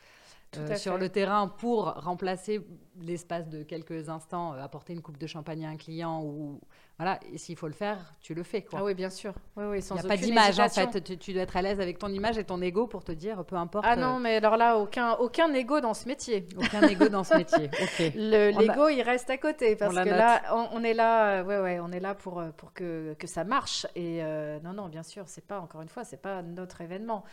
euh, 0.57 0.77
sur 0.77 0.99
le 0.99 1.09
terrain 1.09 1.47
pour 1.47 1.85
remplacer 1.85 2.67
l'espace 3.01 3.49
de 3.49 3.63
quelques 3.63 4.09
instants, 4.09 4.53
euh, 4.55 4.63
apporter 4.63 4.93
une 4.93 5.01
coupe 5.01 5.17
de 5.17 5.27
champagne 5.27 5.65
à 5.65 5.69
un 5.69 5.77
client 5.77 6.23
ou 6.25 6.61
voilà, 6.99 7.19
et 7.33 7.39
s'il 7.39 7.57
faut 7.57 7.69
le 7.69 7.73
faire, 7.73 8.15
tu 8.21 8.35
le 8.35 8.43
fais 8.43 8.63
quoi. 8.63 8.81
Ah 8.81 8.85
oui, 8.85 8.95
bien 8.95 9.11
sûr. 9.11 9.33
Oui, 9.57 9.65
oui, 9.67 9.81
sans 9.81 9.95
Il 9.95 10.01
n'y 10.01 10.07
a 10.07 10.09
pas 10.09 10.17
d'image 10.17 10.59
en 10.59 10.69
fait. 10.69 11.19
Tu, 11.19 11.33
dois 11.33 11.43
être 11.43 11.57
à 11.57 11.63
l'aise 11.63 11.81
avec 11.81 11.99
ton 11.99 12.09
image 12.09 12.37
et 12.37 12.45
ton 12.45 12.61
ego 12.61 12.89
pour 12.89 13.05
te 13.05 13.13
dire 13.13 13.45
peu 13.45 13.57
importe. 13.57 13.87
Ah 13.89 13.95
non, 13.95 14.17
euh, 14.17 14.19
mais 14.19 14.37
alors 14.37 14.57
là, 14.57 14.77
aucun 14.77 15.13
aucun 15.15 15.55
ego 15.55 15.81
dans 15.81 15.95
ce 15.95 16.09
métier. 16.09 16.49
Aucun 16.59 16.83
ego 16.89 17.09
dans 17.09 17.25
ce 17.25 17.35
métier. 17.37 17.71
Ok. 17.81 18.13
L'ego, 18.15 18.89
il 18.89 19.03
reste 19.03 19.31
à 19.31 19.39
côté 19.39 19.77
parce 19.77 19.95
que 19.95 20.09
là, 20.09 20.43
on, 20.73 20.83
est 20.83 20.95
là, 20.95 21.43
ouais, 21.43 21.61
ouais, 21.61 21.81
on 21.81 21.93
est 21.93 22.01
là 22.01 22.15
pour 22.15 22.43
pour 22.57 22.73
que, 22.73 23.15
que 23.19 23.27
ça 23.27 23.45
marche. 23.45 23.87
Et 23.95 24.21
non, 24.65 24.73
non, 24.73 24.89
bien 24.89 25.05
sûr, 25.05 25.25
c'est 25.27 25.47
pas 25.47 25.61
encore 25.61 25.81
une 25.81 25.89
fois, 25.89 26.05
c'est 26.05 26.21
pas 26.21 26.43
notre 26.43 26.81
événement, 26.81 27.25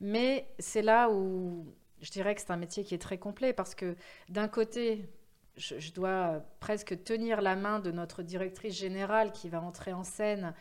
mais 0.00 0.46
c'est 0.58 0.82
là 0.82 1.08
où 1.10 1.66
je 2.00 2.10
dirais 2.10 2.34
que 2.34 2.40
c'est 2.40 2.50
un 2.50 2.56
métier 2.56 2.84
qui 2.84 2.94
est 2.94 3.02
très 3.02 3.18
complet 3.18 3.52
parce 3.52 3.74
que 3.74 3.96
d'un 4.28 4.48
côté, 4.48 5.08
je, 5.56 5.92
dois 5.92 6.42
presque 6.60 7.02
tenir 7.04 7.40
la 7.40 7.56
main 7.56 7.80
de 7.80 7.90
notre 7.90 8.22
directrice 8.22 8.74
générale 8.76 9.32
qui 9.32 9.48
va 9.48 9.60
entrer 9.60 9.92
en 9.92 10.04
scène 10.04 10.54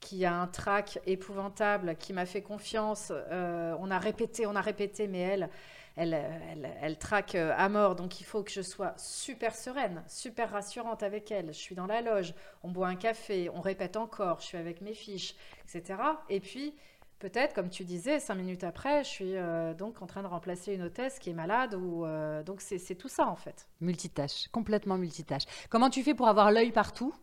qui 0.00 0.24
a 0.24 0.34
un 0.34 0.46
trac 0.46 0.98
épouvantable, 1.06 1.96
qui 1.96 2.12
m'a 2.12 2.26
fait 2.26 2.42
confiance. 2.42 3.12
Euh, 3.12 3.74
on 3.80 3.90
a 3.90 3.98
répété, 3.98 4.46
on 4.46 4.54
a 4.54 4.60
répété, 4.60 5.08
mais 5.08 5.20
elle, 5.20 5.48
elle, 5.96 6.12
elle, 6.12 6.70
elle, 6.82 6.98
traque 6.98 7.34
euh, 7.34 7.54
à 7.56 7.68
mort. 7.68 7.96
Donc 7.96 8.20
il 8.20 8.24
faut 8.24 8.42
que 8.42 8.50
je 8.50 8.60
sois 8.60 8.94
super 8.98 9.54
sereine, 9.56 10.04
super 10.06 10.50
rassurante 10.50 11.02
avec 11.02 11.30
elle. 11.30 11.46
Je 11.46 11.58
suis 11.58 11.74
dans 11.74 11.86
la 11.86 12.02
loge, 12.02 12.34
on 12.62 12.70
boit 12.70 12.88
un 12.88 12.96
café, 12.96 13.50
on 13.54 13.60
répète 13.60 13.96
encore, 13.96 14.40
je 14.40 14.46
suis 14.46 14.58
avec 14.58 14.80
mes 14.82 14.94
fiches, 14.94 15.34
etc. 15.64 15.98
Et 16.28 16.40
puis, 16.40 16.74
peut-être, 17.18 17.54
comme 17.54 17.70
tu 17.70 17.84
disais, 17.84 18.20
cinq 18.20 18.34
minutes 18.36 18.64
après, 18.64 19.04
je 19.04 19.08
suis 19.08 19.36
euh, 19.36 19.74
donc 19.74 20.02
en 20.02 20.06
train 20.06 20.22
de 20.22 20.28
remplacer 20.28 20.74
une 20.74 20.82
hôtesse 20.82 21.18
qui 21.18 21.30
est 21.30 21.34
malade. 21.34 21.74
Ou, 21.74 22.04
euh, 22.04 22.42
donc 22.42 22.60
c'est 22.60 22.94
tout 22.94 23.08
ça 23.08 23.28
en 23.28 23.36
fait. 23.36 23.66
Multitâche, 23.80 24.48
complètement 24.48 24.98
multitâche. 24.98 25.44
Comment 25.70 25.90
tu 25.90 26.02
fais 26.02 26.14
pour 26.14 26.28
avoir 26.28 26.50
l'œil 26.50 26.72
partout? 26.72 27.14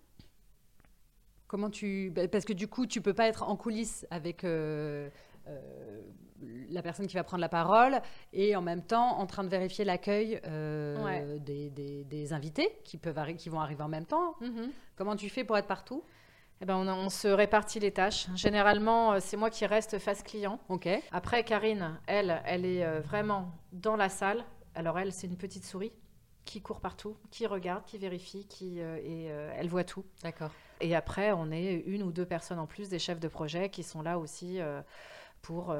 Comment 1.48 1.70
tu 1.70 2.10
bah, 2.10 2.28
parce 2.28 2.46
que 2.46 2.54
du 2.54 2.68
coup 2.68 2.88
tu 2.88 3.00
peux 3.00 3.14
pas 3.14 3.28
être 3.28 3.44
en 3.44 3.56
coulisses 3.56 4.08
avec 4.10 4.44
euh, 4.44 5.08
la 6.70 6.82
personne 6.82 7.06
qui 7.06 7.16
va 7.16 7.24
prendre 7.24 7.42
la 7.42 7.50
parole 7.50 8.02
et 8.32 8.56
en 8.56 8.62
même 8.64 8.82
temps 8.82 9.20
en 9.20 9.28
train 9.28 9.44
de 9.44 9.50
vérifier 9.50 9.86
l'accueil 9.86 10.42
des, 11.40 12.34
invités 12.34 12.80
qui 12.84 12.98
peuvent 12.98 13.36
qui 13.36 13.50
vont 13.50 13.60
arriver 13.60 13.84
en 13.84 13.90
même 13.90 14.06
temps. 14.06 14.36
Mm-hmm. 14.42 14.70
Comment 14.96 15.16
tu 15.16 15.30
fais 15.30 15.44
pour 15.44 15.58
être 15.58 15.68
partout? 15.68 16.04
Eh 16.62 16.66
ben, 16.66 16.78
on, 16.78 17.10
se 17.10 17.28
répartit 17.28 17.80
les 17.80 17.92
tâches. 17.92 18.28
Généralement, 18.36 19.14
euh, 19.14 19.18
c'est 19.20 19.38
moi 19.38 19.50
qui 19.50 19.66
reste 19.66 20.00
face 20.00 20.24
client. 20.24 20.60
Après, 21.12 21.44
Karine, 21.44 22.00
elle, 22.08 22.42
elle 22.46 22.66
est 22.66 22.86
euh, 22.86 23.02
vraiment 23.02 23.52
dans 23.74 23.96
la 23.96 24.10
salle. 24.10 24.46
Alors 24.76 24.98
elle, 24.98 25.12
c'est 25.12 25.28
une 25.28 25.38
petite 25.38 25.66
souris 25.66 25.92
qui 26.46 26.62
court 26.62 26.80
partout, 26.80 27.18
qui 27.32 27.48
regarde, 27.48 27.84
qui 27.86 27.98
vérifie, 27.98 28.46
qui 28.48 28.80
euh, 28.80 28.98
et 29.04 29.26
elle 29.58 29.68
voit 29.68 29.84
tout. 29.84 30.06
D'accord. 30.24 30.52
Et 30.82 30.96
après, 30.96 31.32
on 31.32 31.52
est 31.52 31.84
une 31.86 32.04
ou 32.04 32.12
deux 32.12 32.26
personnes 32.26 32.60
en 32.60 32.66
plus, 32.66 32.90
des 32.90 33.00
chefs 33.00 33.20
de 33.20 33.28
projet, 33.28 33.70
qui 33.70 33.84
sont 33.84 34.02
là 34.02 34.18
aussi 34.18 34.60
pour. 35.42 35.76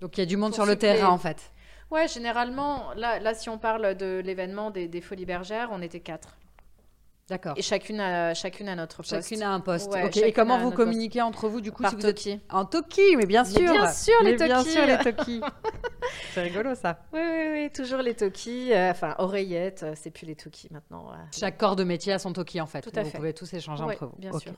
Donc 0.00 0.16
il 0.16 0.20
y 0.20 0.22
a 0.22 0.26
du 0.26 0.36
monde 0.36 0.54
sur 0.54 0.64
le 0.64 0.76
terrain 0.76 1.08
en 1.08 1.18
fait. 1.18 1.50
Ouais, 1.90 2.06
généralement, 2.06 2.92
là, 2.94 3.18
là, 3.18 3.32
si 3.34 3.48
on 3.48 3.58
parle 3.58 3.94
de 3.94 4.20
l'événement 4.22 4.70
des, 4.70 4.88
des 4.88 5.00
Folies 5.00 5.24
Bergères, 5.24 5.70
on 5.72 5.80
était 5.80 6.00
quatre. 6.00 6.36
D'accord. 7.28 7.52
Et 7.56 7.62
chacune 7.62 8.00
a, 8.00 8.32
chacune 8.32 8.68
a 8.68 8.74
notre 8.74 8.98
poste. 8.98 9.10
Chacune 9.10 9.42
a 9.42 9.50
un 9.50 9.60
poste. 9.60 9.94
Et 10.16 10.32
comment 10.32 10.58
vous 10.58 10.70
communiquez 10.70 11.20
entre 11.20 11.48
vous 11.48 11.60
du 11.60 11.72
coup 11.72 11.82
Par 11.82 11.90
si 11.90 11.96
vous 11.96 12.06
Êtes... 12.06 12.40
En 12.50 12.64
Toki, 12.64 13.16
mais 13.16 13.26
bien 13.26 13.44
sûr. 13.44 13.60
bien 13.60 13.92
sûr 13.92 14.14
les 14.22 14.36
Toki. 14.36 14.48
Bien 14.48 14.64
sûr 14.64 14.86
les 14.86 14.98
Toki. 14.98 15.40
c'est 16.32 16.42
rigolo 16.42 16.74
ça. 16.74 17.00
Oui, 17.12 17.20
oui, 17.22 17.48
oui, 17.52 17.70
toujours 17.70 18.00
les 18.00 18.14
Toki. 18.14 18.72
Euh, 18.72 18.90
enfin, 18.90 19.14
oreillettes, 19.18 19.82
euh, 19.82 19.92
c'est 19.94 20.10
plus 20.10 20.26
les 20.26 20.36
Toki 20.36 20.68
maintenant. 20.70 21.10
Chaque 21.38 21.58
corps 21.58 21.76
de 21.76 21.84
métier 21.84 22.14
a 22.14 22.18
son 22.18 22.32
Toki 22.32 22.60
en 22.60 22.66
fait. 22.66 22.80
Tout 22.80 22.98
à 22.98 23.02
vous 23.02 23.10
fait. 23.10 23.18
pouvez 23.18 23.34
tous 23.34 23.52
échanger 23.52 23.82
entre 23.82 24.06
vous. 24.06 24.16
Bien 24.18 24.32
sûr. 24.38 24.52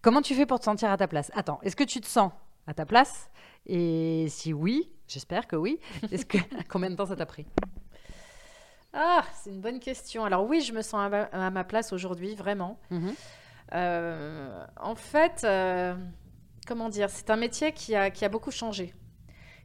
Comment 0.00 0.22
tu 0.22 0.34
fais 0.34 0.46
pour 0.46 0.58
te 0.58 0.64
sentir 0.64 0.90
à 0.90 0.96
ta 0.96 1.08
place? 1.08 1.30
Attends, 1.34 1.58
est-ce 1.62 1.76
que 1.76 1.84
tu 1.84 2.00
te 2.00 2.06
sens 2.06 2.32
à 2.66 2.72
ta 2.72 2.86
place? 2.86 3.30
Et 3.66 4.26
si 4.28 4.52
oui, 4.52 4.90
j'espère 5.06 5.46
que 5.46 5.56
oui. 5.56 5.80
Est-ce 6.10 6.24
que 6.24 6.38
combien 6.70 6.90
de 6.90 6.96
temps 6.96 7.06
ça 7.06 7.16
t'a 7.16 7.26
pris? 7.26 7.46
Ah, 8.98 9.24
c'est 9.34 9.50
une 9.50 9.60
bonne 9.60 9.78
question. 9.78 10.24
Alors 10.24 10.46
oui, 10.46 10.62
je 10.62 10.72
me 10.72 10.80
sens 10.80 11.12
à 11.12 11.50
ma, 11.50 11.64
place 11.64 11.92
aujourd'hui, 11.92 12.34
vraiment. 12.34 12.78
Mhm. 12.90 13.14
Euh, 13.74 14.64
en 14.80 14.94
fait, 14.94 15.42
euh, 15.44 15.94
comment 16.66 16.88
dire, 16.88 17.10
c'est 17.10 17.28
un 17.28 17.36
métier 17.36 17.72
qui 17.72 17.94
a, 17.94 18.10
qui 18.10 18.24
a, 18.24 18.30
beaucoup 18.30 18.50
changé. 18.50 18.94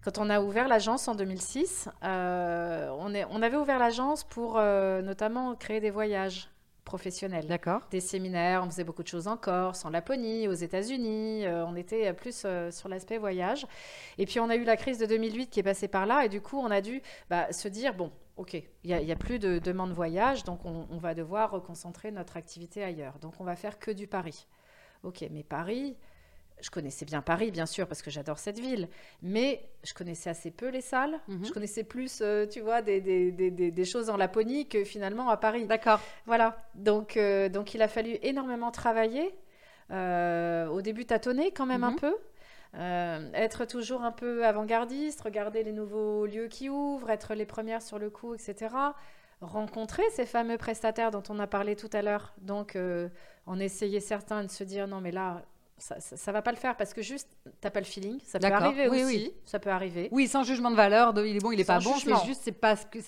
Quand 0.04 0.18
on 0.18 0.30
a 0.30 0.42
ouvert 0.42 0.68
l'agence 0.68 1.08
en 1.08 1.16
2006, 1.16 1.88
euh, 2.04 2.90
on, 3.00 3.14
est, 3.14 3.26
on, 3.30 3.42
avait 3.42 3.56
ouvert 3.56 3.80
l'agence 3.80 4.26
pour 4.26 4.56
notamment 4.56 5.56
créer 5.56 5.80
des 5.80 5.92
voyages 5.92 6.50
professionnels. 6.84 7.46
D'accord. 7.46 7.82
Des 7.90 8.02
séminaires, 8.02 8.64
on 8.66 8.70
faisait 8.70 8.84
beaucoup 8.84 9.04
de 9.04 9.08
choses 9.08 9.28
en 9.28 9.38
Corse, 9.38 9.86
en 9.86 9.92
Laponie, 9.92 10.50
aux 10.50 10.54
États-Unis. 10.54 11.46
on 11.48 11.76
était 11.78 12.12
plus 12.14 12.46
sur 12.72 12.90
l'aspect 12.90 13.18
voyage. 13.20 13.66
Et 14.18 14.26
puis 14.26 14.42
on 14.42 14.50
a 14.50 14.56
eu 14.56 14.66
la 14.66 14.76
crise 14.76 14.98
de 14.98 15.06
2008 15.06 15.52
qui 15.52 15.62
est 15.62 15.64
passée 15.64 15.88
par 15.88 16.06
là, 16.06 16.26
et 16.26 16.30
du 16.30 16.42
coup 16.42 16.58
on 16.58 16.72
a 16.72 16.82
dû 16.82 17.02
bah, 17.30 17.54
se 17.54 17.68
dire 17.68 17.94
bon, 17.94 18.12
OK, 18.42 18.56
il 18.56 18.96
n'y 18.98 19.12
a, 19.12 19.16
plus 19.16 19.38
de 19.38 19.60
demande 19.60 19.90
de 19.92 19.94
voyage, 19.94 20.44
donc 20.44 20.66
on, 20.66 20.98
va 20.98 21.14
devoir 21.14 21.52
reconcentrer 21.52 22.10
notre 22.10 22.38
activité 22.38 22.84
ailleurs. 22.84 23.20
Donc 23.20 23.36
on 23.40 23.44
va 23.44 23.56
faire 23.56 23.78
que 23.78 23.92
du 23.92 24.08
Paris. 24.08 24.48
OK, 25.04 25.24
mais 25.30 25.44
Paris, 25.44 25.96
je 26.60 26.72
connaissais 26.72 27.06
bien 27.06 27.22
Paris, 27.22 27.52
bien 27.52 27.68
sûr, 27.68 27.88
parce 27.88 28.02
que 28.02 28.10
j'adore 28.10 28.40
cette 28.40 28.58
ville, 28.58 28.90
mais 29.22 29.70
je 29.84 29.94
connaissais 29.94 30.32
assez 30.32 30.50
peu 30.50 30.70
les 30.70 30.82
salles. 30.82 31.20
Mhm. 31.28 31.46
Je 31.46 31.52
connaissais 31.52 31.84
plus, 31.84 32.20
euh, 32.24 32.48
tu 32.48 32.62
vois, 32.62 32.82
des, 32.82 33.00
des, 33.00 33.32
des, 33.32 33.52
des- 33.52 33.70
des 33.70 33.86
choses 33.86 34.10
en 34.10 34.18
Laponie 34.18 34.68
que 34.68 34.84
finalement 34.86 35.30
à 35.30 35.38
Paris. 35.38 35.68
D'accord. 35.68 36.00
Voilà, 36.26 36.58
donc, 36.74 37.18
euh, 37.18 37.48
donc 37.48 37.76
il 37.76 37.82
a 37.84 37.88
fallu 37.88 38.18
énormément 38.24 38.72
travailler. 38.72 39.36
Euh, 39.92 40.66
au 40.68 40.82
début, 40.82 41.06
tâtonner 41.06 41.52
quand 41.52 41.68
même 41.68 41.84
un 41.84 41.92
Mhm. 41.92 42.00
peu. 42.00 42.16
Euh, 42.76 43.30
être 43.34 43.66
toujours 43.66 44.02
un 44.04 44.12
peu 44.14 44.46
avant-gardiste, 44.46 45.22
regarder 45.22 45.64
les 45.64 45.74
nouveaux 45.74 46.26
lieux 46.26 46.48
qui 46.48 46.70
ouvrent, 46.70 47.10
être 47.10 47.34
les 47.34 47.46
premières 47.46 47.82
sur 47.82 48.00
le 48.00 48.10
coup, 48.10 48.34
etc. 48.34 48.74
Rencontrer 49.42 50.04
ces 50.12 50.26
fameux 50.26 50.58
prestataires 50.58 51.12
dont 51.12 51.24
on 51.30 51.40
a 51.40 51.48
parlé 51.48 51.76
tout 51.76 51.90
à 51.94 52.02
l'heure. 52.02 52.34
Donc, 52.38 52.76
euh, 52.76 53.10
en 53.46 53.60
essayer 53.60 54.00
certains 54.00 54.44
de 54.44 54.50
se 54.52 54.64
dire 54.64 54.88
non, 54.88 55.02
mais 55.02 55.12
là, 55.12 55.42
ça, 55.78 56.00
ça, 56.00 56.16
ça 56.16 56.32
va 56.32 56.42
pas 56.42 56.52
le 56.52 56.58
faire 56.58 56.78
parce 56.78 56.94
que 56.94 57.02
juste, 57.02 57.28
t'as 57.60 57.72
pas 57.72 57.80
le 57.80 57.86
feeling. 57.86 58.20
Ça 58.24 58.40
peut 58.40 58.46
arriver 58.46 58.88
Oui, 58.88 59.04
aussi. 59.04 59.16
oui. 59.16 59.34
Ça 59.44 59.60
peut 59.60 59.72
arriver. 59.72 60.10
Oui, 60.12 60.28
sans 60.28 60.44
jugement 60.44 60.70
de 60.72 60.76
valeur, 60.76 61.14
de, 61.14 61.26
il 61.26 61.36
est 61.38 61.40
bon, 61.40 61.52
il 61.52 61.60
est 61.60 61.64
Sans 61.64 61.80
pas 61.80 61.84
bon, 61.84 61.96
c'est 61.98 62.26
juste, 62.26 62.42
c'est 62.44 62.52
pas 62.52 62.76
ce 62.76 62.86
que 62.86 63.00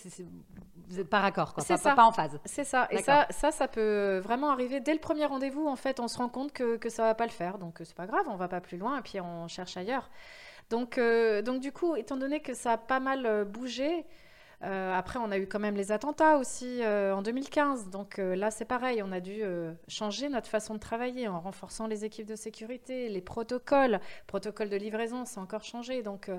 vous 0.93 0.99
êtes 1.01 1.09
pas 1.09 1.19
raccord, 1.19 1.53
quoi. 1.53 1.63
C'est 1.63 1.73
Pas, 1.73 1.79
ça. 1.79 1.95
pas 1.95 2.05
en 2.05 2.11
phase. 2.11 2.39
C'est 2.45 2.63
ça. 2.63 2.87
Et 2.91 2.99
ça, 2.99 3.27
ça, 3.29 3.51
ça 3.51 3.67
peut 3.67 4.19
vraiment 4.19 4.49
arriver 4.51 4.79
dès 4.79 4.93
le 4.93 4.99
premier 4.99 5.25
rendez-vous. 5.25 5.67
En 5.67 5.75
fait, 5.75 5.99
on 5.99 6.07
se 6.07 6.17
rend 6.17 6.29
compte 6.29 6.51
que, 6.53 6.77
que 6.77 6.89
ça 6.89 7.03
va 7.03 7.15
pas 7.15 7.25
le 7.25 7.31
faire. 7.31 7.57
Donc, 7.57 7.81
euh, 7.81 7.83
c'est 7.85 7.95
pas 7.95 8.05
grave, 8.07 8.25
on 8.29 8.35
va 8.35 8.47
pas 8.47 8.61
plus 8.61 8.77
loin 8.77 8.99
et 8.99 9.01
puis 9.01 9.19
on 9.19 9.47
cherche 9.47 9.77
ailleurs. 9.77 10.09
Donc, 10.69 10.97
euh, 10.97 11.41
donc 11.41 11.61
du 11.61 11.71
coup, 11.71 11.95
étant 11.95 12.17
donné 12.17 12.39
que 12.41 12.53
ça 12.53 12.73
a 12.73 12.77
pas 12.77 12.99
mal 12.99 13.25
euh, 13.25 13.43
bougé, 13.45 14.05
euh, 14.63 14.97
après, 14.97 15.19
on 15.19 15.29
a 15.31 15.37
eu 15.37 15.45
quand 15.45 15.59
même 15.59 15.75
les 15.75 15.91
attentats 15.91 16.37
aussi 16.37 16.81
euh, 16.83 17.13
en 17.13 17.21
2015. 17.21 17.89
Donc 17.89 18.17
euh, 18.17 18.35
là, 18.35 18.49
c'est 18.49 18.65
pareil. 18.65 19.03
On 19.03 19.11
a 19.11 19.19
dû 19.19 19.41
changer 19.87 20.29
notre 20.29 20.47
façon 20.47 20.75
de 20.75 20.79
travailler 20.79 21.27
en 21.27 21.39
renforçant 21.39 21.85
les 21.87 22.05
équipes 22.05 22.27
de 22.27 22.35
sécurité, 22.35 23.09
les 23.09 23.21
protocoles. 23.21 23.99
Protocole 24.27 24.69
de 24.69 24.77
livraison, 24.77 25.25
c'est 25.25 25.39
encore 25.39 25.63
changé. 25.63 26.01
Donc, 26.01 26.29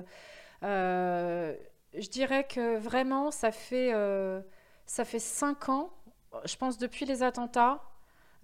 je 1.97 2.09
dirais 2.09 2.45
que 2.45 2.77
vraiment, 2.77 3.31
ça 3.31 3.51
fait, 3.51 3.91
euh, 3.93 4.41
ça 4.85 5.05
fait 5.05 5.19
cinq 5.19 5.69
ans, 5.69 5.91
je 6.45 6.55
pense, 6.57 6.77
depuis 6.77 7.05
les 7.05 7.23
attentats. 7.23 7.81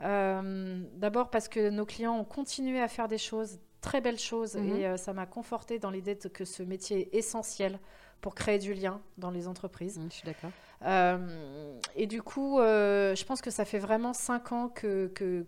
Euh, 0.01 0.81
D'abord 0.95 1.29
parce 1.29 1.47
que 1.47 1.69
nos 1.69 1.85
clients 1.85 2.17
ont 2.17 2.23
continué 2.23 2.81
à 2.81 2.87
faire 2.87 3.07
des 3.07 3.17
choses, 3.17 3.59
très 3.81 4.01
belles 4.01 4.19
choses, 4.19 4.55
Mhm. 4.55 4.75
et 4.75 4.87
euh, 4.87 4.97
ça 4.97 5.13
m'a 5.13 5.25
conforté 5.25 5.79
dans 5.79 5.91
l'idée 5.91 6.15
que 6.15 6.45
ce 6.45 6.63
métier 6.63 7.09
est 7.15 7.17
essentiel 7.19 7.79
pour 8.21 8.35
créer 8.35 8.59
du 8.59 8.73
lien 8.73 9.01
dans 9.17 9.31
les 9.31 9.47
entreprises. 9.47 9.99
Je 10.09 10.13
suis 10.13 10.25
d'accord. 10.25 10.51
Euh, 10.83 11.79
et 11.95 12.07
du 12.07 12.21
coup, 12.21 12.57
je 12.59 13.23
pense 13.25 13.41
que 13.41 13.51
ça 13.51 13.65
fait 13.65 13.79
vraiment 13.79 14.13
cinq 14.13 14.51
ans 14.51 14.69
que, 14.69 15.07
que, 15.07 15.45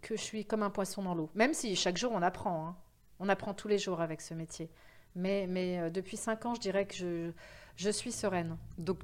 que 0.00 0.16
je 0.16 0.20
suis 0.22 0.44
comme 0.44 0.62
un 0.62 0.70
poisson 0.70 1.02
dans 1.02 1.14
l'eau. 1.14 1.30
Même 1.34 1.54
si 1.54 1.74
chaque 1.76 1.96
jour 1.96 2.12
on 2.14 2.22
apprend. 2.22 2.66
hein. 2.66 2.76
On 3.20 3.28
apprend 3.28 3.54
tous 3.54 3.68
les 3.68 3.78
jours 3.78 4.00
avec 4.00 4.20
ce 4.20 4.34
métier. 4.34 4.68
Mais, 5.14 5.46
mais 5.48 5.78
euh, 5.78 5.90
depuis 5.90 6.16
cinq 6.16 6.46
ans, 6.46 6.54
je 6.54 6.60
dirais 6.60 6.86
que 6.86 6.94
je, 6.94 7.30
je 7.76 7.90
suis 7.90 8.12
sereine. 8.12 8.56
Donc, 8.78 8.98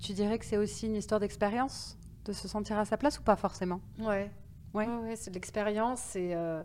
tu 0.00 0.12
dirais 0.12 0.38
que 0.38 0.44
c'est 0.44 0.56
aussi 0.58 0.86
une 0.86 0.96
histoire 0.96 1.20
d'expérience, 1.20 1.96
de 2.24 2.32
se 2.32 2.48
sentir 2.48 2.78
à 2.78 2.84
sa 2.84 2.96
place 2.96 3.18
ou 3.18 3.22
pas 3.22 3.36
forcément? 3.36 3.80
Ouais. 3.98 4.30
Ouais. 4.74 4.86
Ouais, 4.86 4.96
ouais, 4.96 5.16
c'est 5.16 5.30
de 5.30 5.34
l'expérience, 5.36 6.00
c'est 6.00 6.34
euh, 6.34 6.62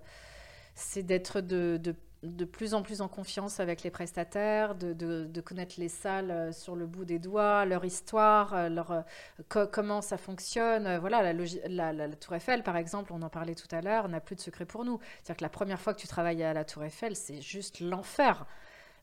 c'est 0.76 1.04
d'être 1.04 1.42
de, 1.42 1.78
de, 1.82 1.94
de 2.24 2.46
plus 2.46 2.74
en 2.74 2.82
plus 2.82 3.02
en 3.02 3.08
confiance 3.08 3.60
avec 3.60 3.84
les 3.84 3.92
prestataires, 3.92 4.76
de, 4.76 4.94
de, 4.94 5.26
de 5.26 5.42
connaître 5.42 5.76
les 5.78 5.90
salles 5.90 6.32
euh, 6.32 6.52
sur 6.52 6.76
le 6.76 6.88
bout 6.88 7.06
des 7.06 7.20
doigts, 7.20 7.66
leur 7.66 7.86
histoire, 7.86 8.70
leur, 8.70 9.04
co- 9.50 9.68
comment 9.68 10.02
ça 10.02 10.18
fonctionne. 10.18 10.98
Voilà, 10.98 11.22
la, 11.22 11.34
logi- 11.34 11.62
la, 11.68 11.94
la- 11.94 12.08
la 12.08 12.16
Tour 12.16 12.34
Eiffel, 12.36 12.64
par 12.64 12.78
exemple, 12.78 13.14
on 13.14 13.22
en 13.22 13.30
parlait 13.30 13.56
tout 13.56 13.74
à 13.76 13.82
l'heure, 13.82 14.10
n'a 14.10 14.22
plus 14.22 14.36
de 14.36 14.42
secret 14.42 14.66
pour 14.66 14.86
nous. 14.86 15.00
C'est-à-dire 15.22 15.38
que 15.38 15.44
la 15.44 15.50
première 15.50 15.80
fois 15.80 15.94
que 15.94 16.00
tu 16.00 16.08
travailles 16.08 16.44
à 16.44 16.54
la 16.54 16.66
Tour 16.66 16.84
Eiffel, 16.84 17.16
c'est 17.16 17.42
juste 17.42 17.80
l'enfer. 17.80 18.46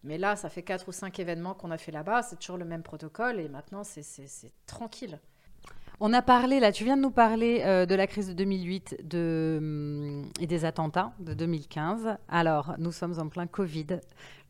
Mais 0.07 0.19
là, 0.19 0.37
ça 0.37 0.49
fait 0.49 0.63
quatre 0.63 0.89
ou 0.89 0.93
cinq 0.93 1.19
événements 1.19 1.55
qu'on 1.55 1.71
a 1.71 1.79
fait 1.79 1.93
là-bas, 1.93 2.23
c'est 2.23 2.37
toujours 2.39 2.57
le 2.59 2.65
même 2.65 2.83
protocole 2.83 3.41
et 3.41 3.49
maintenant, 3.49 3.83
c'est- 3.85 4.03
tranquille. 4.67 5.19
On 5.99 6.13
a 6.13 6.21
parlé, 6.21 6.61
là, 6.61 6.73
tu 6.73 6.85
viens 6.85 6.97
de 6.99 7.03
nous 7.03 7.11
parler 7.11 7.63
euh, 7.65 7.87
de 7.87 7.95
la 7.95 8.07
crise 8.07 8.29
de 8.29 8.35
2008 8.35 8.99
de, 9.03 9.57
hum, 9.59 10.31
et 10.41 10.47
des 10.47 10.65
attentats 10.67 11.13
de 11.21 11.33
2015. 11.33 12.19
Alors, 12.29 12.75
nous 12.79 12.93
sommes 12.93 13.19
en 13.19 13.29
plein 13.29 13.47
Covid. 13.47 13.87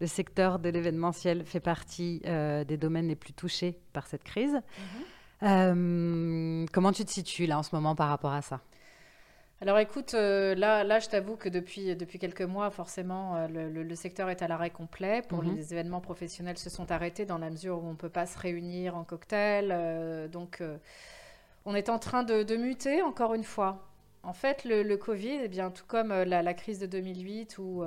Le 0.00 0.06
secteur 0.08 0.58
de 0.58 0.68
l'événementiel 0.70 1.44
fait 1.44 1.60
partie 1.60 2.20
euh, 2.26 2.64
des 2.64 2.76
domaines 2.76 3.06
les 3.06 3.14
plus 3.14 3.32
touchés 3.32 3.78
par 3.92 4.08
cette 4.08 4.24
crise. 4.24 4.60
Euh, 5.42 6.66
comment 6.72 6.92
tu 6.92 7.04
te 7.04 7.10
situes 7.10 7.46
là 7.46 7.58
en 7.58 7.62
ce 7.62 7.74
moment 7.74 7.94
par 7.94 8.08
rapport 8.08 8.32
à 8.32 8.42
ça? 8.42 8.60
Alors 9.62 9.78
écoute, 9.78 10.12
euh, 10.14 10.54
là, 10.54 10.84
là, 10.84 10.98
je 10.98 11.08
t'avoue 11.08 11.36
que 11.36 11.48
depuis, 11.48 11.96
depuis 11.96 12.18
quelques 12.18 12.42
mois, 12.42 12.70
forcément, 12.70 13.36
euh, 13.36 13.48
le, 13.48 13.70
le- 13.70 13.82
le 13.84 13.94
secteur 13.94 14.28
est 14.28 14.42
à 14.42 14.48
l'arrêt 14.48 14.68
complet. 14.70 15.22
Pour 15.22 15.42
Mhm. 15.42 15.50
les 15.56 15.72
événements 15.72 16.00
professionnels 16.02 16.58
se 16.58 16.68
sont 16.68 16.90
arrêtés 16.92 17.24
dans 17.24 17.38
la 17.38 17.48
mesure 17.50 17.78
où 17.82 17.86
on 17.86 17.92
ne 17.92 17.96
peut 17.96 18.10
pas 18.10 18.26
se 18.26 18.38
réunir 18.38 18.96
en 18.96 19.04
cocktail. 19.04 19.70
euh, 19.72 20.28
donc, 20.28 20.62
on 21.64 21.74
est 21.74 21.88
en 21.88 21.98
train 21.98 22.22
de, 22.22 22.42
de 22.42 22.56
muter 22.56 23.02
encore 23.02 23.34
une 23.34 23.44
fois. 23.44 23.88
En 24.22 24.32
fait, 24.32 24.64
le, 24.64 24.82
le 24.82 24.96
Covid, 24.96 25.38
eh 25.44 25.48
bien, 25.48 25.70
tout 25.70 25.84
comme 25.86 26.08
la, 26.10 26.42
la 26.42 26.54
crise 26.54 26.80
de 26.80 26.86
2008 26.86 27.58
ou, 27.58 27.84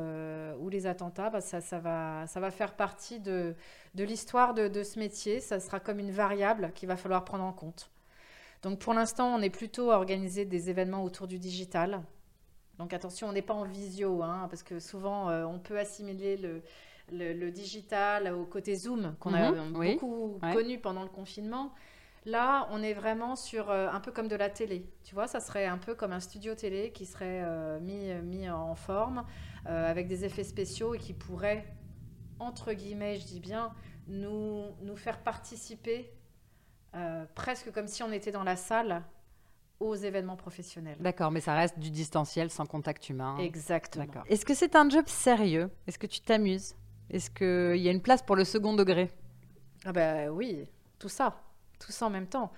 ou 0.59 0.69
les 0.69 0.87
attentats, 0.87 1.29
bah, 1.29 1.41
ça, 1.41 1.61
ça 1.61 1.79
va, 1.79 2.25
ça 2.27 2.39
va 2.39 2.51
faire 2.51 2.73
partie 2.75 3.19
de, 3.19 3.55
de 3.95 4.03
l'histoire 4.03 4.53
de, 4.53 4.67
de 4.69 4.83
ce 4.83 4.99
métier. 4.99 5.39
Ça 5.41 5.59
sera 5.59 5.79
comme 5.79 5.99
une 5.99 6.11
variable 6.11 6.71
qu'il 6.75 6.87
va 6.87 6.95
falloir 6.97 7.25
prendre 7.25 7.43
en 7.43 7.53
compte. 7.53 7.89
Donc 8.61 8.79
pour 8.79 8.93
l'instant, 8.93 9.33
on 9.35 9.41
est 9.41 9.49
plutôt 9.49 9.91
à 9.91 9.95
organiser 9.97 10.45
des 10.45 10.69
événements 10.69 11.03
autour 11.03 11.27
du 11.27 11.39
digital. 11.39 12.01
Donc 12.77 12.93
attention, 12.93 13.27
on 13.29 13.33
n'est 13.33 13.41
pas 13.41 13.53
en 13.53 13.65
visio, 13.65 14.23
hein, 14.23 14.47
parce 14.49 14.63
que 14.63 14.79
souvent 14.79 15.29
euh, 15.29 15.45
on 15.45 15.59
peut 15.59 15.77
assimiler 15.79 16.37
le, 16.37 16.61
le- 17.11 17.33
le 17.33 17.51
digital 17.51 18.33
au 18.33 18.45
côté 18.45 18.75
Zoom 18.75 19.15
qu'on 19.19 19.33
a 19.33 19.51
Mhm, 19.51 19.55
euh, 19.55 19.71
oui, 19.75 19.93
beaucoup 19.93 20.39
ouais. 20.43 20.53
connu 20.53 20.79
pendant 20.79 21.03
le 21.03 21.09
confinement. 21.09 21.73
Là, 22.25 22.67
on 22.71 22.83
est 22.83 22.93
vraiment 22.93 23.35
sur 23.35 23.69
euh, 23.69 23.89
un 23.91 23.99
peu 24.01 24.11
comme 24.11 24.27
de 24.27 24.35
la 24.35 24.49
télé. 24.49 24.85
Tu 25.03 25.15
vois, 25.15 25.27
ça 25.27 25.39
serait 25.39 25.65
un 25.65 25.77
peu 25.77 25.95
comme 25.95 26.11
un 26.13 26.19
studio 26.19 26.53
télé 26.55 26.91
qui 26.91 27.05
serait 27.05 27.41
euh, 27.43 27.79
mis, 27.79 28.13
mis 28.23 28.49
en 28.49 28.75
forme 28.75 29.25
euh, 29.67 29.89
avec 29.89 30.07
des 30.07 30.25
effets 30.25 30.43
spéciaux 30.43 30.93
et 30.93 30.99
qui 30.99 31.13
pourrait, 31.13 31.65
entre 32.39 32.73
guillemets, 32.73 33.17
je 33.19 33.25
dis 33.25 33.39
bien, 33.39 33.73
nous, 34.07 34.63
nous 34.81 34.95
faire 34.97 35.19
participer 35.23 36.11
euh, 36.95 37.25
presque 37.35 37.71
comme 37.71 37.87
si 37.87 38.03
on 38.03 38.11
était 38.11 38.31
dans 38.31 38.43
la 38.43 38.55
salle 38.55 39.03
aux 39.79 39.95
événements 39.95 40.35
professionnels. 40.35 40.97
D'accord, 40.99 41.31
mais 41.31 41.39
ça 41.39 41.53
reste 41.55 41.79
du 41.79 41.89
distanciel 41.89 42.49
sans 42.49 42.65
contact 42.65 43.09
humain. 43.09 43.37
Exactement. 43.37 44.05
Est-ce 44.27 44.45
que 44.45 44.53
c'est 44.53 44.75
un 44.75 44.89
job 44.89 45.07
sérieux? 45.07 45.69
Est-ce 45.87 45.97
que 45.97 46.07
tu 46.07 46.19
t'amuses? 46.21 46.75
Est-ce 47.09 47.29
qu'il 47.31 47.81
y 47.81 47.87
a 47.87 47.91
une 47.91 48.01
place 48.01 48.21
pour 48.21 48.35
le 48.35 48.43
second 48.43 48.73
degré? 48.73 49.09
Ah 49.85 49.93
bah 49.93 50.27
oui, 50.31 50.67
tout 50.99 51.07
ça, 51.09 51.41
tout 51.79 51.91
ça 51.91 52.07
en 52.07 52.09
même 52.09 52.27
temps. 52.27 52.51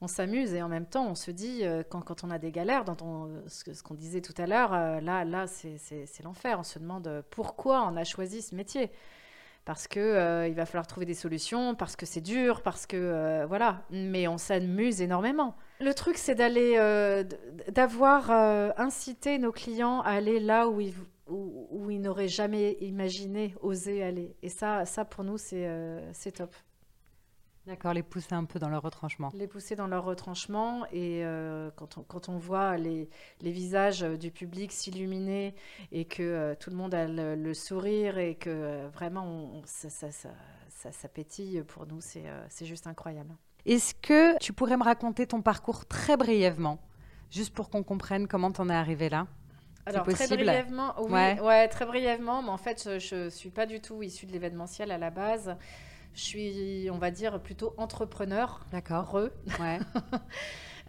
On 0.00 0.06
s'amuse 0.06 0.54
et 0.54 0.62
en 0.62 0.68
même 0.68 0.86
temps 0.86 1.08
on 1.08 1.16
se 1.16 1.32
dit 1.32 1.64
euh, 1.64 1.82
quand, 1.82 2.02
quand 2.02 2.22
on 2.22 2.30
a 2.30 2.38
des 2.38 2.52
galères, 2.52 2.84
dans 2.84 2.94
ton- 2.94 3.42
ce 3.48 3.74
ce 3.74 3.82
qu'on 3.82 3.94
disait 3.94 4.20
tout 4.20 4.34
à 4.40 4.46
l'heure, 4.46 4.72
euh, 4.72 5.00
là 5.00 5.24
là 5.24 5.48
c'est 5.48 6.22
l'enfer. 6.22 6.56
On 6.60 6.62
se 6.62 6.78
demande 6.78 7.24
pourquoi 7.30 7.82
on 7.88 7.96
a 7.96 8.04
choisi 8.04 8.40
ce 8.40 8.54
métier. 8.54 8.92
Parce 9.68 9.86
que 9.86 10.00
euh, 10.00 10.48
il 10.48 10.54
va 10.54 10.64
falloir 10.64 10.86
trouver 10.86 11.04
des 11.04 11.12
solutions, 11.12 11.74
parce 11.74 11.94
que 11.94 12.06
c'est 12.06 12.22
dur, 12.22 12.62
parce 12.62 12.86
que 12.86 12.96
euh, 12.96 13.44
voilà. 13.46 13.82
Mais 13.90 14.26
on 14.26 14.38
s'amuse 14.38 15.02
énormément. 15.02 15.56
Le 15.80 15.92
truc 15.92 16.16
c'est 16.16 16.34
d'aller, 16.34 16.76
euh, 16.78 17.22
d'avoir 17.70 18.30
incité 18.78 19.36
nos 19.36 19.52
clients 19.52 20.00
à 20.00 20.12
aller 20.12 20.40
là 20.40 20.70
où 20.70 20.80
ils 20.80 22.00
n'auraient 22.00 22.28
jamais 22.28 22.78
imaginé, 22.80 23.54
osé 23.60 24.02
aller. 24.02 24.34
Et 24.42 24.48
ça, 24.48 24.86
ça 24.86 25.04
pour 25.04 25.22
nous 25.22 25.36
c'est 25.36 26.32
top. 26.34 26.56
D'accord, 27.68 27.92
les 27.92 28.02
pousser 28.02 28.34
un 28.34 28.44
peu 28.46 28.58
dans 28.58 28.70
leur 28.70 28.82
retranchement. 28.82 29.30
les 29.34 29.46
pousser 29.46 29.76
dans 29.76 29.86
leur 29.86 30.04
retranchement 30.04 30.86
et 30.86 31.22
euh, 31.24 31.70
quand, 31.76 31.98
on, 31.98 32.02
quand 32.02 32.28
on 32.30 32.38
voit 32.38 32.78
les, 32.78 33.10
les 33.42 33.52
visages 33.52 34.00
du 34.00 34.30
public 34.30 34.72
s'illuminer 34.72 35.54
et 35.92 36.06
que 36.06 36.22
euh, 36.22 36.54
tout 36.58 36.70
le 36.70 36.76
monde 36.76 36.94
a 36.94 37.06
le, 37.06 37.34
le 37.36 37.54
sourire 37.54 38.16
et 38.16 38.36
que 38.36 38.48
euh, 38.48 38.88
vraiment 38.92 39.24
on- 39.26 39.62
ça, 39.66 39.90
ça, 39.90 40.10
ça, 40.10 40.30
ça- 40.70 40.92
ça 40.92 41.08
pétille 41.08 41.62
pour 41.68 41.86
nous, 41.86 42.00
c'est 42.00 42.24
juste 42.64 42.86
incroyable. 42.86 43.34
Est-ce 43.66 43.94
que 43.94 44.38
tu 44.38 44.54
pourrais 44.54 44.78
me 44.78 44.84
raconter 44.84 45.26
ton 45.26 45.42
parcours 45.42 45.84
très 45.84 46.16
brièvement, 46.16 46.78
juste 47.30 47.52
pour 47.54 47.68
qu'on 47.68 47.82
comprenne 47.82 48.26
comment 48.28 48.50
t'en 48.50 48.70
es 48.70 48.74
arrivé 48.74 49.10
là? 49.10 49.26
Alors 49.84 50.06
très 50.06 50.26
brièvement, 50.28 50.94
oui, 51.02 51.12
Ouais. 51.12 51.40
ouais. 51.40 51.68
très 51.68 51.86
brièvement, 51.86 52.42
mais 52.42 52.50
en 52.50 52.58
fait 52.58 52.98
je 52.98 53.24
ne 53.24 53.30
suis 53.30 53.50
pas 53.50 53.66
du 53.66 53.80
tout 53.80 54.02
issue 54.02 54.26
de 54.26 54.32
l'événementiel 54.32 54.90
à 54.90 54.98
la 54.98 55.10
base. 55.10 55.56
Je 56.18 56.24
suis, 56.24 56.90
on 56.90 56.98
va 56.98 57.12
dire, 57.12 57.40
plutôt 57.40 57.74
entrepreneur. 57.76 58.66
D'accord. 58.72 59.08
Re. 59.12 59.30
Ouais. 59.60 59.78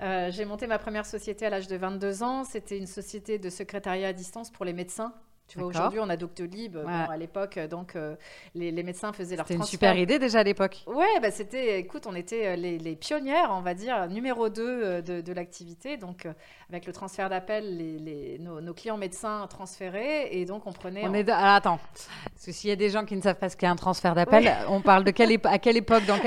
Euh, 0.01 0.31
j'ai 0.31 0.45
monté 0.45 0.65
ma 0.65 0.79
première 0.79 1.05
société 1.05 1.45
à 1.45 1.49
l'âge 1.49 1.67
de 1.67 1.75
22 1.75 2.23
ans. 2.23 2.45
C'était 2.45 2.77
une 2.77 2.87
société 2.87 3.37
de 3.37 3.49
secrétariat 3.49 4.07
à 4.07 4.13
distance 4.13 4.49
pour 4.49 4.63
les 4.63 4.71
médecins. 4.71 5.13
Tu 5.49 5.59
vois, 5.59 5.67
aujourd'hui, 5.67 5.99
on 5.99 6.09
a 6.09 6.15
Doctolib. 6.15 6.77
Bon, 6.77 6.87
à 6.87 7.17
l'époque, 7.17 7.59
donc, 7.69 7.97
les, 8.55 8.71
les, 8.71 8.83
médecins 8.83 9.11
faisaient 9.11 9.35
leur 9.35 9.45
transfert. 9.45 9.65
C'était 9.65 9.87
une 9.87 9.93
super 9.93 9.97
idée 9.97 10.19
déjà 10.19 10.39
à 10.39 10.43
l'époque. 10.43 10.83
Ouais, 10.87 11.19
bah, 11.21 11.31
c'était, 11.31 11.79
écoute, 11.79 12.05
on 12.07 12.15
était 12.15 12.55
les, 12.55 12.77
les, 12.77 12.95
pionnières, 12.95 13.49
on 13.51 13.61
va 13.61 13.73
dire, 13.73 14.07
numéro 14.07 14.49
2 14.49 15.01
de, 15.01 15.21
de 15.21 15.33
l'activité. 15.33 15.97
Donc, 15.97 16.27
avec 16.69 16.85
le 16.85 16.93
transfert 16.93 17.29
d'appel, 17.29 17.77
les, 17.77 18.37
nos, 18.39 18.73
clients 18.73 18.97
médecins 18.97 19.47
transféraient 19.47 20.35
et 20.35 20.45
donc 20.45 20.67
on 20.67 20.71
prenait. 20.71 21.01
On 21.07 21.13
est 21.13 21.27
Alors, 21.29 21.55
attends, 21.55 21.79
parce 22.33 22.45
que 22.45 22.51
s'il 22.51 22.69
y 22.69 22.73
a 22.73 22.75
des 22.75 22.89
gens 22.89 23.05
qui 23.05 23.15
ne 23.15 23.21
savent 23.21 23.37
pas 23.37 23.49
ce 23.49 23.57
qu'est 23.57 23.65
un 23.65 23.75
transfert 23.75 24.13
d'appel, 24.13 24.51
on 24.69 24.81
parle 24.81 25.03
de 25.03 25.11
quelle 25.11 25.39
à 25.43 25.57
quelle 25.57 25.77
époque 25.77 26.05
dans 26.05 26.17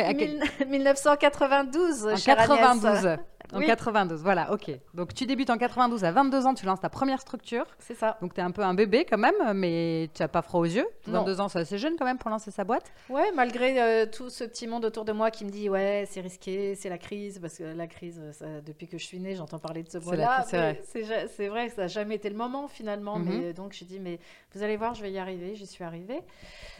1992. 0.68 2.06
En 2.06 2.16
92. 2.16 3.16
En 3.52 3.60
92, 3.60 4.22
voilà, 4.22 4.52
ok. 4.52 4.70
Donc 4.94 5.14
tu 5.14 5.26
débutes 5.26 5.50
en 5.50 5.58
92, 5.58 6.04
à 6.04 6.12
22 6.12 6.46
ans, 6.46 6.54
tu 6.54 6.66
lances 6.66 6.80
ta 6.80 6.88
première 6.88 7.20
structure. 7.20 7.66
C'est 7.78 7.94
ça. 7.94 8.18
Donc 8.20 8.34
tu 8.34 8.40
es 8.40 8.42
un 8.42 8.50
peu 8.50 8.62
un 8.62 8.74
bébé 8.74 9.04
quand 9.08 9.18
même, 9.18 9.34
mais 9.54 10.08
tu 10.14 10.22
n'as 10.22 10.28
pas 10.28 10.42
froid 10.42 10.60
aux 10.60 10.66
yeux. 10.66 10.86
22 11.06 11.40
ans, 11.40 11.48
c'est 11.48 11.60
assez 11.60 11.78
jeune 11.78 11.94
quand 11.98 12.04
même 12.04 12.18
pour 12.18 12.30
lancer 12.30 12.50
sa 12.50 12.64
boîte. 12.64 12.92
Ouais, 13.08 13.30
malgré 13.34 13.80
euh, 13.80 14.06
tout 14.06 14.30
ce 14.30 14.44
petit 14.44 14.66
monde 14.66 14.84
autour 14.84 15.04
de 15.04 15.12
moi 15.12 15.30
qui 15.30 15.44
me 15.44 15.50
dit 15.50 15.68
ouais, 15.68 16.06
c'est 16.08 16.20
risqué, 16.20 16.74
c'est 16.74 16.88
la 16.88 16.98
crise, 16.98 17.38
parce 17.38 17.58
que 17.58 17.64
la 17.64 17.86
crise, 17.86 18.20
depuis 18.64 18.88
que 18.88 18.98
je 18.98 19.04
suis 19.04 19.20
née, 19.20 19.36
j'entends 19.36 19.58
parler 19.58 19.82
de 19.82 19.90
ce 19.90 19.98
mot-là. 19.98 20.44
C'est 20.46 21.02
vrai. 21.02 21.28
C'est 21.34 21.48
vrai 21.48 21.68
que 21.68 21.74
ça 21.74 21.82
n'a 21.82 21.88
jamais 21.88 22.16
été 22.16 22.28
le 22.28 22.36
moment 22.36 22.68
finalement, 22.68 23.18
mhm. 23.18 23.28
mais 23.28 23.52
donc 23.52 23.72
j'ai 23.72 23.84
dit 23.84 24.00
mais 24.00 24.18
vous 24.54 24.62
allez 24.62 24.76
voir, 24.76 24.94
je 24.94 25.02
vais 25.02 25.12
y 25.12 25.18
arriver, 25.18 25.54
j'y 25.54 25.66
suis 25.66 25.84
arrivée. 25.84 26.22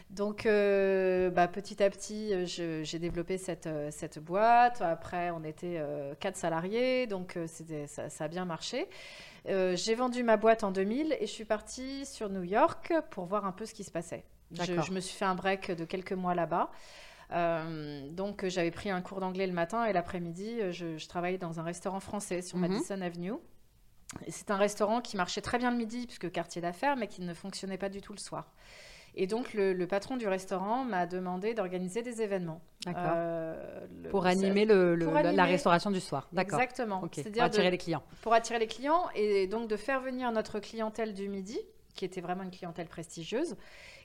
Donc, 0.09 0.45
euh, 0.45 1.31
bah, 1.31 1.47
petit 1.47 1.81
à 1.81 1.89
petit, 1.89 2.33
euh, 2.33 2.45
j'ai 2.83 2.99
développé 2.99 3.37
cette, 3.39 3.65
euh, 3.65 3.89
cette, 3.91 4.19
boîte. 4.19 4.81
Après, 4.81 5.31
on 5.31 5.43
était 5.43 5.81
quatre 6.19 6.37
salariés, 6.37 6.62
donc 7.07 7.37
ça, 7.87 8.09
ça, 8.09 8.23
a 8.23 8.27
bien 8.27 8.45
marché. 8.45 8.87
j'ai 9.45 9.95
vendu 9.95 10.23
ma 10.23 10.37
boîte 10.37 10.63
en 10.63 10.71
2000 10.71 11.17
et 11.19 11.27
je 11.27 11.31
suis 11.31 11.45
partie 11.45 12.05
sur 12.05 12.29
New 12.29 12.43
York 12.43 12.93
pour 13.11 13.25
voir 13.25 13.45
un 13.45 13.51
peu 13.51 13.65
ce 13.65 13.73
qui 13.73 13.83
se 13.83 13.91
passait. 13.91 14.23
Je, 14.51 14.91
me 14.91 14.99
suis 14.99 15.17
fait 15.17 15.25
un 15.25 15.35
break 15.35 15.71
de 15.71 15.85
quelques 15.85 16.13
mois 16.13 16.35
là-bas. 16.35 16.71
donc, 18.11 18.47
j'avais 18.47 18.71
pris 18.71 18.89
un 18.89 19.01
cours 19.01 19.19
d'anglais 19.19 19.47
le 19.47 19.53
matin 19.53 19.85
et 19.85 19.93
l'après-midi, 19.93 20.71
je, 20.71 21.07
travaillais 21.07 21.37
dans 21.37 21.59
un 21.59 21.63
restaurant 21.63 21.99
français 21.99 22.41
sur 22.41 22.57
mhm. 22.57 22.67
Madison 22.67 23.01
Avenue. 23.01 23.33
C'est 24.27 24.51
un 24.51 24.57
restaurant 24.57 25.01
qui 25.01 25.17
marchait 25.17 25.41
très 25.41 25.57
bien 25.57 25.71
le 25.71 25.77
midi, 25.77 26.05
puisque 26.05 26.31
quartier 26.31 26.61
d'affaires, 26.61 26.95
mais 26.95 27.07
qui 27.07 27.21
ne 27.21 27.33
fonctionnait 27.33 27.77
pas 27.77 27.89
du 27.89 28.01
tout 28.01 28.13
le 28.13 28.19
soir. 28.19 28.51
Et 29.15 29.27
donc, 29.27 29.53
le, 29.53 29.85
patron 29.85 30.17
du 30.17 30.27
restaurant 30.27 30.83
m'a 30.83 31.05
demandé 31.05 31.53
d'organiser 31.53 32.01
des 32.01 32.21
événements. 32.21 32.61
Euh, 32.87 33.85
pour 34.09 34.25
animer, 34.25 34.65
le, 34.65 34.95
la 34.95 35.45
restauration 35.45 35.91
du 35.91 35.99
soir. 35.99 36.27
D'accord. 36.31 36.59
Exactement. 36.59 36.99
pour 36.99 37.43
attirer 37.43 37.71
les 37.71 37.77
clients. 37.77 38.03
Pour 38.21 38.33
attirer 38.33 38.59
les 38.59 38.67
clients 38.67 39.05
et 39.15 39.47
donc 39.47 39.69
de 39.69 39.77
faire 39.77 40.01
venir 40.01 40.31
notre 40.31 40.59
clientèle 40.59 41.13
du 41.13 41.29
midi, 41.29 41.59
qui 41.95 42.05
était 42.05 42.21
vraiment 42.21 42.43
une 42.43 42.51
clientèle 42.51 42.87
prestigieuse, 42.87 43.55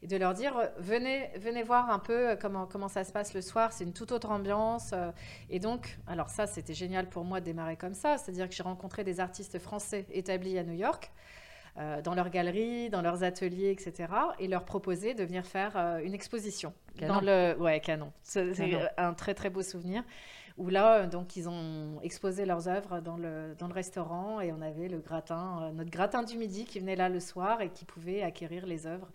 et 0.03 0.07
de 0.07 0.17
leur 0.17 0.35
dire 0.35 0.55
venez, 0.79 1.31
venez 1.39 1.63
voir 1.63 1.91
un 1.91 1.99
peu 1.99 2.37
comment, 2.41 2.67
comment 2.67 2.89
ça 2.89 3.03
se 3.03 3.13
passe 3.13 3.35
le 3.35 3.41
soir, 3.41 3.73
c'est 3.73 3.85
une 3.85 3.93
toute 3.93 4.13
autre 4.13 4.31
ambiance. 4.31 4.91
Euh. 4.93 5.11
Et 5.51 5.59
donc, 5.59 5.99
alors 6.07 6.29
ça, 6.29 6.47
c'était 6.47 6.75
génial 6.75 7.09
pour 7.09 7.25
moi 7.25 7.41
de 7.41 7.47
démarrer 7.47 7.77
comme 7.77 7.95
ça, 7.95 8.19
c'est-à-dire 8.19 8.49
que 8.49 8.55
j'ai 8.55 8.63
rencontré 8.63 9.05
des 9.05 9.21
artistes 9.21 9.59
français 9.59 10.07
établis 10.13 10.59
à 10.59 10.65
New 10.65 10.75
York. 10.75 11.11
Euh, 11.79 12.03
dans 12.03 12.17
leurs 12.17 12.31
galeries, 12.31 12.91
dans 12.91 13.03
leurs 13.03 13.23
ateliers, 13.23 13.71
etc. 13.71 14.13
Et 14.41 14.49
leur 14.49 14.65
proposer 14.65 15.15
de 15.15 15.23
venir 15.23 15.47
faire 15.47 15.77
euh, 15.77 16.01
une 16.03 16.13
exposition. 16.13 16.73
Canon. 16.97 17.15
Dans 17.15 17.21
le... 17.21 17.57
Ouais, 17.61 17.79
canon. 17.79 18.13
C'est 18.25 18.53
un 18.97 19.15
très 19.15 19.33
très 19.35 19.49
beau 19.49 19.63
souvenir. 19.63 20.03
Où 20.57 20.71
là, 20.71 21.07
donc, 21.07 21.37
ils 21.37 21.49
ont 21.49 22.01
exposé 22.03 22.47
leurs 22.47 22.67
œuvres 22.67 22.99
dans 22.99 23.17
le, 23.17 23.55
dans 23.61 23.69
le 23.69 23.75
restaurant 23.75 24.41
et 24.41 24.51
on 24.51 24.61
avait 24.61 24.89
le 24.89 24.99
gratin, 24.99 25.61
euh, 25.63 25.73
notre 25.73 25.91
gratin 25.91 26.25
du 26.25 26.37
midi 26.37 26.65
qui 26.65 26.81
venait 26.81 26.97
là 26.97 27.09
le 27.09 27.21
soir 27.21 27.61
et 27.61 27.69
qui 27.69 27.85
pouvait 27.85 28.23
acquérir 28.23 28.67
les 28.67 28.89
œuvres. 28.89 29.09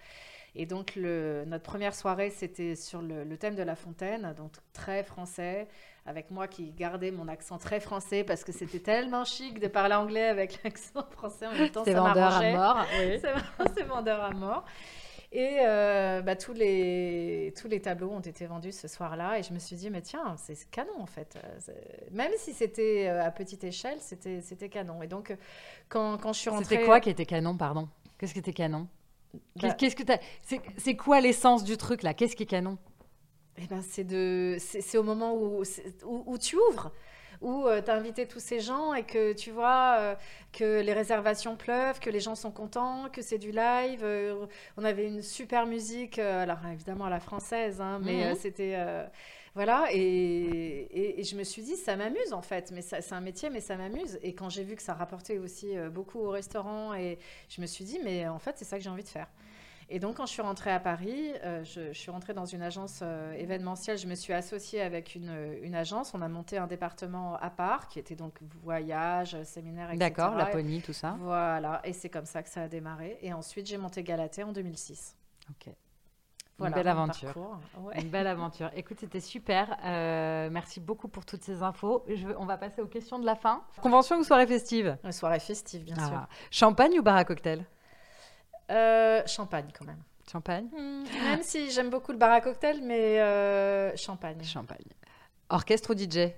Et 0.55 0.65
donc, 0.65 0.95
le, 0.95 1.43
notre 1.45 1.63
première 1.63 1.93
soirée, 1.93 2.29
c'était 2.29 2.75
sur 2.75 3.01
le, 3.01 3.25
le, 3.25 3.37
thème 3.37 3.55
de 3.55 3.63
la 3.63 3.75
fontaine, 3.75 4.33
donc 4.37 4.53
très 4.71 5.03
français, 5.03 5.67
avec 6.05 6.31
moi 6.31 6.47
qui 6.47 6.71
gardais 6.71 7.11
mon 7.11 7.27
accent 7.27 7.57
très 7.57 7.79
français 7.79 8.23
parce 8.23 8.43
que 8.43 8.51
c'était 8.51 8.79
tellement 8.79 9.23
chic 9.23 9.59
de 9.59 9.67
parler 9.67 9.95
anglais 9.95 10.27
avec 10.27 10.61
l'accent 10.63 11.05
français 11.11 11.47
en 11.47 11.53
même 11.53 11.69
temps. 11.69 11.83
C'est 11.85 11.93
vendeur 11.93 12.33
à 12.33 12.51
mort. 12.51 12.85
C'est 13.75 13.83
vendeur 13.83 14.21
à 14.21 14.31
mort. 14.31 14.65
Et 15.31 15.61
euh, 15.61 16.21
bah, 16.21 16.35
tous, 16.35 16.53
les, 16.53 17.53
tous 17.59 17.67
les 17.67 17.81
tableaux 17.81 18.11
ont 18.11 18.19
été 18.19 18.45
vendus 18.45 18.71
ce 18.71 18.87
soir-là. 18.87 19.39
Et 19.39 19.43
je 19.43 19.51
me 19.51 19.57
suis 19.57 19.75
dit, 19.75 19.89
mais 19.89 20.01
tiens, 20.01 20.35
c'est 20.37 20.69
canon 20.69 20.93
en 20.99 21.07
fait. 21.07 21.39
Même 22.11 22.31
si 22.37 22.53
c'était 22.53 23.07
euh, 23.07 23.25
à 23.25 23.31
petite 23.31 23.63
échelle, 23.63 23.97
c'était 23.99 24.69
canon. 24.69 25.01
Et 25.01 25.07
donc, 25.07 25.35
quand, 25.89 26.17
quand 26.19 26.33
je 26.33 26.39
suis 26.39 26.49
rentrée. 26.51 26.75
C'était 26.75 26.85
quoi 26.85 26.99
qui 26.99 27.09
était 27.09 27.25
canon, 27.25 27.57
pardon? 27.57 27.89
Qu'est-ce 28.19 28.33
qui 28.33 28.39
était 28.39 28.53
canon? 28.53 28.87
Bah 29.55 29.73
Qu'est-ce 29.73 29.95
que 29.95 30.03
C'est 30.77 30.95
quoi 30.95 31.19
l'essence 31.19 31.63
du 31.63 31.77
truc 31.77 32.03
là? 32.03 32.13
Qu'est-ce 32.13 32.35
qui 32.35 32.43
est 32.43 32.47
canon? 32.47 32.77
Eh 33.57 33.67
ben, 33.67 33.81
c'est 33.81 34.03
de, 34.03 34.57
c'est 34.59 34.97
au 34.97 35.03
moment 35.03 35.35
où, 35.35 35.63
où, 36.05 36.37
tu 36.39 36.57
ouvres, 36.57 36.91
où 37.41 37.67
euh, 37.67 37.81
tu 37.81 37.91
as 37.91 37.93
invité 37.93 38.27
tous 38.27 38.39
ces 38.39 38.59
gens 38.59 38.95
et 38.95 39.03
que 39.03 39.33
tu 39.33 39.51
vois 39.51 39.97
euh, 39.99 40.15
que 40.51 40.81
les 40.81 40.93
réservations 40.93 41.55
pleuvent, 41.55 41.99
que 41.99 42.09
les 42.09 42.19
gens 42.19 42.35
sont 42.35 42.51
contents, 42.51 43.09
que 43.11 43.21
c'est 43.21 43.37
du 43.37 43.51
live. 43.51 44.01
Euh, 44.03 44.47
on 44.77 44.83
avait 44.83 45.05
une 45.05 45.21
super 45.21 45.67
musique, 45.67 46.17
alors 46.17 46.59
évidemment 46.71 47.05
à 47.05 47.09
la 47.11 47.19
française, 47.19 47.79
hein, 47.79 47.99
mais 48.03 48.29
mhm. 48.29 48.35
c'était. 48.35 48.75
voilà, 49.53 49.85
et, 49.91 51.19
et, 51.19 51.23
je 51.23 51.35
me 51.35 51.43
suis 51.43 51.61
dit, 51.61 51.75
ça 51.75 51.95
m'amuse 51.95 52.33
en 52.33 52.41
fait, 52.41 52.71
mais 52.71 52.81
c'est 52.81 53.13
un 53.13 53.21
métier, 53.21 53.51
mais 53.51 53.61
ça 53.61 53.77
m'amuse. 53.77 54.17
Et 54.23 54.33
quand 54.33 54.49
j'ai 54.49 54.63
vu 54.63 54.75
que 54.75 54.81
ça 54.81 54.95
rapportait 54.95 55.37
aussi 55.37 55.75
beaucoup 55.91 56.19
au 56.19 56.29
restaurant, 56.31 56.95
et 56.95 57.19
je 57.49 57.61
me 57.61 57.67
suis 57.67 57.85
dit, 57.85 57.99
mais 58.03 58.27
en 58.27 58.39
fait, 58.39 58.57
c'est 58.57 58.65
ça 58.65 58.77
que 58.77 58.83
j'ai 58.83 58.89
envie 58.89 59.03
de 59.03 59.09
faire. 59.09 59.27
Et 59.89 59.99
donc, 59.99 60.17
quand 60.17 60.25
je 60.25 60.31
suis 60.31 60.41
rentrée 60.41 60.71
à 60.71 60.79
Paris, 60.79 61.33
euh, 61.43 61.63
je, 61.63 61.93
suis 61.93 62.11
rentrée 62.11 62.33
dans 62.33 62.45
une 62.45 62.61
agence 62.61 62.99
euh, 63.01 63.33
événementielle. 63.33 63.97
Je 63.97 64.07
me 64.07 64.15
suis 64.15 64.33
associée 64.33 64.81
avec 64.81 65.15
une, 65.15 65.57
une, 65.61 65.75
agence. 65.75 66.13
On 66.13 66.21
a 66.21 66.27
monté 66.27 66.57
un 66.57 66.67
département 66.67 67.35
à 67.35 67.49
part, 67.49 67.87
qui 67.87 67.99
était 67.99 68.15
donc 68.15 68.39
voyage, 68.63 69.41
séminaire, 69.43 69.89
etc. 69.89 69.99
D'accord, 69.99 70.35
Laponie, 70.35 70.81
tout 70.81 70.93
ça. 70.93 71.15
Voilà, 71.19 71.81
et 71.83 71.93
c'est 71.93 72.09
comme 72.09 72.25
ça 72.25 72.43
que 72.43 72.49
ça 72.49 72.63
a 72.63 72.67
démarré. 72.67 73.17
Et 73.21 73.33
ensuite, 73.33 73.67
j'ai 73.67 73.77
monté 73.77 74.03
Galatée 74.03 74.43
en 74.43 74.51
2006. 74.51 75.15
Ok. 75.49 75.73
Voilà, 76.57 76.77
une 76.77 76.83
belle 76.83 76.87
aventure. 76.87 77.59
Une 77.95 78.09
belle 78.09 78.27
aventure. 78.27 78.69
Écoute, 78.75 78.97
c'était 78.99 79.19
super. 79.19 79.75
Euh, 79.83 80.49
merci 80.51 80.79
beaucoup 80.79 81.07
pour 81.07 81.25
toutes 81.25 81.43
ces 81.43 81.63
infos. 81.63 82.05
Je 82.07 82.27
on 82.37 82.45
va 82.45 82.57
passer 82.57 82.81
aux 82.81 82.87
questions 82.87 83.17
de 83.17 83.25
la 83.25 83.35
fin. 83.35 83.63
Convention 83.81 84.17
ou 84.17 84.23
soirée 84.23 84.45
festive? 84.45 84.97
Soirée 85.11 85.39
festive, 85.39 85.83
bien 85.83 85.95
ah. 85.99 86.07
sûr. 86.07 86.27
Champagne 86.51 86.99
ou 86.99 87.03
bar 87.03 87.15
à 87.15 87.25
cocktail? 87.25 87.65
Euh, 88.69 89.21
champagne 89.25 89.67
quand 89.77 89.85
même. 89.85 90.01
Champagne 90.31 90.67
hmm, 90.71 91.03
Même 91.23 91.43
si 91.43 91.71
j'aime 91.71 91.89
beaucoup 91.89 92.11
le 92.11 92.17
bar 92.17 92.31
à 92.31 92.41
cocktail, 92.41 92.81
mais 92.81 93.19
euh, 93.19 93.95
champagne. 93.95 94.41
Champagne. 94.43 94.85
Orchestre 95.49 95.93
ou 95.93 95.97
DJ 95.97 96.31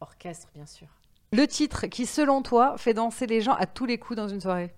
Orchestre, 0.00 0.48
bien 0.54 0.66
sûr. 0.66 0.88
Le 1.32 1.46
titre 1.46 1.86
qui, 1.86 2.06
selon 2.06 2.42
toi, 2.42 2.76
fait 2.76 2.92
danser 2.92 3.26
les 3.26 3.40
gens 3.40 3.54
à 3.54 3.66
tous 3.66 3.86
les 3.86 3.98
coups 3.98 4.16
dans 4.16 4.28
une 4.28 4.40
soirée? 4.40 4.74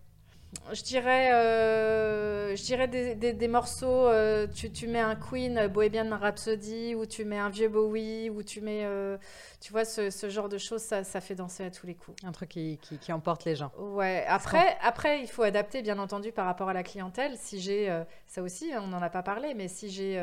Je 0.73 0.83
dirais, 0.83 1.33
euh, 1.33 2.57
je 2.57 2.63
dirais 2.63 2.89
des, 2.89 3.15
des, 3.15 3.49
morceaux. 3.49 4.09
Euh, 4.09 4.47
tu, 4.47 4.71
tu, 4.71 4.87
mets 4.89 5.01
un 5.01 5.15
Queen, 5.15 5.69
Bohemian 5.69 6.17
Rhapsody, 6.17 6.95
ou 6.95 7.07
tu 7.07 7.25
mets 7.25 7.39
un 7.39 7.51
vieux 7.51 7.69
Bowie, 7.69 8.31
ou 8.31 8.43
tu 8.43 8.61
mets, 8.61 8.85
euh, 8.85 9.17
tu 9.61 9.73
vois, 9.73 9.85
ce, 9.85 10.11
ce, 10.11 10.29
genre 10.29 10.49
de 10.49 10.59
choses, 10.59 10.83
ça, 10.83 11.05
ça, 11.05 11.21
fait 11.21 11.35
danser 11.35 11.65
à 11.65 11.71
tous 11.71 11.87
les 11.87 11.95
coups. 11.95 12.17
Un 12.25 12.33
truc 12.33 12.51
qui, 12.51 12.79
qui, 12.79 12.99
qui 12.99 13.13
emporte 13.13 13.45
les 13.45 13.57
gens. 13.57 13.73
Ouais. 13.79 14.25
Après, 14.29 14.77
après, 14.83 15.21
il 15.21 15.29
faut 15.29 15.43
adapter, 15.43 15.83
bien 15.83 15.99
entendu, 15.99 16.33
par 16.33 16.47
rapport 16.47 16.69
à 16.69 16.73
la 16.73 16.83
clientèle. 16.83 17.37
Si 17.37 17.61
j'ai, 17.61 18.03
ça 18.27 18.43
aussi, 18.43 18.73
on 18.79 18.87
n'en 18.87 19.03
a 19.03 19.11
pas 19.11 19.23
parlé, 19.23 19.55
mais 19.55 19.69
si 19.69 19.91
j'ai 19.91 20.19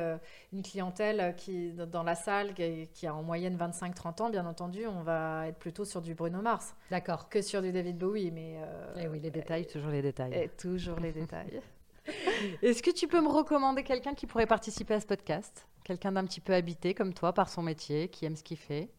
une 0.53 0.63
clientèle 0.63 1.35
qui, 1.37 1.71
dans 1.71 2.03
la 2.03 2.15
salle 2.15 2.53
qui, 2.53 2.89
qui 2.93 3.07
a 3.07 3.13
en 3.15 3.23
moyenne 3.23 3.57
25-30 3.57 4.21
ans, 4.23 4.29
bien 4.29 4.45
entendu, 4.45 4.87
on 4.87 5.03
va 5.03 5.47
être 5.47 5.57
plutôt 5.57 5.85
sur 5.85 6.01
du 6.01 6.15
Bruno 6.15 6.41
Mars. 6.41 6.75
D'accord. 6.89 7.29
Que 7.29 7.41
sur 7.41 7.61
du 7.61 7.71
David 7.71 7.97
Bowie, 7.97 8.31
mais. 8.31 8.55
Eh 8.97 9.07
oui, 9.07 9.19
les 9.19 9.31
détails, 9.31 9.67
toujours 9.67 9.91
les 9.91 10.01
détails. 10.01 10.20
Et 10.29 10.49
toujours 10.49 10.99
les 10.99 11.11
détails. 11.11 11.61
Est-ce 12.61 12.81
que 12.81 12.91
tu 12.91 13.07
peux 13.07 13.21
me 13.21 13.29
recommander 13.29 13.83
quelqu'un 13.83 14.13
qui 14.13 14.27
pourrait 14.27 14.47
participer 14.47 14.95
à 14.95 14.99
ce 14.99 15.05
podcast? 15.05 15.67
Quelqu'un 15.83 16.11
d'un 16.11 16.25
petit 16.25 16.41
peu 16.41 16.53
habité 16.53 16.93
comme 16.93 17.13
toi 17.13 17.33
par 17.33 17.49
son 17.49 17.61
métier, 17.61 18.07
qui 18.09 18.25
aime 18.25 18.35
ce 18.35 18.43
qu'il 18.43 18.57
fait? 18.57 18.89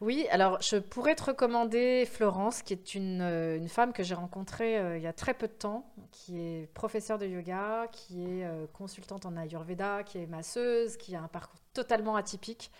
Oui, 0.00 0.26
alors 0.30 0.60
je 0.60 0.76
pourrais 0.76 1.14
te 1.14 1.24
recommander 1.24 2.04
Florence, 2.04 2.62
qui 2.62 2.72
est 2.72 2.94
une, 2.94 3.20
euh, 3.22 3.56
une 3.56 3.68
femme 3.68 3.92
que 3.92 4.02
j'ai 4.02 4.14
rencontrée 4.14 4.78
euh, 4.78 4.96
il 4.98 5.02
y 5.02 5.06
a 5.06 5.12
très 5.12 5.34
peu 5.34 5.46
de 5.46 5.52
temps, 5.52 5.86
qui 6.10 6.38
est 6.38 6.68
professeure 6.74 7.18
de 7.18 7.26
yoga, 7.26 7.86
qui 7.92 8.22
est 8.22 8.44
euh, 8.44 8.66
consultante 8.72 9.24
en 9.24 9.36
Ayurveda, 9.36 10.02
qui 10.02 10.18
est 10.18 10.26
masseuse, 10.26 10.96
qui 10.96 11.14
a 11.14 11.22
un 11.22 11.28
parcours 11.28 11.60
totalement 11.72 12.16
atypique 12.16 12.70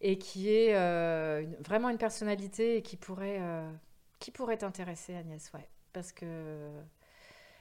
et 0.00 0.18
qui 0.18 0.50
est 0.50 0.74
vraiment 1.64 1.88
une 1.88 1.96
personnalité 1.96 2.76
et 2.76 2.82
qui 2.82 2.96
pourrait, 2.96 3.40
qui 4.18 4.30
pourrait 4.30 4.58
t'intéresser, 4.58 5.14
Agnès. 5.14 5.50
Ouais, 5.54 5.66
parce 5.96 6.12
que 6.12 6.68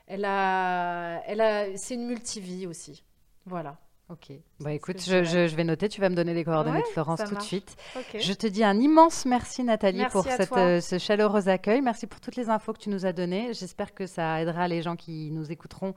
elle 0.08 0.26
a, 0.26 1.24
elle 1.26 1.40
a, 1.40 1.78
c'est 1.78 1.94
une 1.94 2.06
multivie 2.06 2.68
aussi. 2.68 3.06
Voilà. 3.46 3.78
Ok. 4.10 4.34
Bah 4.60 4.72
écoute, 4.72 5.02
je, 5.02 5.56
vais 5.56 5.64
noter, 5.64 5.90
tu 5.90 6.00
vas 6.00 6.10
me 6.10 6.16
donner 6.16 6.36
les 6.36 6.44
coordonnées 6.44 6.82
de 6.82 6.88
Florence 6.88 7.22
tout 7.28 7.34
de 7.34 7.42
suite. 7.42 7.76
Je 8.20 8.34
te 8.34 8.46
dis 8.46 8.64
un 8.64 8.80
immense 8.80 9.26
merci 9.26 9.64
Nathalie 9.64 10.06
pour 10.12 10.24
cette, 10.26 10.52
euh, 10.54 10.80
ce 10.80 11.00
chaleureux 11.00 11.50
accueil. 11.50 11.82
Merci 11.82 12.06
pour 12.06 12.22
toutes 12.22 12.36
les 12.36 12.50
infos 12.50 12.74
que 12.74 12.78
tu 12.78 12.90
nous 12.90 13.08
as 13.08 13.14
données. 13.14 13.54
J'espère 13.54 13.96
que 13.96 14.06
ça 14.06 14.42
aidera 14.42 14.68
les 14.68 14.84
gens 14.84 14.96
qui 14.96 15.32
nous 15.32 15.52
écouteront 15.52 15.96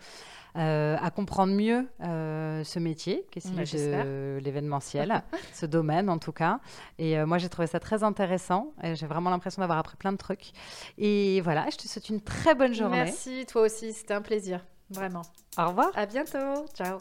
euh, 0.56 0.96
à 0.98 1.10
comprendre 1.10 1.52
mieux 1.52 1.86
euh, 2.02 2.64
ce 2.64 2.78
métier, 2.78 3.26
qui 3.30 3.40
est 3.40 3.54
de 3.54 4.38
l'événementiel, 4.42 5.22
ce 5.52 5.66
domaine 5.66 6.08
en 6.08 6.18
tout 6.18 6.32
cas. 6.32 6.60
Et 6.98 7.22
moi 7.26 7.36
j'ai 7.36 7.50
trouvé 7.50 7.68
ça 7.68 7.78
très 7.78 8.04
intéressant. 8.04 8.72
J'ai 8.94 9.06
vraiment 9.06 9.28
l'impression 9.28 9.60
d'avoir 9.60 9.78
appris 9.78 9.96
plein 9.96 10.12
de 10.12 10.18
trucs. 10.18 10.52
Et 10.96 11.42
voilà, 11.42 11.66
je 11.70 11.76
te 11.76 11.86
souhaite 11.86 12.08
une 12.08 12.22
très 12.22 12.54
bonne 12.54 12.72
journée. 12.72 13.04
Merci, 13.04 13.44
toi 13.44 13.62
aussi, 13.62 13.92
c'était 13.92 14.14
un 14.14 14.22
plaisir. 14.22 14.64
Vraiment. 14.88 15.22
Au 15.58 15.68
revoir. 15.68 15.90
À 15.94 16.06
bientôt. 16.06 16.64
Ciao. 16.74 17.00